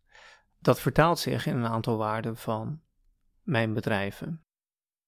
Dat 0.59 0.79
vertaalt 0.79 1.19
zich 1.19 1.45
in 1.45 1.55
een 1.55 1.67
aantal 1.67 1.97
waarden 1.97 2.37
van 2.37 2.81
mijn 3.47 3.73
bedrijven. 3.73 4.43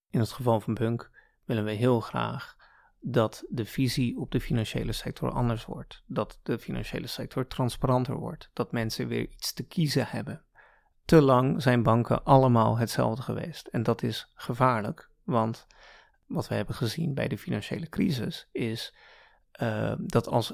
In 0.09 0.19
het 0.19 0.31
geval 0.31 0.59
van 0.59 0.73
Bunk 0.73 1.11
willen 1.45 1.63
we 1.63 1.71
heel 1.71 1.99
graag 1.99 2.55
dat 2.99 3.43
de 3.49 3.65
visie 3.65 4.17
op 4.17 4.31
de 4.31 4.41
financiële 4.41 4.91
sector 4.91 5.31
anders 5.31 5.65
wordt. 5.65 6.03
Dat 6.05 6.39
de 6.43 6.59
financiële 6.59 7.07
sector 7.07 7.47
transparanter 7.47 8.15
wordt. 8.15 8.49
Dat 8.53 8.71
mensen 8.71 9.07
weer 9.07 9.29
iets 9.29 9.53
te 9.53 9.63
kiezen 9.63 10.07
hebben. 10.07 10.43
Te 11.05 11.21
lang 11.21 11.61
zijn 11.61 11.83
banken 11.83 12.23
allemaal 12.23 12.77
hetzelfde 12.77 13.21
geweest. 13.21 13.67
En 13.67 13.83
dat 13.83 14.03
is 14.03 14.31
gevaarlijk, 14.35 15.09
want 15.23 15.67
wat 16.25 16.47
we 16.47 16.55
hebben 16.55 16.75
gezien 16.75 17.13
bij 17.13 17.27
de 17.27 17.37
financiële 17.37 17.89
crisis 17.89 18.49
is 18.51 18.95
eh, 19.51 19.93
dat, 19.97 20.27
als, 20.27 20.53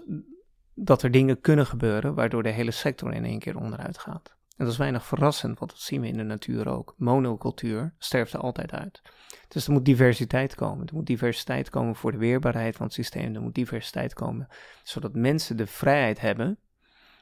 dat 0.74 1.04
er 1.04 1.12
dingen 1.12 1.42
kunnen 1.42 1.66
gebeuren 1.66 2.14
waardoor 2.16 2.44
de 2.44 2.50
hele 2.50 2.72
sector 2.72 3.14
in 3.14 3.26
één 3.26 3.40
keer 3.40 3.58
onderuit 3.58 3.98
gaat. 3.98 4.35
En 4.58 4.66
dat 4.66 4.74
is 4.74 4.80
weinig 4.80 5.06
verrassend, 5.06 5.60
want 5.60 5.72
dat 5.72 5.80
zien 5.80 6.02
we 6.02 6.08
in 6.08 6.18
de 6.18 6.24
natuur 6.24 6.68
ook. 6.68 6.94
Monocultuur 6.98 7.94
sterft 7.98 8.34
er 8.34 8.40
altijd 8.40 8.72
uit. 8.72 9.02
Dus 9.48 9.66
er 9.66 9.72
moet 9.72 9.86
diversiteit 9.86 10.56
komen. 10.56 10.88
Er 10.88 10.94
moet 10.94 11.06
diversiteit 11.06 11.70
komen 11.70 11.96
voor 11.96 12.12
de 12.12 12.18
weerbaarheid 12.18 12.76
van 12.76 12.86
het 12.86 12.96
systeem. 12.96 13.36
Er 13.36 13.42
moet 13.42 13.56
diversiteit 13.56 14.14
komen, 14.14 14.48
zodat 14.84 15.16
mensen 15.16 15.58
de 15.58 15.68
vrijheid 15.68 16.20
hebben 16.20 16.60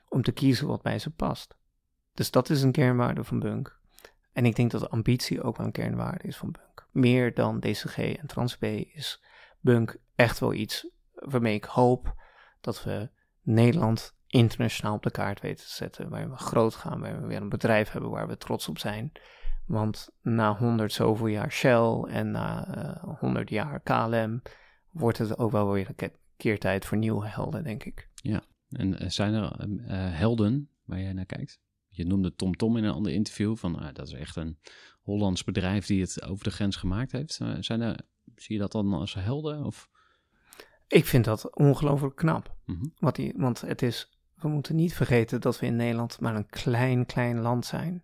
om 0.09 0.21
te 0.21 0.31
kiezen 0.31 0.67
wat 0.67 0.81
bij 0.81 0.99
ze 0.99 1.09
past. 1.09 1.55
Dus 2.13 2.31
dat 2.31 2.49
is 2.49 2.61
een 2.61 2.71
kernwaarde 2.71 3.23
van 3.23 3.39
Bunk. 3.39 3.79
En 4.33 4.45
ik 4.45 4.55
denk 4.55 4.71
dat 4.71 4.89
ambitie 4.89 5.43
ook 5.43 5.57
een 5.57 5.71
kernwaarde 5.71 6.27
is 6.27 6.37
van 6.37 6.51
Bunk. 6.51 6.87
Meer 6.91 7.33
dan 7.33 7.59
DCG 7.59 7.97
en 7.97 8.27
TransB 8.27 8.63
is 8.93 9.23
Bunk 9.59 9.97
echt 10.15 10.39
wel 10.39 10.53
iets 10.53 10.87
waarmee 11.13 11.55
ik 11.55 11.65
hoop 11.65 12.15
dat 12.61 12.83
we 12.83 13.09
Nederland 13.41 14.15
internationaal 14.33 14.95
op 14.95 15.03
de 15.03 15.11
kaart 15.11 15.41
weten 15.41 15.65
te 15.65 15.71
zetten. 15.71 16.09
Waar 16.09 16.29
we 16.29 16.35
groot 16.37 16.75
gaan, 16.75 16.99
waar 16.99 17.21
we 17.21 17.27
weer 17.27 17.41
een 17.41 17.49
bedrijf 17.49 17.91
hebben 17.91 18.09
waar 18.09 18.27
we 18.27 18.37
trots 18.37 18.67
op 18.67 18.79
zijn. 18.79 19.11
Want 19.65 20.09
na 20.21 20.55
100 20.55 20.93
zoveel 20.93 21.27
jaar 21.27 21.51
Shell 21.51 22.03
en 22.07 22.31
na 22.31 22.67
eh 22.75 23.19
100 23.19 23.49
jaar 23.49 23.79
KLM 23.79 24.41
wordt 24.91 25.17
het 25.17 25.37
ook 25.37 25.51
wel 25.51 25.71
weer 25.71 25.87
een 25.89 25.95
ke- 25.95 26.15
keer 26.37 26.59
tijd 26.59 26.85
voor 26.85 26.97
nieuwe 26.97 27.27
helden, 27.27 27.63
denk 27.63 27.83
ik. 27.83 28.09
En 28.69 28.99
eh, 28.99 29.09
zijn 29.09 29.33
er 29.33 29.51
eh, 29.59 30.05
eh, 30.07 30.13
helden 30.17 30.69
waar 30.85 30.99
jij 30.99 31.13
naar 31.13 31.25
kijkt? 31.25 31.59
Je 31.89 32.05
noemde 32.05 32.35
TomTom 32.35 32.55
Tom 32.55 32.77
in 32.77 32.83
een 32.83 32.93
ander 32.93 33.11
interview 33.11 33.55
van 33.55 33.79
ah, 33.79 33.93
dat 33.93 34.07
is 34.07 34.13
echt 34.13 34.35
een 34.35 34.59
Hollands 35.01 35.43
bedrijf 35.43 35.85
die 35.85 36.01
het 36.01 36.23
over 36.23 36.43
de 36.43 36.51
grens 36.51 36.75
gemaakt 36.75 37.11
heeft. 37.11 37.41
Zijn 37.59 37.81
er, 37.81 37.99
zie 38.35 38.55
je 38.55 38.61
dat 38.61 38.71
dan 38.71 38.93
als 38.93 39.13
helden? 39.13 39.63
Of? 39.63 39.89
Ik 40.87 41.05
vind 41.05 41.25
dat 41.25 41.55
ongelooflijk 41.55 42.15
knap. 42.15 42.55
Mhm. 42.65 42.85
Wat 42.99 43.15
die, 43.15 43.33
want 43.37 43.61
het 43.61 43.81
is, 43.81 44.12
we 44.43 44.49
moeten 44.49 44.75
niet 44.75 44.93
vergeten 44.93 45.41
dat 45.41 45.59
we 45.59 45.65
in 45.65 45.75
Nederland 45.75 46.19
maar 46.19 46.35
een 46.35 46.49
klein, 46.49 47.05
klein 47.05 47.39
land 47.39 47.65
zijn. 47.65 48.03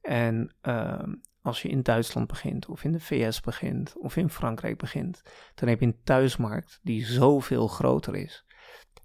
En 0.00 0.54
ehm, 0.60 1.14
als 1.42 1.62
je 1.62 1.68
in 1.68 1.82
Duitsland 1.82 2.26
begint, 2.26 2.66
of 2.66 2.84
in 2.84 2.92
de 2.92 3.00
VS 3.00 3.40
begint, 3.40 3.98
of 3.98 4.16
in 4.16 4.30
Frankrijk 4.30 4.78
begint, 4.78 5.22
dan 5.54 5.68
heb 5.68 5.80
je 5.80 5.86
een 5.86 6.00
thuismarkt 6.04 6.80
die 6.82 7.04
zoveel 7.04 7.68
groter 7.68 8.16
is. 8.16 8.44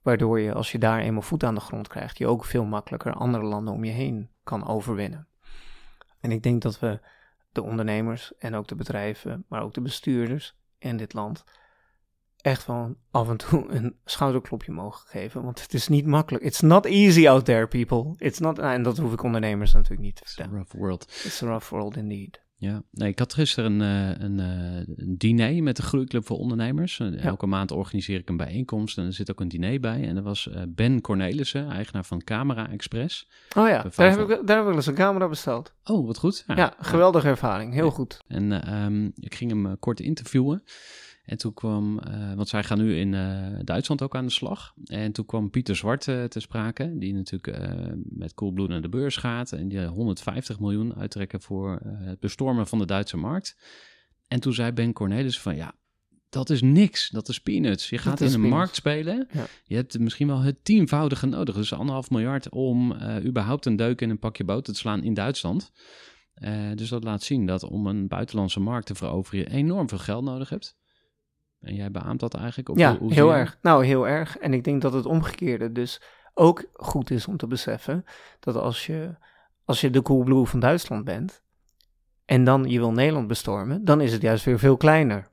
Waardoor 0.01 0.39
je, 0.39 0.53
als 0.53 0.71
je 0.71 0.79
daar 0.79 0.99
eenmaal 0.99 1.21
voet 1.21 1.43
aan 1.43 1.55
de 1.55 1.61
grond 1.61 1.87
krijgt, 1.87 2.17
je 2.17 2.27
ook 2.27 2.45
veel 2.45 2.65
makkelijker 2.65 3.13
andere 3.13 3.43
landen 3.43 3.73
om 3.73 3.83
je 3.83 3.91
heen 3.91 4.29
kan 4.43 4.67
overwinnen. 4.67 5.27
En 6.19 6.31
ik 6.31 6.43
denk 6.43 6.61
dat 6.61 6.79
we 6.79 6.99
de 7.51 7.61
ondernemers 7.61 8.33
en 8.37 8.55
ook 8.55 8.67
de 8.67 8.75
bedrijven, 8.75 9.45
maar 9.47 9.61
ook 9.61 9.73
de 9.73 9.81
bestuurders 9.81 10.57
in 10.77 10.97
dit 10.97 11.13
land 11.13 11.43
echt 12.43 12.65
wel 12.65 12.95
af 13.11 13.29
en 13.29 13.37
toe 13.37 13.65
een 13.69 13.95
schouderklopje 14.05 14.71
mogen 14.71 15.07
geven. 15.07 15.43
Want 15.43 15.61
het 15.61 15.73
is 15.73 15.87
niet 15.87 16.05
makkelijk. 16.05 16.43
It's 16.43 16.59
not 16.61 16.85
easy 16.85 17.27
out 17.27 17.45
there, 17.45 17.67
people. 17.67 18.13
It's 18.17 18.39
not, 18.39 18.57
nou, 18.57 18.73
en 18.73 18.83
dat 18.83 18.97
hoef 18.97 19.13
ik 19.13 19.23
ondernemers 19.23 19.73
natuurlijk 19.73 20.01
niet 20.01 20.15
te 20.15 20.21
It's 20.21 20.31
a 20.31 20.35
vertellen. 20.35 20.57
rough 20.59 20.75
world. 20.75 21.03
It's 21.23 21.43
a 21.43 21.47
rough 21.47 21.69
world 21.69 21.97
indeed. 21.97 22.41
Ja, 22.55 22.83
nee, 22.91 23.09
ik 23.09 23.19
had 23.19 23.33
gisteren 23.33 23.79
een, 23.79 24.15
eh, 24.15 24.23
een, 24.23 24.39
eh, 24.39 24.95
een 25.05 25.17
diner 25.17 25.63
met 25.63 25.75
de 25.75 25.81
Groeiclub 25.81 26.25
voor 26.25 26.37
Ondernemers. 26.37 26.99
Elke 26.99 27.45
maand 27.45 27.71
organiseer 27.71 28.19
ik 28.19 28.29
een 28.29 28.37
bijeenkomst 28.37 28.97
en 28.97 29.05
er 29.05 29.13
zit 29.13 29.31
ook 29.31 29.39
een 29.39 29.47
diner 29.47 29.79
bij. 29.79 30.07
En 30.07 30.17
er 30.17 30.23
was 30.23 30.49
eh, 30.49 30.61
Ben 30.67 31.01
Cornelissen, 31.01 31.69
eigenaar 31.69 32.05
van 32.05 32.23
Camera 32.23 32.69
Express. 32.71 33.29
Oh 33.57 33.67
ja, 33.67 33.85
daar 33.95 34.09
heb, 34.09 34.19
ik, 34.19 34.27
daar 34.27 34.55
heb 34.55 34.57
ik 34.59 34.63
wel 34.65 34.73
eens 34.75 34.85
een 34.85 34.93
camera 34.93 35.27
besteld. 35.27 35.73
Oh, 35.83 36.05
wat 36.07 36.17
goed. 36.17 36.43
Ja, 36.47 36.73
geweldige 36.79 37.27
ervaring. 37.27 37.73
Heel 37.73 37.85
Ja. 37.85 37.91
goed. 37.91 38.19
En 38.27 38.51
eh, 38.63 38.83
ehm, 38.85 39.05
ik 39.15 39.35
ging 39.35 39.51
hem 39.51 39.79
kort 39.79 39.99
interviewen. 39.99 40.63
En 41.23 41.37
toen 41.37 41.53
kwam, 41.53 41.99
eh, 41.99 42.33
want 42.33 42.47
zij 42.47 42.63
gaan 42.63 42.77
nu 42.77 42.95
in 42.95 43.13
eh, 43.13 43.59
Duitsland 43.63 44.01
ook 44.01 44.15
aan 44.15 44.25
de 44.25 44.31
slag. 44.31 44.73
En 44.85 45.11
toen 45.11 45.25
kwam 45.25 45.49
Pieter 45.49 45.75
Zwart 45.75 46.07
eh, 46.07 46.23
te 46.23 46.39
sprake, 46.39 46.97
die 46.97 47.13
natuurlijk 47.13 47.57
met 48.03 48.33
Coolblue 48.33 48.67
naar 48.67 48.81
de 48.81 48.89
beurs 48.89 49.17
gaat. 49.17 49.51
En 49.51 49.67
die 49.67 49.85
150 49.85 50.59
miljoen 50.59 50.95
uittrekken 50.95 51.41
voor 51.41 51.79
het 51.83 52.19
bestormen 52.19 52.67
van 52.67 52.79
de 52.79 52.85
Duitse 52.85 53.17
markt. 53.17 53.57
En 54.27 54.39
toen 54.39 54.53
zei 54.53 54.71
Ben 54.71 54.93
Cornelis 54.93 55.39
van 55.39 55.55
ja, 55.55 55.75
dat 56.29 56.49
is 56.49 56.61
niks. 56.61 57.09
Dat 57.09 57.29
is 57.29 57.39
peanuts. 57.39 57.89
Je 57.89 57.97
gaat 57.97 58.19
in 58.19 58.25
een 58.25 58.31
peanuts. 58.31 58.53
markt 58.55 58.75
spelen. 58.75 59.27
Ja. 59.31 59.45
Je 59.63 59.75
hebt 59.75 59.99
misschien 59.99 60.27
wel 60.27 60.41
het 60.41 60.65
tienvoudige 60.65 61.25
nodig. 61.25 61.55
Dus 61.55 61.73
anderhalf 61.73 62.09
miljard 62.09 62.49
om 62.49 62.95
überhaupt 63.25 63.65
een 63.65 63.75
deuk 63.75 64.01
in 64.01 64.09
een 64.09 64.19
pakje 64.19 64.43
boter 64.43 64.73
te 64.73 64.79
slaan 64.79 65.03
in 65.03 65.13
Duitsland. 65.13 65.71
Dus 66.75 66.89
dat 66.89 67.03
laat 67.03 67.23
zien 67.23 67.45
dat 67.45 67.63
om 67.63 67.87
een 67.87 68.07
buitenlandse 68.07 68.59
markt 68.59 68.85
te 68.85 68.95
veroveren 68.95 69.39
je 69.39 69.49
enorm 69.49 69.89
veel 69.89 69.97
geld 69.97 70.23
nodig 70.23 70.49
hebt. 70.49 70.75
En 71.63 71.75
jij 71.75 71.91
beaamt 71.91 72.19
dat 72.19 72.33
eigenlijk? 72.33 72.69
Of 72.69 72.77
ja, 72.77 72.97
hoe- 72.97 73.13
heel 73.13 73.27
je 73.31 73.33
erg. 73.37 73.57
Nou, 73.61 73.85
heel 73.85 74.07
erg. 74.07 74.37
En 74.37 74.53
ik 74.53 74.63
denk 74.63 74.81
dat 74.81 74.93
het 74.93 75.05
omgekeerde 75.05 75.71
dus 75.71 76.01
ook 76.33 76.63
goed 76.73 77.09
is 77.09 77.27
om 77.27 77.37
te 77.37 77.47
beseffen 77.47 78.05
dat 78.39 78.55
als 78.55 78.85
je, 78.85 79.15
als 79.65 79.81
je 79.81 79.89
de 79.89 80.01
Coolblue 80.01 80.45
van 80.45 80.59
Duitsland 80.59 81.03
bent 81.03 81.41
en 82.25 82.43
dan 82.43 82.63
je 82.69 82.79
wil 82.79 82.91
Nederland 82.91 83.27
bestormen, 83.27 83.85
dan 83.85 84.01
is 84.01 84.11
het 84.11 84.21
juist 84.21 84.45
weer 84.45 84.59
veel 84.59 84.77
kleiner. 84.77 85.31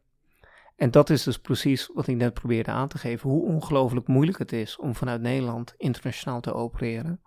En 0.76 0.90
dat 0.90 1.10
is 1.10 1.22
dus 1.22 1.38
precies 1.38 1.90
wat 1.94 2.06
ik 2.06 2.16
net 2.16 2.34
probeerde 2.34 2.70
aan 2.70 2.88
te 2.88 2.98
geven, 2.98 3.30
hoe 3.30 3.44
ongelooflijk 3.44 4.06
moeilijk 4.06 4.38
het 4.38 4.52
is 4.52 4.76
om 4.76 4.94
vanuit 4.94 5.20
Nederland 5.20 5.74
internationaal 5.76 6.40
te 6.40 6.52
opereren. 6.52 7.20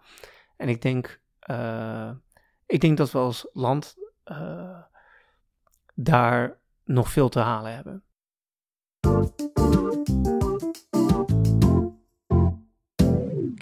En 0.57 0.69
ik 0.69 0.81
denk, 0.81 1.19
eh, 1.39 2.11
ik 2.65 2.81
denk 2.81 2.97
dat 2.97 3.11
we 3.11 3.17
als 3.17 3.47
land 3.53 3.95
eh, 4.23 4.79
daar 5.93 6.57
nog 6.83 7.09
veel 7.09 7.29
te 7.29 7.39
halen 7.39 7.75
hebben. 7.75 8.03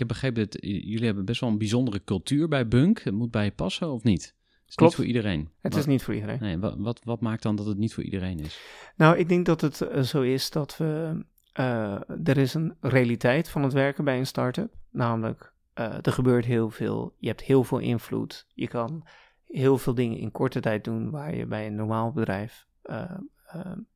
Heb 0.02 0.08
begrepen 0.08 0.43
dat 0.49 0.58
jullie 0.62 1.06
hebben 1.06 1.26
best 1.26 1.41
wel 1.41 1.49
een 1.49 1.58
bijzondere 1.58 2.04
cultuur 2.04 2.47
bij 2.47 2.68
Bunk. 2.68 2.99
Het 3.02 3.14
moet 3.14 3.32
bij 3.32 3.43
je 3.45 3.52
passen 3.52 3.91
of 3.91 4.04
niet? 4.04 4.22
Het 4.24 4.70
is 4.70 4.76
Klopt. 4.76 4.91
niet 4.91 4.93
voor 4.95 5.06
iedereen. 5.16 5.49
Het 5.62 5.76
is 5.76 5.86
niet 5.86 6.04
voor 6.04 6.14
iedereen. 6.14 6.38
Nee, 6.39 6.58
wat, 6.58 6.76
wat, 6.78 7.02
wat 7.04 7.22
maakt 7.22 7.43
dan 7.43 7.56
dat 7.56 7.66
het 7.66 7.78
niet 7.78 7.93
voor 7.93 8.04
iedereen 8.04 8.39
is? 8.39 8.60
Nou, 8.95 9.18
ik 9.18 9.30
denk 9.30 9.45
dat 9.45 9.62
het 9.62 9.82
eh, 9.82 10.02
zo 10.02 10.22
is 10.22 10.49
dat 10.49 10.78
we. 10.78 11.24
eh, 11.54 12.02
er 12.24 12.38
is 12.38 12.54
een 12.54 12.76
realiteit 12.80 13.49
van 13.49 13.64
het 13.64 13.74
werken 13.74 14.04
bij 14.04 14.18
een 14.18 14.28
start-up. 14.28 14.74
Namelijk, 14.89 15.54
eh, 15.74 15.93
er 16.02 16.12
gebeurt 16.12 16.45
heel 16.45 16.70
veel. 16.70 17.16
Je 17.18 17.28
hebt 17.28 17.41
heel 17.41 17.64
veel 17.64 17.80
invloed. 17.80 18.47
Je 18.54 18.68
kan 18.68 19.04
heel 19.47 19.78
veel 19.78 19.93
dingen 19.93 20.18
in 20.18 20.32
korte 20.32 20.60
tijd 20.60 20.84
doen 20.84 21.10
waar 21.10 21.36
je 21.36 21.45
bij 21.45 21.68
een 21.68 21.76
normaal 21.76 22.12
bedrijf. 22.12 22.68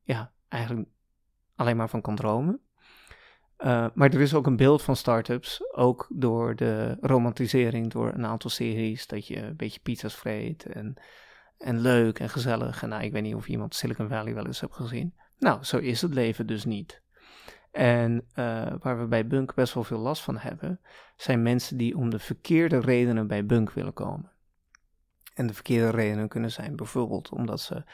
ja, 0.02 0.32
eigenlijk 0.48 0.88
alleen 1.54 1.76
maar 1.76 1.88
van 1.88 2.00
kan 2.00 2.16
dromen. 2.16 2.60
Eh, 3.56 3.86
maar 3.94 4.12
er 4.12 4.20
is 4.20 4.34
ook 4.34 4.46
een 4.46 4.56
beeld 4.56 4.82
van 4.82 4.96
start-ups, 4.96 5.72
ook 5.72 6.06
door 6.10 6.56
de 6.56 6.96
romantisering, 7.00 7.90
door 7.90 8.12
een 8.14 8.26
aantal 8.26 8.50
series, 8.50 9.06
dat 9.06 9.26
je 9.26 9.42
een 9.42 9.56
beetje 9.56 9.80
pizza's 9.80 10.14
vreet 10.14 10.66
en, 10.66 10.94
en 11.58 11.80
leuk 11.80 12.18
en 12.18 12.28
gezellig. 12.28 12.82
En 12.82 12.88
nou, 12.88 13.02
ik 13.02 13.12
weet 13.12 13.22
niet 13.22 13.34
of 13.34 13.48
iemand 13.48 13.74
Silicon 13.74 14.08
Valley 14.08 14.34
wel 14.34 14.46
eens 14.46 14.60
hebt 14.60 14.74
gezien. 14.74 15.14
Nou, 15.38 15.64
zo 15.64 15.78
is 15.78 16.02
het 16.02 16.14
leven 16.14 16.46
dus 16.46 16.64
niet. 16.64 17.02
En 17.70 18.24
eh, 18.34 18.72
waar 18.78 18.98
we 18.98 19.06
bij 19.06 19.26
Bunk 19.26 19.54
best 19.54 19.74
wel 19.74 19.84
veel 19.84 19.98
last 19.98 20.22
van 20.22 20.38
hebben, 20.38 20.80
zijn 21.16 21.42
mensen 21.42 21.76
die 21.76 21.96
om 21.96 22.10
de 22.10 22.18
verkeerde 22.18 22.80
redenen 22.80 23.26
bij 23.26 23.46
Bunk 23.46 23.72
willen 23.72 23.92
komen. 23.92 24.30
En 25.34 25.46
de 25.46 25.54
verkeerde 25.54 25.90
redenen 25.90 26.28
kunnen 26.28 26.50
zijn 26.50 26.76
bijvoorbeeld 26.76 27.30
omdat 27.30 27.60
ze, 27.60 27.84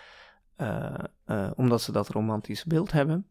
eh, 0.57 1.51
omdat 1.55 1.83
ze 1.83 1.93
dat 1.93 2.09
romantische 2.09 2.69
beeld 2.69 2.93
hebben. 2.93 3.27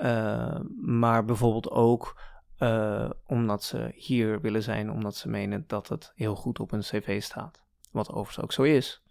Eh, 0.00 0.60
maar 0.80 1.24
bijvoorbeeld 1.24 1.70
ook 1.70 2.20
eh, 2.56 3.10
omdat 3.26 3.62
ze 3.62 3.90
hier 3.94 4.40
willen 4.40 4.62
zijn, 4.62 4.90
omdat 4.90 5.16
ze 5.16 5.28
menen 5.28 5.64
dat 5.66 5.88
het 5.88 6.12
heel 6.14 6.34
goed 6.34 6.60
op 6.60 6.70
hun 6.70 6.80
cv 6.80 7.22
staat. 7.22 7.62
Wat 7.90 8.08
overigens 8.08 8.40
ook 8.40 8.52
zo 8.52 8.62
is. 8.62 9.02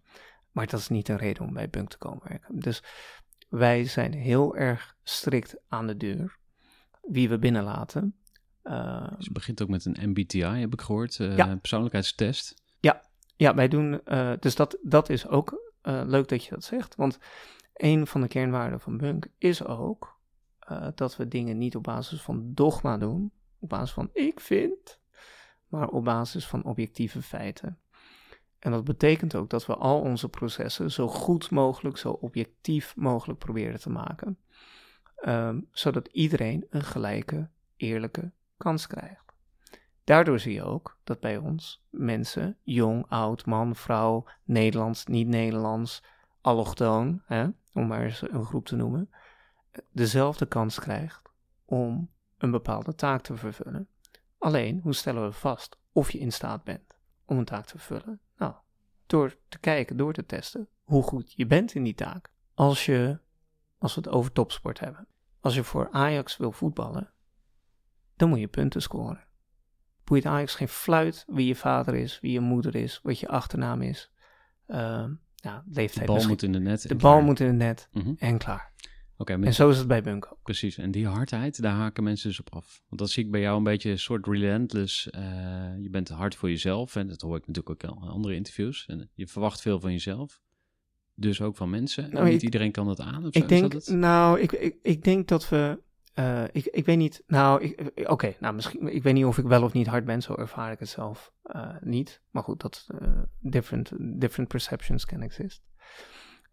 Maar 0.52 0.68
dat 0.68 0.80
is 0.80 0.88
niet 0.88 1.10
een 1.10 1.18
reden 1.18 1.44
om 1.44 1.54
bij 1.54 1.70
Bunk 1.70 1.90
te 1.90 1.98
komen 1.98 2.22
werken. 2.28 2.60
Dus 2.60 2.84
wij 3.50 3.86
zijn 3.86 4.14
heel 4.14 4.56
erg 4.56 4.96
strikt 5.04 5.56
aan 5.68 5.88
de 5.88 5.98
deur. 5.98 6.38
Wie 7.02 7.30
we 7.30 7.40
binnenlaten. 7.40 8.16
Eh, 8.62 9.08
Dus 9.16 9.26
het 9.26 9.34
begint 9.34 9.62
ook 9.62 9.70
met 9.70 9.86
een 9.86 10.10
MBTI, 10.10 10.42
heb 10.44 10.74
ik 10.74 10.82
gehoord. 10.82 11.20
eh, 11.20 11.36
Ja. 11.38 11.56
Persoonlijkheidstest. 11.56 12.62
Ja, 13.36 13.56
wij 13.56 13.68
doen. 13.68 14.02
dus 14.40 14.56
dat, 14.56 14.78
dat 14.82 15.10
is 15.10 15.28
ook 15.28 15.72
leuk 15.82 16.28
dat 16.28 16.44
je 16.44 16.50
dat 16.50 16.64
zegt. 16.64 16.96
Want 16.96 17.18
een 17.74 18.08
van 18.08 18.22
de 18.22 18.28
kernwaarden 18.28 18.80
van 18.80 18.98
Bunk 18.98 19.28
is 19.38 19.64
ook 19.64 20.17
eh, 20.68 20.88
dat 20.96 21.16
we 21.16 21.28
dingen 21.28 21.58
niet 21.58 21.76
op 21.76 21.84
basis 21.84 22.22
van 22.22 22.54
dogma 22.54 22.98
doen. 22.98 23.32
Op 23.60 23.70
basis 23.70 23.92
van 23.92 24.10
ik 24.14 24.40
vind. 24.40 25.00
Maar 25.68 25.90
op 25.90 26.04
basis 26.04 26.48
van 26.48 26.64
objectieve 26.64 27.22
feiten. 27.22 27.80
En 28.60 28.72
dat 28.72 28.84
betekent 28.84 29.36
ook 29.36 29.50
dat 29.50 29.66
we 29.66 29.76
al 29.76 30.02
onze 30.02 30.30
processen 30.30 30.92
zo 30.92 31.08
goed 31.08 31.52
mogelijk, 31.52 31.98
zo 31.98 32.10
objectief 32.10 32.96
mogelijk 32.96 33.40
proberen 33.40 33.80
te 33.80 33.90
maken. 33.90 34.38
Ehm, 35.16 35.60
zodat 35.72 36.08
iedereen 36.08 36.66
een 36.70 36.84
gelijke, 36.84 37.50
eerlijke 37.76 38.32
kans 38.58 38.88
krijgt. 38.88 39.34
Daardoor 40.04 40.40
zie 40.40 40.54
je 40.54 40.64
ook 40.64 40.98
dat 41.04 41.20
bij 41.20 41.38
ons 41.38 41.86
mensen, 41.90 42.58
jong, 42.64 43.06
oud, 43.08 43.46
man, 43.46 43.76
vrouw, 43.76 44.26
Nederlands, 44.44 45.06
niet-Nederlands, 45.06 46.04
allochtoon, 46.42 47.22
hè, 47.26 47.48
om 47.74 47.88
maar 47.88 48.04
eens 48.04 48.22
een 48.22 48.46
groep 48.46 48.66
te 48.66 48.76
noemen, 48.76 49.10
dezelfde 49.92 50.46
kans 50.46 50.80
krijgt 50.80 51.22
om 51.66 52.10
een 52.38 52.52
bepaalde 52.52 52.96
taak 52.96 53.22
te 53.22 53.36
vervullen. 53.36 53.88
Alleen, 54.38 54.80
hoe 54.84 54.94
stellen 54.94 55.24
we 55.24 55.32
vast 55.32 55.78
of 55.92 56.12
je 56.12 56.18
in 56.20 56.32
staat 56.32 56.64
bent 56.64 56.98
om 57.26 57.38
een 57.38 57.46
taak 57.46 57.66
te 57.66 57.78
vervullen? 57.78 58.20
Nou, 58.38 58.54
door 59.06 59.38
te 59.50 59.60
kijken, 59.60 59.98
door 59.98 60.14
te 60.14 60.26
testen 60.26 60.68
hoe 60.84 61.04
goed 61.04 61.34
je 61.36 61.46
bent 61.46 61.74
in 61.76 61.84
die 61.84 61.96
taak. 61.96 62.32
Als 62.54 62.86
je, 62.86 63.20
als 63.78 63.96
we 63.96 64.02
het 64.02 64.10
over 64.10 64.32
topsport 64.32 64.80
hebben, 64.80 65.08
als 65.40 65.56
je 65.56 65.64
voor 65.64 65.90
Ajax 65.92 66.38
wil 66.38 66.52
voetballen, 66.52 67.12
dan 68.16 68.30
moet 68.30 68.40
je 68.40 68.48
punten 68.48 68.82
scoren 68.82 69.26
boeit 70.04 70.26
Ajax 70.26 70.56
geen 70.56 70.68
fluit 70.68 71.26
wie 71.28 71.48
je 71.48 71.56
vader 71.56 71.96
is, 71.96 72.20
wie 72.20 72.32
je 72.32 72.40
moeder 72.40 72.76
is, 72.76 73.00
wat 73.04 73.20
je 73.20 73.28
achternaam 73.28 73.82
is. 73.82 74.12
Ehm 74.68 75.14
ja, 75.36 75.64
De 75.66 75.74
leeftijd 75.74 76.06
bal 76.06 76.16
misschien. 76.16 76.34
moet 76.34 76.44
in 76.44 76.52
de 76.52 76.60
net. 76.60 76.82
de 76.82 76.96
bal 76.96 77.12
klaar. 77.12 77.24
moet 77.24 77.40
in 77.40 77.48
het 77.48 77.56
net 77.56 77.90
Mhm. 77.92 78.14
en 78.18 78.38
klaar. 78.38 78.72
Oké, 79.18 79.34
En 79.34 79.54
zo 79.54 79.70
is 79.70 79.78
het 79.78 79.88
bij 79.88 80.04
Bunk 80.04 80.26
ook. 80.32 80.40
precies. 80.44 80.78
En 80.78 80.92
die 80.92 81.08
hardheid, 81.08 81.62
daar 81.62 81.74
haken 81.76 82.04
mensen 82.04 82.30
dus 82.30 82.40
op 82.40 82.56
af. 82.56 82.82
Want 82.88 83.02
dat 83.02 83.10
zie 83.10 83.26
ik 83.26 83.32
bij 83.32 83.42
jou 83.42 83.58
een 83.58 83.64
beetje 83.64 83.90
een 83.90 84.00
soort 84.00 84.28
relentless. 84.28 85.10
eh, 85.10 85.22
je 85.80 85.90
bent 85.90 86.10
hard 86.10 86.36
voor 86.36 86.50
jezelf. 86.50 86.96
En 86.96 87.08
dat 87.08 87.22
hoor 87.22 87.38
ik 87.38 87.48
natuurlijk 87.48 87.84
ook 87.86 87.92
in 87.92 87.98
andere 88.10 88.36
interviews. 88.36 88.86
En 88.88 89.10
je 89.14 89.28
verwacht 89.28 89.62
veel 89.62 89.80
van 89.80 89.92
jezelf. 89.92 90.42
Dus 91.14 91.42
ook 91.42 91.56
van 91.58 91.70
mensen. 91.70 92.10
Nou, 92.12 92.26
niet 92.26 92.34
ik- 92.34 92.42
iedereen 92.42 92.72
kan 92.72 92.86
dat 92.86 93.00
aan. 93.00 93.26
Of 93.26 93.34
Ik 93.36 93.48
denk, 93.48 93.72
dat 93.72 93.88
nou, 93.88 94.40
ik, 94.40 94.52
ik, 94.52 94.76
ik 94.82 95.04
denk 95.04 95.28
dat 95.28 95.50
we, 95.50 95.82
eh, 96.14 96.44
ik, 96.52 96.66
ik 96.66 96.86
weet 96.86 96.98
niet, 96.98 97.24
nou, 97.28 97.64
ik- 97.64 98.10
oké, 98.10 98.36
nou 98.40 98.54
misschien, 98.56 98.88
ik 98.96 99.04
weet 99.04 99.14
niet 99.14 99.26
of 99.26 99.38
ik 99.38 99.46
wel 99.46 99.64
of 99.64 99.74
niet 99.74 99.88
hard 99.88 100.06
ben, 100.06 100.22
zo 100.22 100.34
ervaar 100.36 100.72
ik 100.72 100.80
het 100.80 100.90
zelf 100.90 101.34
eh, 101.44 101.76
niet. 101.82 102.22
Maar 102.32 102.44
goed, 102.44 102.62
dat 102.62 102.88
eh, 103.00 103.08
different, 103.40 103.92
different 104.20 104.50
perceptions 104.50 105.06
can 105.06 105.22
exist. 105.22 105.62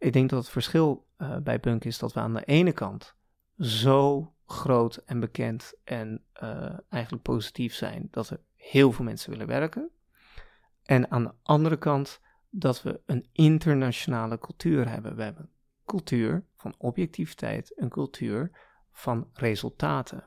Ik 0.05 0.13
denk 0.13 0.31
dat 0.31 0.43
het 0.43 0.53
verschil 0.53 1.07
eh, 1.17 1.37
bij 1.37 1.61
Bunk 1.61 1.85
is 1.85 1.99
dat 1.99 2.13
we 2.13 2.21
aan 2.21 2.35
de 2.35 2.45
ene 2.45 2.73
kant 2.73 3.15
zo 3.59 4.35
groot 4.47 4.97
en 4.97 5.21
bekend 5.21 5.75
en 5.85 6.25
eh, 6.33 6.79
eigenlijk 6.89 7.23
positief 7.23 7.75
zijn 7.75 8.09
dat 8.11 8.31
er 8.31 8.41
heel 8.55 8.93
veel 8.93 9.05
mensen 9.05 9.31
willen 9.31 9.47
werken. 9.47 9.91
En 10.83 11.11
aan 11.11 11.25
de 11.25 11.35
andere 11.43 11.77
kant 11.77 12.21
dat 12.51 12.83
we 12.83 13.01
een 13.07 13.29
internationale 13.33 14.39
cultuur 14.39 14.89
hebben. 14.89 15.17
We 15.17 15.23
hebben 15.23 15.51
cultuur 15.85 16.47
van 16.55 16.75
objectiviteit, 16.79 17.81
een 17.81 17.89
cultuur 17.89 18.51
van 18.91 19.31
resultaten. 19.33 20.25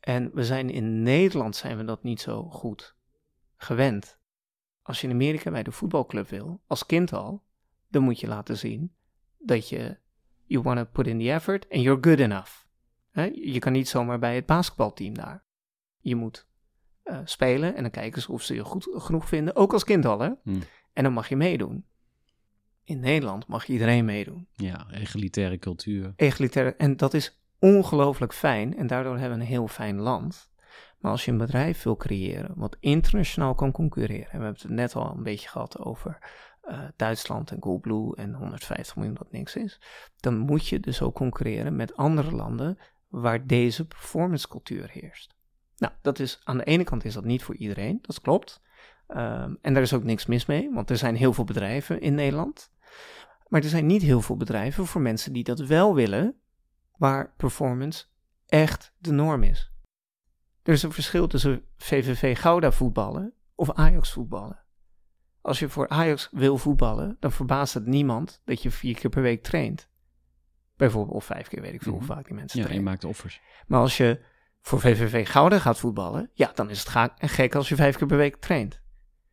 En 0.00 0.30
we 0.34 0.44
zijn 0.44 0.70
in 0.70 1.02
Nederland 1.02 1.56
zijn 1.56 1.76
we 1.76 1.84
dat 1.84 2.02
niet 2.02 2.20
zo 2.20 2.42
goed 2.42 2.96
gewend. 3.56 4.18
Als 4.82 5.00
je 5.00 5.06
in 5.06 5.12
Amerika 5.12 5.50
bij 5.50 5.62
de 5.62 5.72
voetbalclub 5.72 6.28
wil, 6.28 6.60
als 6.66 6.86
kind 6.86 7.12
al, 7.12 7.48
dan 7.90 8.02
moet 8.02 8.20
je 8.20 8.26
laten 8.26 8.56
zien 8.56 8.92
dat 9.38 9.68
je 9.68 9.98
you 10.44 10.62
want 10.62 10.78
to 10.78 10.84
put 10.84 11.06
in 11.06 11.18
the 11.18 11.30
effort 11.30 11.66
and 11.70 11.82
you're 11.82 11.98
good 12.00 12.18
enough. 12.18 12.50
Je 13.32 13.58
kan 13.58 13.72
niet 13.72 13.88
zomaar 13.88 14.18
bij 14.18 14.34
het 14.34 14.46
basketbalteam 14.46 15.14
daar. 15.14 15.44
Je 15.98 16.16
moet 16.16 16.48
eh, 17.02 17.18
spelen 17.24 17.74
en 17.74 17.82
dan 17.82 17.90
kijken 17.90 18.22
ze 18.22 18.32
of 18.32 18.42
ze 18.42 18.54
je 18.54 18.64
goed 18.64 18.88
genoeg 18.92 19.28
vinden, 19.28 19.56
ook 19.56 19.72
als 19.72 19.84
kind 19.84 20.04
al 20.04 20.20
hè. 20.20 20.30
Hmm. 20.42 20.62
En 20.92 21.02
dan 21.02 21.12
mag 21.12 21.28
je 21.28 21.36
meedoen. 21.36 21.84
In 22.84 23.00
Nederland 23.00 23.46
mag 23.46 23.68
iedereen 23.68 24.04
meedoen. 24.04 24.48
Ja, 24.52 24.86
egalitaire 24.90 25.58
cultuur. 25.58 26.12
Egalitair. 26.16 26.76
En 26.76 26.96
dat 26.96 27.14
is 27.14 27.40
ongelooflijk 27.58 28.34
fijn. 28.34 28.76
En 28.76 28.86
daardoor 28.86 29.18
hebben 29.18 29.38
we 29.38 29.44
een 29.44 29.50
heel 29.50 29.68
fijn 29.68 30.00
land. 30.00 30.50
Maar 30.98 31.10
als 31.10 31.24
je 31.24 31.30
een 31.30 31.38
bedrijf 31.38 31.82
wil 31.82 31.96
creëren 31.96 32.52
wat 32.54 32.76
internationaal 32.80 33.54
kan 33.54 33.72
concurreren. 33.72 34.30
En 34.30 34.38
we 34.38 34.44
hebben 34.44 34.62
het 34.62 34.70
net 34.70 34.94
al 34.94 35.14
een 35.16 35.22
beetje 35.22 35.48
gehad 35.48 35.78
over 35.78 36.18
eh, 36.70 36.78
Duitsland 36.96 37.50
en 37.50 37.58
Coolblue 37.58 38.16
en 38.16 38.34
150 38.34 38.96
miljoen 38.96 39.14
dat 39.14 39.32
niks 39.32 39.56
is. 39.56 39.80
Dan 40.16 40.38
moet 40.38 40.66
je 40.66 40.80
dus 40.80 41.02
ook 41.02 41.14
concurreren 41.14 41.76
met 41.76 41.96
andere 41.96 42.30
landen 42.30 42.78
waar 43.08 43.46
deze 43.46 43.86
performance 43.86 44.48
cultuur 44.48 44.90
heerst. 44.90 45.34
Nou, 45.76 45.92
dat 46.02 46.18
is, 46.18 46.40
aan 46.44 46.58
de 46.58 46.64
ene 46.64 46.84
kant 46.84 47.04
is 47.04 47.14
dat 47.14 47.24
niet 47.24 47.42
voor 47.42 47.56
iedereen, 47.56 47.98
dat 48.02 48.20
klopt. 48.20 48.62
Ehm, 49.06 49.54
en 49.60 49.74
daar 49.74 49.82
is 49.82 49.92
ook 49.92 50.04
niks 50.04 50.26
mis 50.26 50.46
mee, 50.46 50.70
want 50.72 50.90
er 50.90 50.96
zijn 50.96 51.16
heel 51.16 51.32
veel 51.32 51.44
bedrijven 51.44 52.00
in 52.00 52.14
Nederland. 52.14 52.72
Maar 53.48 53.62
er 53.62 53.68
zijn 53.68 53.86
niet 53.86 54.02
heel 54.02 54.20
veel 54.20 54.36
bedrijven 54.36 54.86
voor 54.86 55.00
mensen 55.00 55.32
die 55.32 55.44
dat 55.44 55.60
wel 55.60 55.94
willen, 55.94 56.40
waar 56.96 57.34
performance 57.36 58.04
echt 58.46 58.94
de 58.98 59.12
norm 59.12 59.42
is. 59.42 59.72
Er 60.62 60.72
is 60.72 60.82
een 60.82 60.92
verschil 60.92 61.26
tussen 61.26 61.64
VVV 61.76 62.38
Gouda 62.38 62.72
voetballen 62.72 63.34
of 63.54 63.72
Ajax 63.72 64.12
voetballen. 64.12 64.64
Als 65.42 65.58
je 65.58 65.68
voor 65.68 65.88
Ajax 65.88 66.28
wil 66.32 66.58
voetballen, 66.58 67.16
dan 67.20 67.32
verbaast 67.32 67.74
het 67.74 67.86
niemand 67.86 68.42
dat 68.44 68.62
je 68.62 68.70
vier 68.70 68.94
keer 68.98 69.10
per 69.10 69.22
week 69.22 69.42
traint. 69.42 69.88
Bijvoorbeeld, 70.76 71.16
of 71.16 71.24
vijf 71.24 71.48
keer, 71.48 71.60
weet 71.62 71.74
ik 71.74 71.82
veel 71.82 71.92
hoe 71.92 72.00
Mhm. 72.02 72.10
vaak 72.12 72.24
die 72.26 72.34
mensen 72.34 72.58
Ja, 72.58 72.64
je 72.64 72.70
trainen. 72.70 72.90
maakt 72.92 73.04
offers. 73.04 73.40
Maar 73.66 73.80
als 73.80 73.96
je 73.96 74.20
voor 74.62 74.80
VVV 74.80 75.28
Gouda 75.28 75.58
gaat 75.58 75.78
voetballen, 75.78 76.30
ja, 76.34 76.50
dan 76.54 76.70
is 76.70 76.78
het 76.78 76.88
ga- 76.88 77.14
gek 77.16 77.54
als 77.54 77.68
je 77.68 77.74
vijf 77.74 77.96
keer 77.96 78.06
per 78.06 78.16
week 78.16 78.36
traint. 78.36 78.80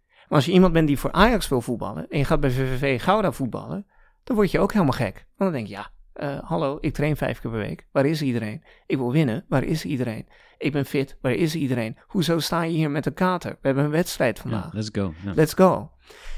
Maar 0.08 0.38
als 0.38 0.46
je 0.46 0.52
iemand 0.52 0.74
bent 0.74 0.88
die 0.88 1.00
voor 1.00 1.12
Ajax 1.12 1.48
wil 1.48 1.62
voetballen 1.62 2.10
en 2.10 2.18
je 2.18 2.26
gaat 2.26 2.40
bij 2.40 2.52
VVV 2.52 3.04
Gouda 3.04 3.32
voetballen, 3.32 3.86
dan 4.24 4.36
word 4.36 4.52
je 4.52 4.60
ook 4.60 4.72
helemaal 4.74 4.94
gek. 4.94 5.14
Want 5.16 5.52
dan 5.52 5.52
denk 5.52 5.68
je, 5.68 5.74
ja, 5.74 5.90
eh, 6.14 6.40
hallo, 6.50 6.78
ik 6.82 6.94
train 6.94 7.16
vijf 7.18 7.40
keer 7.42 7.52
per 7.52 7.60
week. 7.60 7.88
Waar 7.92 8.06
is 8.06 8.22
iedereen? 8.22 8.64
Ik 8.86 8.98
wil 8.98 9.12
winnen. 9.12 9.46
Waar 9.48 9.64
is 9.64 9.86
iedereen? 9.86 10.28
Ik 10.58 10.72
ben 10.72 10.86
fit. 10.86 11.18
Waar 11.22 11.32
is 11.32 11.56
iedereen? 11.56 11.98
Hoezo 12.08 12.40
sta 12.40 12.62
je 12.62 12.72
hier 12.72 12.92
met 12.92 13.06
een 13.06 13.14
kater? 13.14 13.52
We 13.52 13.58
hebben 13.68 13.84
een 13.84 13.90
wedstrijd 13.92 14.40
vandaag. 14.40 14.64
Ja, 14.64 14.70
let's 14.74 14.90
go. 14.92 15.14
Ja. 15.24 15.34
Let's 15.34 15.54
go. 15.54 15.92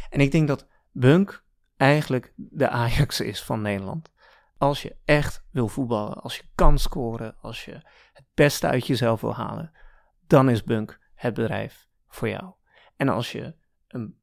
En 0.10 0.20
ik 0.20 0.32
denk 0.32 0.48
dat 0.48 0.68
Bunk 0.92 1.44
eigenlijk 1.78 2.34
de 2.36 2.70
Ajax 2.70 3.20
is 3.20 3.44
van 3.44 3.62
Nederland. 3.62 4.12
Als 4.58 4.82
je 4.82 4.96
echt 5.06 5.44
wil 5.52 5.68
voetballen, 5.68 6.22
als 6.22 6.38
je 6.38 6.44
kan 6.56 6.78
scoren, 6.78 7.36
als 7.42 7.66
je 7.66 7.72
het 8.14 8.26
beste 8.34 8.68
uit 8.68 8.88
jezelf 8.88 9.22
wil 9.22 9.36
halen, 9.36 9.72
dan 10.28 10.50
is 10.50 10.64
Bunk 10.64 11.00
het 11.16 11.34
bedrijf 11.34 11.88
voor 12.08 12.30
jou. 12.30 12.54
En 12.96 13.10
als 13.10 13.32
je 13.32 13.56
een 13.88 14.18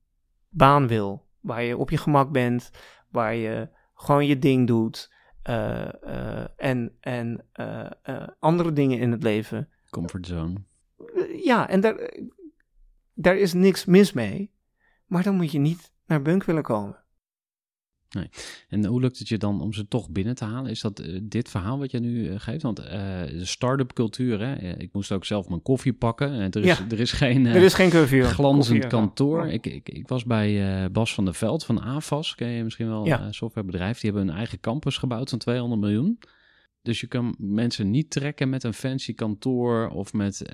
baan 0.49 0.87
wil 0.87 1.27
waar 1.41 1.63
je 1.63 1.77
op 1.77 1.91
je 1.91 1.99
gemak 1.99 2.33
bent, 2.33 2.71
waar 3.09 3.35
je 3.35 3.69
gewoon 3.95 4.27
je 4.27 4.39
ding 4.39 4.67
doet 4.67 5.15
eh, 5.43 6.03
eh, 6.03 6.49
en, 6.57 6.97
en 7.01 7.45
eh, 7.53 8.29
andere 8.39 8.73
dingen 8.73 8.99
in 8.99 9.11
het 9.11 9.23
leven. 9.23 9.69
Comfortzone. 9.91 10.55
Eh, 11.15 11.45
ja, 11.45 11.69
en 11.69 11.81
daar, 11.81 12.15
daar 13.15 13.37
is 13.37 13.53
niks 13.53 13.85
mis 13.85 14.13
mee, 14.13 14.53
maar 15.07 15.23
dan 15.23 15.35
moet 15.37 15.53
je 15.53 15.59
niet 15.59 15.93
naar 16.07 16.23
Bunk 16.23 16.45
willen 16.45 16.63
komen. 16.63 17.05
En 18.69 18.85
hoe 18.87 19.01
lukt 19.01 19.19
het 19.19 19.29
je 19.29 19.39
dan 19.39 19.61
om 19.61 19.73
ze 19.73 19.89
toch 19.89 20.11
binnen 20.11 20.35
te 20.35 20.45
halen? 20.45 20.71
Is 20.71 20.81
dat 20.81 20.99
eh, 20.99 21.19
dit 21.23 21.49
verhaal 21.49 21.79
wat 21.79 21.91
je 21.91 21.99
nu 22.01 22.29
eh, 22.29 22.41
geeft? 22.41 22.63
Want 22.63 22.79
eh, 22.79 22.87
de 23.27 23.45
start-up 23.45 23.93
cultuur, 23.93 24.41
hè? 24.41 24.77
Ik 24.79 24.93
moest 24.93 25.13
ook 25.13 25.25
zelf 25.25 25.49
mijn 25.49 25.63
koffie 25.63 25.93
pakken. 25.93 26.33
En 26.33 26.51
er, 26.51 26.65
is, 26.65 26.79
Ja. 26.79 26.85
er 26.91 27.01
is 27.01 27.13
geen 27.13 27.47
er 27.47 27.63
is 27.63 27.75
geen 27.75 27.91
curfew. 27.91 28.25
glanzend 28.25 28.81
Koffie, 28.81 28.99
kantoor. 28.99 29.47
Ja. 29.47 29.53
Ik, 29.53 29.67
ik, 29.67 29.89
ik 29.89 30.09
was 30.09 30.25
bij 30.25 30.91
Bas 30.93 31.15
van 31.15 31.25
der 31.25 31.35
Veld 31.35 31.65
van 31.65 31.81
AFAS. 31.81 32.35
Ken 32.35 32.49
je 32.49 32.65
misschien 32.65 32.89
wel? 32.89 33.07
Ja. 33.07 33.23
Een 33.23 33.35
softwarebedrijf. 33.35 34.01
Die 34.01 34.11
hebben 34.11 34.29
een 34.29 34.37
eigen 34.37 34.61
campus 34.61 34.97
gebouwd 34.97 35.31
van 35.31 35.39
200 35.39 35.81
miljoen. 35.81 36.19
Dus 36.83 37.01
je 37.01 37.07
kan 37.07 37.35
mensen 37.39 37.91
niet 37.91 38.11
trekken 38.11 38.49
met 38.49 38.65
een 38.65 38.75
fancy 38.75 39.15
kantoor 39.15 39.89
of 39.89 40.13
met 40.13 40.53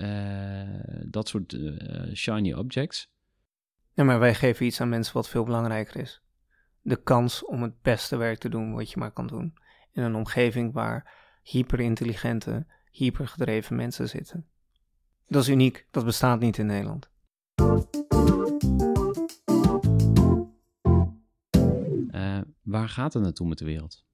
dat 1.05 1.27
soort 1.27 1.57
shiny 2.13 2.53
objects. 2.53 3.11
Ja, 3.93 4.03
maar 4.03 4.19
wij 4.19 4.35
geven 4.35 4.65
iets 4.65 4.81
aan 4.81 4.89
mensen 4.89 5.13
wat 5.13 5.29
veel 5.29 5.43
belangrijker 5.43 6.01
is. 6.01 6.21
De 6.81 6.95
kans 7.03 7.45
om 7.45 7.61
het 7.61 7.81
beste 7.81 8.15
werk 8.15 8.39
te 8.39 8.49
doen 8.49 8.73
wat 8.73 8.91
je 8.91 8.99
maar 8.99 9.11
kan 9.11 9.27
doen. 9.27 9.53
In 9.91 10.03
een 10.03 10.15
omgeving 10.15 10.73
waar 10.73 11.13
hyperintelligente, 11.41 12.65
hypergedreven 12.91 13.75
mensen 13.75 14.09
zitten. 14.09 14.47
Dat 15.27 15.41
is 15.41 15.49
uniek, 15.49 15.87
dat 15.91 16.05
bestaat 16.05 16.39
niet 16.39 16.57
in 16.57 16.65
Nederland. 16.65 17.11
Eh, 22.11 22.39
waar 22.61 22.89
gaat 22.89 23.13
het 23.13 23.23
naartoe 23.23 23.47
met 23.47 23.57
de 23.57 23.65
wereld? 23.65 24.05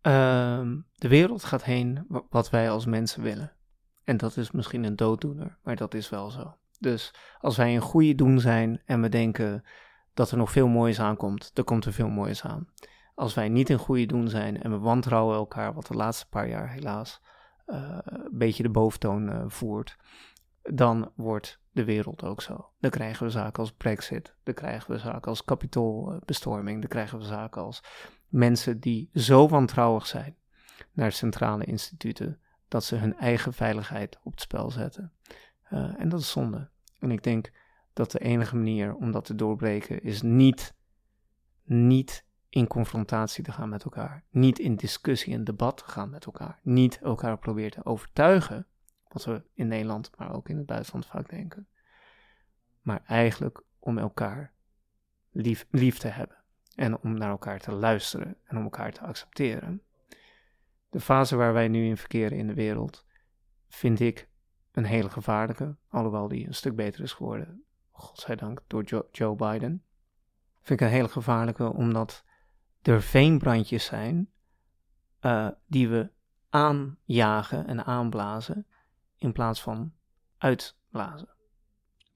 Ehm, 0.00 0.78
de 0.94 1.08
wereld 1.08 1.44
gaat 1.44 1.64
heen 1.64 2.04
wa- 2.08 2.26
wat 2.30 2.50
wij 2.50 2.70
als 2.70 2.86
mensen 2.86 3.22
willen. 3.22 3.52
En 4.04 4.16
dat 4.16 4.36
is 4.36 4.50
misschien 4.50 4.84
een 4.84 4.96
dooddoener, 4.96 5.58
maar 5.62 5.76
dat 5.76 5.94
is 5.94 6.08
wel 6.08 6.30
zo. 6.30 6.58
Dus 6.80 7.14
als 7.38 7.56
wij 7.56 7.74
een 7.74 7.80
goede 7.80 8.14
doen 8.14 8.40
zijn 8.40 8.82
en 8.84 9.00
we 9.00 9.08
denken 9.08 9.64
dat 10.14 10.30
er 10.30 10.36
nog 10.36 10.50
veel 10.50 10.68
moois 10.68 11.00
aankomt, 11.00 11.54
dan 11.54 11.64
komt 11.64 11.84
er 11.84 11.92
veel 11.92 12.08
moois 12.08 12.44
aan. 12.44 12.68
Als 13.14 13.34
wij 13.34 13.48
niet 13.48 13.68
een 13.68 13.78
goede 13.78 14.06
doen 14.06 14.28
zijn 14.28 14.62
en 14.62 14.70
we 14.70 14.78
wantrouwen 14.78 15.36
elkaar, 15.36 15.74
wat 15.74 15.86
de 15.86 15.94
laatste 15.94 16.28
paar 16.28 16.48
jaar 16.48 16.70
helaas 16.70 17.20
eh, 17.66 17.98
een 18.02 18.38
beetje 18.38 18.62
de 18.62 18.70
boventoon 18.70 19.30
eh, 19.30 19.44
voert, 19.46 19.96
dan 20.62 21.12
wordt 21.14 21.60
de 21.70 21.84
wereld 21.84 22.24
ook 22.24 22.42
zo. 22.42 22.70
Dan 22.78 22.90
krijgen 22.90 23.26
we 23.26 23.32
zaken 23.32 23.62
als 23.62 23.72
Brexit, 23.72 24.34
dan 24.42 24.54
krijgen 24.54 24.90
we 24.90 24.98
zaken 24.98 25.30
als 25.30 25.44
kapitoolbestorming, 25.44 26.80
dan 26.80 26.88
krijgen 26.88 27.18
we 27.18 27.24
zaken 27.24 27.62
als 27.62 27.82
mensen 28.28 28.80
die 28.80 29.10
zo 29.14 29.48
wantrouwig 29.48 30.06
zijn 30.06 30.36
naar 30.92 31.12
centrale 31.12 31.64
instituten 31.64 32.40
dat 32.68 32.84
ze 32.84 32.96
hun 32.96 33.16
eigen 33.16 33.52
veiligheid 33.52 34.18
op 34.22 34.32
het 34.32 34.40
spel 34.40 34.70
zetten. 34.70 35.12
Eh, 35.70 36.00
en 36.00 36.08
dat 36.08 36.20
is 36.20 36.30
zonde. 36.30 36.68
En 36.98 37.10
ik 37.10 37.22
denk 37.22 37.50
dat 37.92 38.10
de 38.10 38.18
enige 38.18 38.56
manier 38.56 38.94
om 38.94 39.10
dat 39.10 39.24
te 39.24 39.34
doorbreken 39.34 40.02
is 40.02 40.22
niet, 40.22 40.74
niet 41.64 42.24
in 42.48 42.66
confrontatie 42.66 43.44
te 43.44 43.52
gaan 43.52 43.68
met 43.68 43.84
elkaar, 43.84 44.24
niet 44.30 44.58
in 44.58 44.76
discussie 44.76 45.34
en 45.34 45.44
debat 45.44 45.76
te 45.76 45.84
gaan 45.84 46.10
met 46.10 46.24
elkaar, 46.24 46.60
niet 46.62 46.98
elkaar 46.98 47.38
proberen 47.38 47.70
te 47.70 47.84
overtuigen, 47.84 48.66
wat 49.08 49.24
we 49.24 49.42
in 49.54 49.68
Nederland, 49.68 50.10
maar 50.16 50.34
ook 50.34 50.48
in 50.48 50.56
het 50.56 50.66
buitenland 50.66 51.06
vaak 51.06 51.28
denken, 51.30 51.68
maar 52.80 53.02
eigenlijk 53.06 53.62
om 53.78 53.98
elkaar 53.98 54.52
lief, 55.30 55.66
lief 55.70 55.98
te 55.98 56.08
hebben 56.08 56.36
en 56.74 56.98
om 56.98 57.18
naar 57.18 57.30
elkaar 57.30 57.60
te 57.60 57.72
luisteren 57.72 58.36
en 58.44 58.56
om 58.56 58.62
elkaar 58.62 58.92
te 58.92 59.00
accepteren. 59.00 59.82
De 60.88 61.00
fase 61.00 61.36
waar 61.36 61.52
wij 61.52 61.68
nu 61.68 61.86
in 61.86 61.96
verkeren 61.96 62.38
in 62.38 62.46
de 62.46 62.54
wereld 62.54 63.06
vind 63.68 64.00
ik 64.00 64.29
een 64.72 64.84
hele 64.84 65.10
gevaarlijke, 65.10 65.76
alhoewel 65.88 66.28
die 66.28 66.46
een 66.46 66.54
stuk 66.54 66.76
beter 66.76 67.02
is 67.02 67.12
geworden, 67.12 67.64
godzijdank, 67.90 68.62
door 68.66 68.82
Jo- 68.84 69.08
Joe 69.12 69.36
Biden. 69.36 69.84
Vind 70.60 70.80
ik 70.80 70.86
een 70.86 70.92
hele 70.92 71.08
gevaarlijke 71.08 71.72
omdat 71.72 72.24
er 72.82 73.02
veenbrandjes 73.02 73.84
zijn 73.84 74.30
eh, 75.20 75.48
die 75.66 75.88
we 75.88 76.10
aanjagen 76.48 77.66
en 77.66 77.84
aanblazen 77.84 78.66
in 79.16 79.32
plaats 79.32 79.62
van 79.62 79.92
uitblazen. 80.38 81.28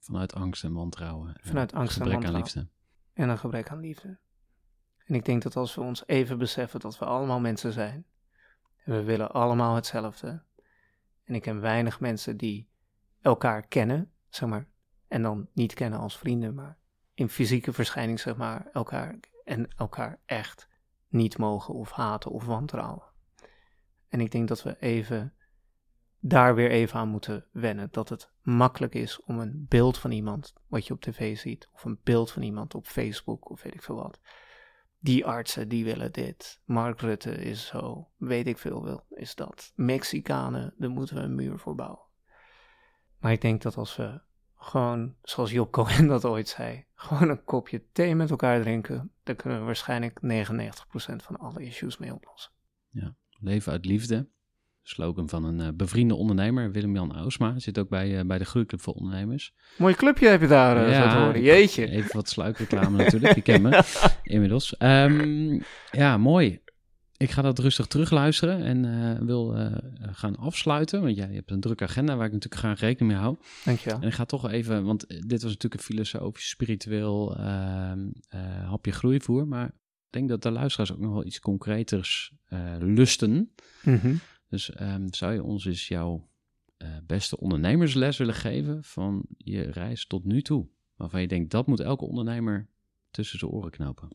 Vanuit 0.00 0.34
angst 0.34 0.64
en 0.64 0.72
wantrouwen. 0.72 1.28
en 1.36 1.46
Vanuit 1.48 1.72
angst 1.72 1.96
en 1.96 2.02
gebrek 2.02 2.24
aan 2.24 2.32
wantrouwen. 2.32 2.68
liefde. 2.72 3.22
en 3.22 3.28
een 3.28 3.38
gebrek 3.38 3.70
aan 3.70 3.80
liefde. 3.80 4.18
En 5.06 5.14
ik 5.14 5.24
denk 5.24 5.42
dat 5.42 5.56
als 5.56 5.74
we 5.74 5.80
ons 5.80 6.06
even 6.06 6.38
beseffen 6.38 6.80
dat 6.80 6.98
we 6.98 7.04
allemaal 7.04 7.40
mensen 7.40 7.72
zijn, 7.72 8.06
en 8.84 8.92
we 8.92 9.02
willen 9.02 9.30
allemaal 9.32 9.74
hetzelfde, 9.74 10.42
en 11.24 11.34
ik 11.34 11.42
ken 11.42 11.60
weinig 11.60 12.00
mensen 12.00 12.36
die 12.36 12.68
elkaar 13.20 13.66
kennen, 13.66 14.12
zeg 14.28 14.48
maar, 14.48 14.66
en 15.08 15.22
dan 15.22 15.48
niet 15.52 15.74
kennen 15.74 15.98
als 15.98 16.18
vrienden, 16.18 16.54
maar 16.54 16.78
in 17.14 17.28
fysieke 17.28 17.72
verschijning, 17.72 18.20
zeg 18.20 18.36
maar, 18.36 18.68
elkaar 18.72 19.18
en 19.44 19.68
elkaar 19.76 20.20
echt 20.26 20.68
niet 21.08 21.38
mogen 21.38 21.74
of 21.74 21.90
haten 21.90 22.30
of 22.30 22.44
wantrouwen. 22.44 23.12
En 24.08 24.20
ik 24.20 24.30
denk 24.30 24.48
dat 24.48 24.62
we 24.62 24.76
even 24.78 25.34
daar 26.26 26.54
weer 26.54 26.70
even 26.70 26.98
aan 26.98 27.08
moeten 27.08 27.46
wennen. 27.52 27.88
Dat 27.90 28.08
het 28.08 28.30
makkelijk 28.42 28.94
is 28.94 29.20
om 29.20 29.38
een 29.38 29.66
beeld 29.68 29.98
van 29.98 30.10
iemand 30.10 30.52
wat 30.66 30.86
je 30.86 30.92
op 30.92 31.00
tv 31.00 31.38
ziet, 31.38 31.68
of 31.72 31.84
een 31.84 32.00
beeld 32.02 32.30
van 32.30 32.42
iemand 32.42 32.74
op 32.74 32.86
Facebook 32.86 33.50
of 33.50 33.62
weet 33.62 33.74
ik 33.74 33.82
veel 33.82 33.94
wat. 33.94 34.20
Die 35.04 35.26
artsen 35.26 35.68
die 35.68 35.84
willen 35.84 36.12
dit. 36.12 36.60
Mark 36.64 37.00
Rutte 37.00 37.30
is 37.30 37.66
zo. 37.66 38.08
Weet 38.16 38.46
ik 38.46 38.58
veel 38.58 38.82
wil 38.82 39.06
is 39.08 39.34
dat. 39.34 39.72
Mexicanen, 39.74 40.74
daar 40.78 40.90
moeten 40.90 41.16
we 41.16 41.22
een 41.22 41.34
muur 41.34 41.58
voor 41.58 41.74
bouwen. 41.74 42.06
Maar 43.18 43.32
ik 43.32 43.40
denk 43.40 43.62
dat 43.62 43.76
als 43.76 43.96
we 43.96 44.20
gewoon, 44.56 45.14
zoals 45.22 45.50
Job 45.50 45.72
Cohen 45.72 46.06
dat 46.14 46.24
ooit 46.24 46.48
zei, 46.48 46.84
gewoon 46.94 47.28
een 47.28 47.44
kopje 47.44 47.84
thee 47.92 48.14
met 48.14 48.30
elkaar 48.30 48.60
drinken, 48.60 49.12
dan 49.22 49.36
kunnen 49.36 49.58
we 49.58 49.64
waarschijnlijk 49.64 50.20
99% 50.22 50.26
van 51.16 51.36
alle 51.36 51.62
issues 51.62 51.98
mee 51.98 52.14
oplossen. 52.14 52.52
Leven 53.40 53.72
uit 53.72 53.84
liefde. 53.84 54.28
Slogan 54.88 55.28
van 55.28 55.44
een 55.44 55.60
eh, 55.60 55.68
bevriende 55.74 56.14
ondernemer, 56.14 56.72
Willem-Jan 56.72 57.14
Ausma. 57.16 57.58
Zit 57.58 57.78
ook 57.78 57.88
bij, 57.88 58.18
eh, 58.18 58.24
bij 58.26 58.38
de 58.38 58.44
Groeiclub 58.44 58.80
voor 58.80 58.94
Ondernemers. 58.94 59.54
Mooi 59.78 59.94
clubje 59.94 60.28
heb 60.28 60.40
je 60.40 60.46
daar 60.46 60.74
te 60.74 61.16
horen. 61.18 61.34
ik- 61.34 61.42
Jeetje. 61.44 61.88
Even 61.90 62.16
wat 62.16 62.28
sluikreclame 62.28 62.96
natuurlijk. 62.96 63.34
Je 63.34 63.40
kent 63.42 63.62
me 63.62 63.82
inmiddels. 64.22 64.76
Ehm, 64.76 65.60
ja, 65.90 66.16
mooi. 66.18 66.62
Ik 67.16 67.30
ga 67.30 67.42
dat 67.42 67.58
rustig 67.58 67.86
terugluisteren 67.86 68.62
en 68.62 69.26
wil 69.26 69.56
gaan 70.12 70.36
afsluiten. 70.36 71.02
Want 71.02 71.16
jij 71.16 71.28
hebt 71.32 71.50
een 71.50 71.60
drukke 71.60 71.84
agenda 71.84 72.16
waar 72.16 72.26
ik 72.26 72.32
natuurlijk 72.32 72.60
graag 72.62 72.80
rekening 72.80 73.12
mee 73.12 73.20
hou. 73.22 73.36
Dankjewel. 73.64 74.00
En 74.00 74.06
ik 74.08 74.14
ga 74.14 74.24
toch 74.24 74.50
even, 74.50 74.84
want 74.84 75.06
dit 75.08 75.42
was 75.42 75.52
natuurlijk 75.52 75.74
een 75.74 75.80
filosofisch, 75.80 76.48
spiritueel 76.48 77.36
ehm, 77.36 78.06
eh, 78.28 78.40
hapje 78.68 78.92
groeivoer. 78.92 79.48
Maar 79.48 79.66
ik 79.66 80.10
denk 80.10 80.28
dat 80.28 80.42
de 80.42 80.50
luisteraars 80.50 80.92
ook 80.92 80.98
nog 80.98 81.12
wel 81.12 81.24
iets 81.24 81.40
concreters 81.40 82.32
lusten. 82.78 83.50
Mhm. 83.82 84.14
Dus 84.54 84.70
ehm, 84.70 85.06
zou 85.10 85.32
je 85.32 85.42
ons 85.42 85.64
eens 85.64 85.88
jouw 85.88 86.28
eh, 86.76 86.88
beste 87.06 87.38
ondernemersles 87.38 88.18
willen 88.18 88.34
geven 88.34 88.84
van 88.84 89.24
je 89.38 89.62
reis 89.62 90.06
tot 90.06 90.24
nu 90.24 90.42
toe? 90.42 90.68
Waarvan 90.96 91.20
je 91.20 91.28
denkt, 91.28 91.50
dat 91.50 91.66
moet 91.66 91.80
elke 91.80 92.04
ondernemer 92.04 92.68
tussen 93.10 93.38
zijn 93.38 93.50
oren 93.50 93.70
knopen. 93.70 94.08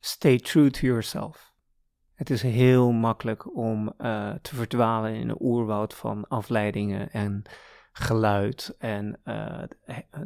Stay 0.00 0.38
true 0.38 0.70
to 0.70 0.86
yourself. 0.86 1.54
Het 2.14 2.30
is 2.30 2.42
heel 2.42 2.92
makkelijk 2.92 3.56
om 3.56 3.94
eh, 3.96 4.34
te 4.34 4.54
verdwalen 4.54 5.14
in 5.14 5.28
een 5.28 5.42
oerwoud 5.42 5.94
van 5.94 6.28
afleidingen 6.28 7.10
en 7.10 7.42
geluid 7.92 8.74
en 8.78 9.20
eh, 9.24 9.62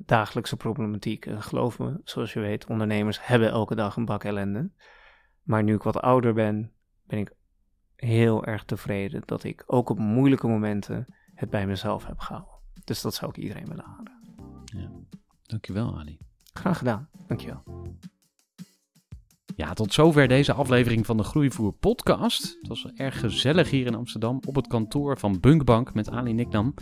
dagelijkse 0.07 0.57
problematiek. 0.57 1.27
En 1.27 1.43
geloof 1.43 1.79
me, 1.79 2.01
zoals 2.05 2.33
je 2.33 2.41
weet, 2.41 2.67
ondernemers 2.67 3.27
hebben 3.27 3.51
elke 3.51 3.75
dag 3.75 3.97
een 3.97 4.05
bak 4.05 4.25
ellende. 4.25 4.71
Maar 5.43 5.63
nu 5.63 5.75
ik 5.75 5.83
wat 5.83 6.01
ouder 6.01 6.35
ben, 6.35 6.73
ben 7.07 7.19
ik 7.19 7.36
heel 7.97 8.45
erg 8.45 8.65
tevreden 8.65 9.23
dat 9.25 9.45
ik 9.45 9.63
ook 9.67 9.91
op 9.91 9.99
moeilijke 9.99 10.47
momenten 10.47 11.07
het 11.35 11.51
bij 11.51 11.67
mezelf 11.67 12.07
heb 12.07 12.19
gehouden. 12.19 12.55
Dus 12.85 13.01
dat 13.01 13.15
zou 13.15 13.31
ik 13.31 13.37
iedereen 13.37 13.67
willen 13.67 13.85
aanraden. 13.85 15.09
Dankjewel, 15.43 15.99
Ali. 15.99 16.19
Graag 16.53 16.79
gedaan. 16.79 17.09
Dankjewel. 17.27 17.63
Ja, 19.57 19.73
tot 19.73 19.93
zover 19.93 20.29
deze 20.29 20.53
aflevering 20.53 21.07
van 21.07 21.17
de 21.17 21.23
Groeivoer 21.23 21.73
podcast. 21.73 22.57
Het 22.61 22.69
was 22.69 22.87
erg 22.95 23.21
gezellig 23.21 23.71
hier 23.71 23.87
in 23.87 23.95
Amsterdam 23.95 24.41
op 24.47 24.55
het 24.55 24.67
kantoor 24.67 25.19
van 25.19 25.41
Bunkbank 25.41 25.95
met 25.95 26.11
Ali 26.11 26.33
Niknam. 26.33 26.75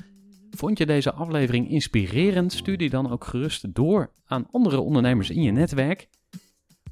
Vond 0.50 0.78
je 0.78 0.86
deze 0.86 1.12
aflevering 1.12 1.70
inspirerend? 1.70 2.52
Stuur 2.52 2.78
die 2.78 2.90
dan 2.90 3.10
ook 3.10 3.24
gerust 3.24 3.74
door 3.74 4.12
aan 4.24 4.46
andere 4.50 4.80
ondernemers 4.80 5.30
in 5.30 5.42
je 5.42 5.50
netwerk. 5.50 6.08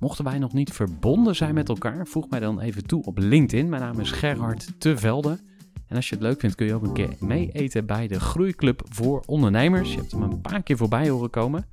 Mochten 0.03 0.25
wij 0.25 0.39
nog 0.39 0.53
niet 0.53 0.73
verbonden 0.73 1.37
zijn 1.37 1.55
met 1.55 1.69
elkaar, 1.69 2.07
voeg 2.07 2.29
mij 2.31 2.41
dan 2.41 2.61
even 2.61 2.87
toe 2.87 3.05
op 3.05 3.19
LinkedIn. 3.19 3.69
Mijn 3.69 3.83
naam 3.83 4.01
is 4.01 4.11
Gerhard 4.11 4.73
Tevelde. 4.79 5.39
En 5.87 5.97
als 5.97 6.09
je 6.09 6.15
het 6.15 6.25
leuk 6.25 6.41
vindt, 6.41 6.57
kun 6.57 6.67
je 6.67 6.75
ook 6.75 6.83
een 6.83 6.93
keer 6.93 7.17
mee 7.19 7.51
eten 7.53 7.87
bij 7.87 8.07
de 8.07 8.21
Groeiclub 8.21 8.83
voor 8.89 9.23
Ondernemers. 9.27 9.93
Je 9.93 9.99
hebt 9.99 10.13
hem 10.13 10.23
een 10.23 10.41
paar 10.41 10.63
keer 10.63 10.77
voorbij 10.77 11.09
horen 11.09 11.31
komen. 11.31 11.67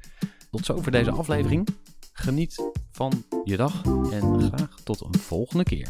Tot 0.52 0.66
zover 0.66 0.92
deze 0.92 1.12
aflevering. 1.12 1.68
Geniet 2.14 2.70
van 2.92 3.24
je 3.44 3.58
dag 3.58 3.84
en 4.12 4.42
graag 4.42 4.80
tot 4.84 5.02
een 5.02 5.20
volgende 5.20 5.64
keer. 5.64 5.88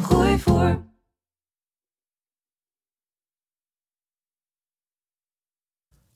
Gooi 0.00 0.38
voor. 0.38 0.73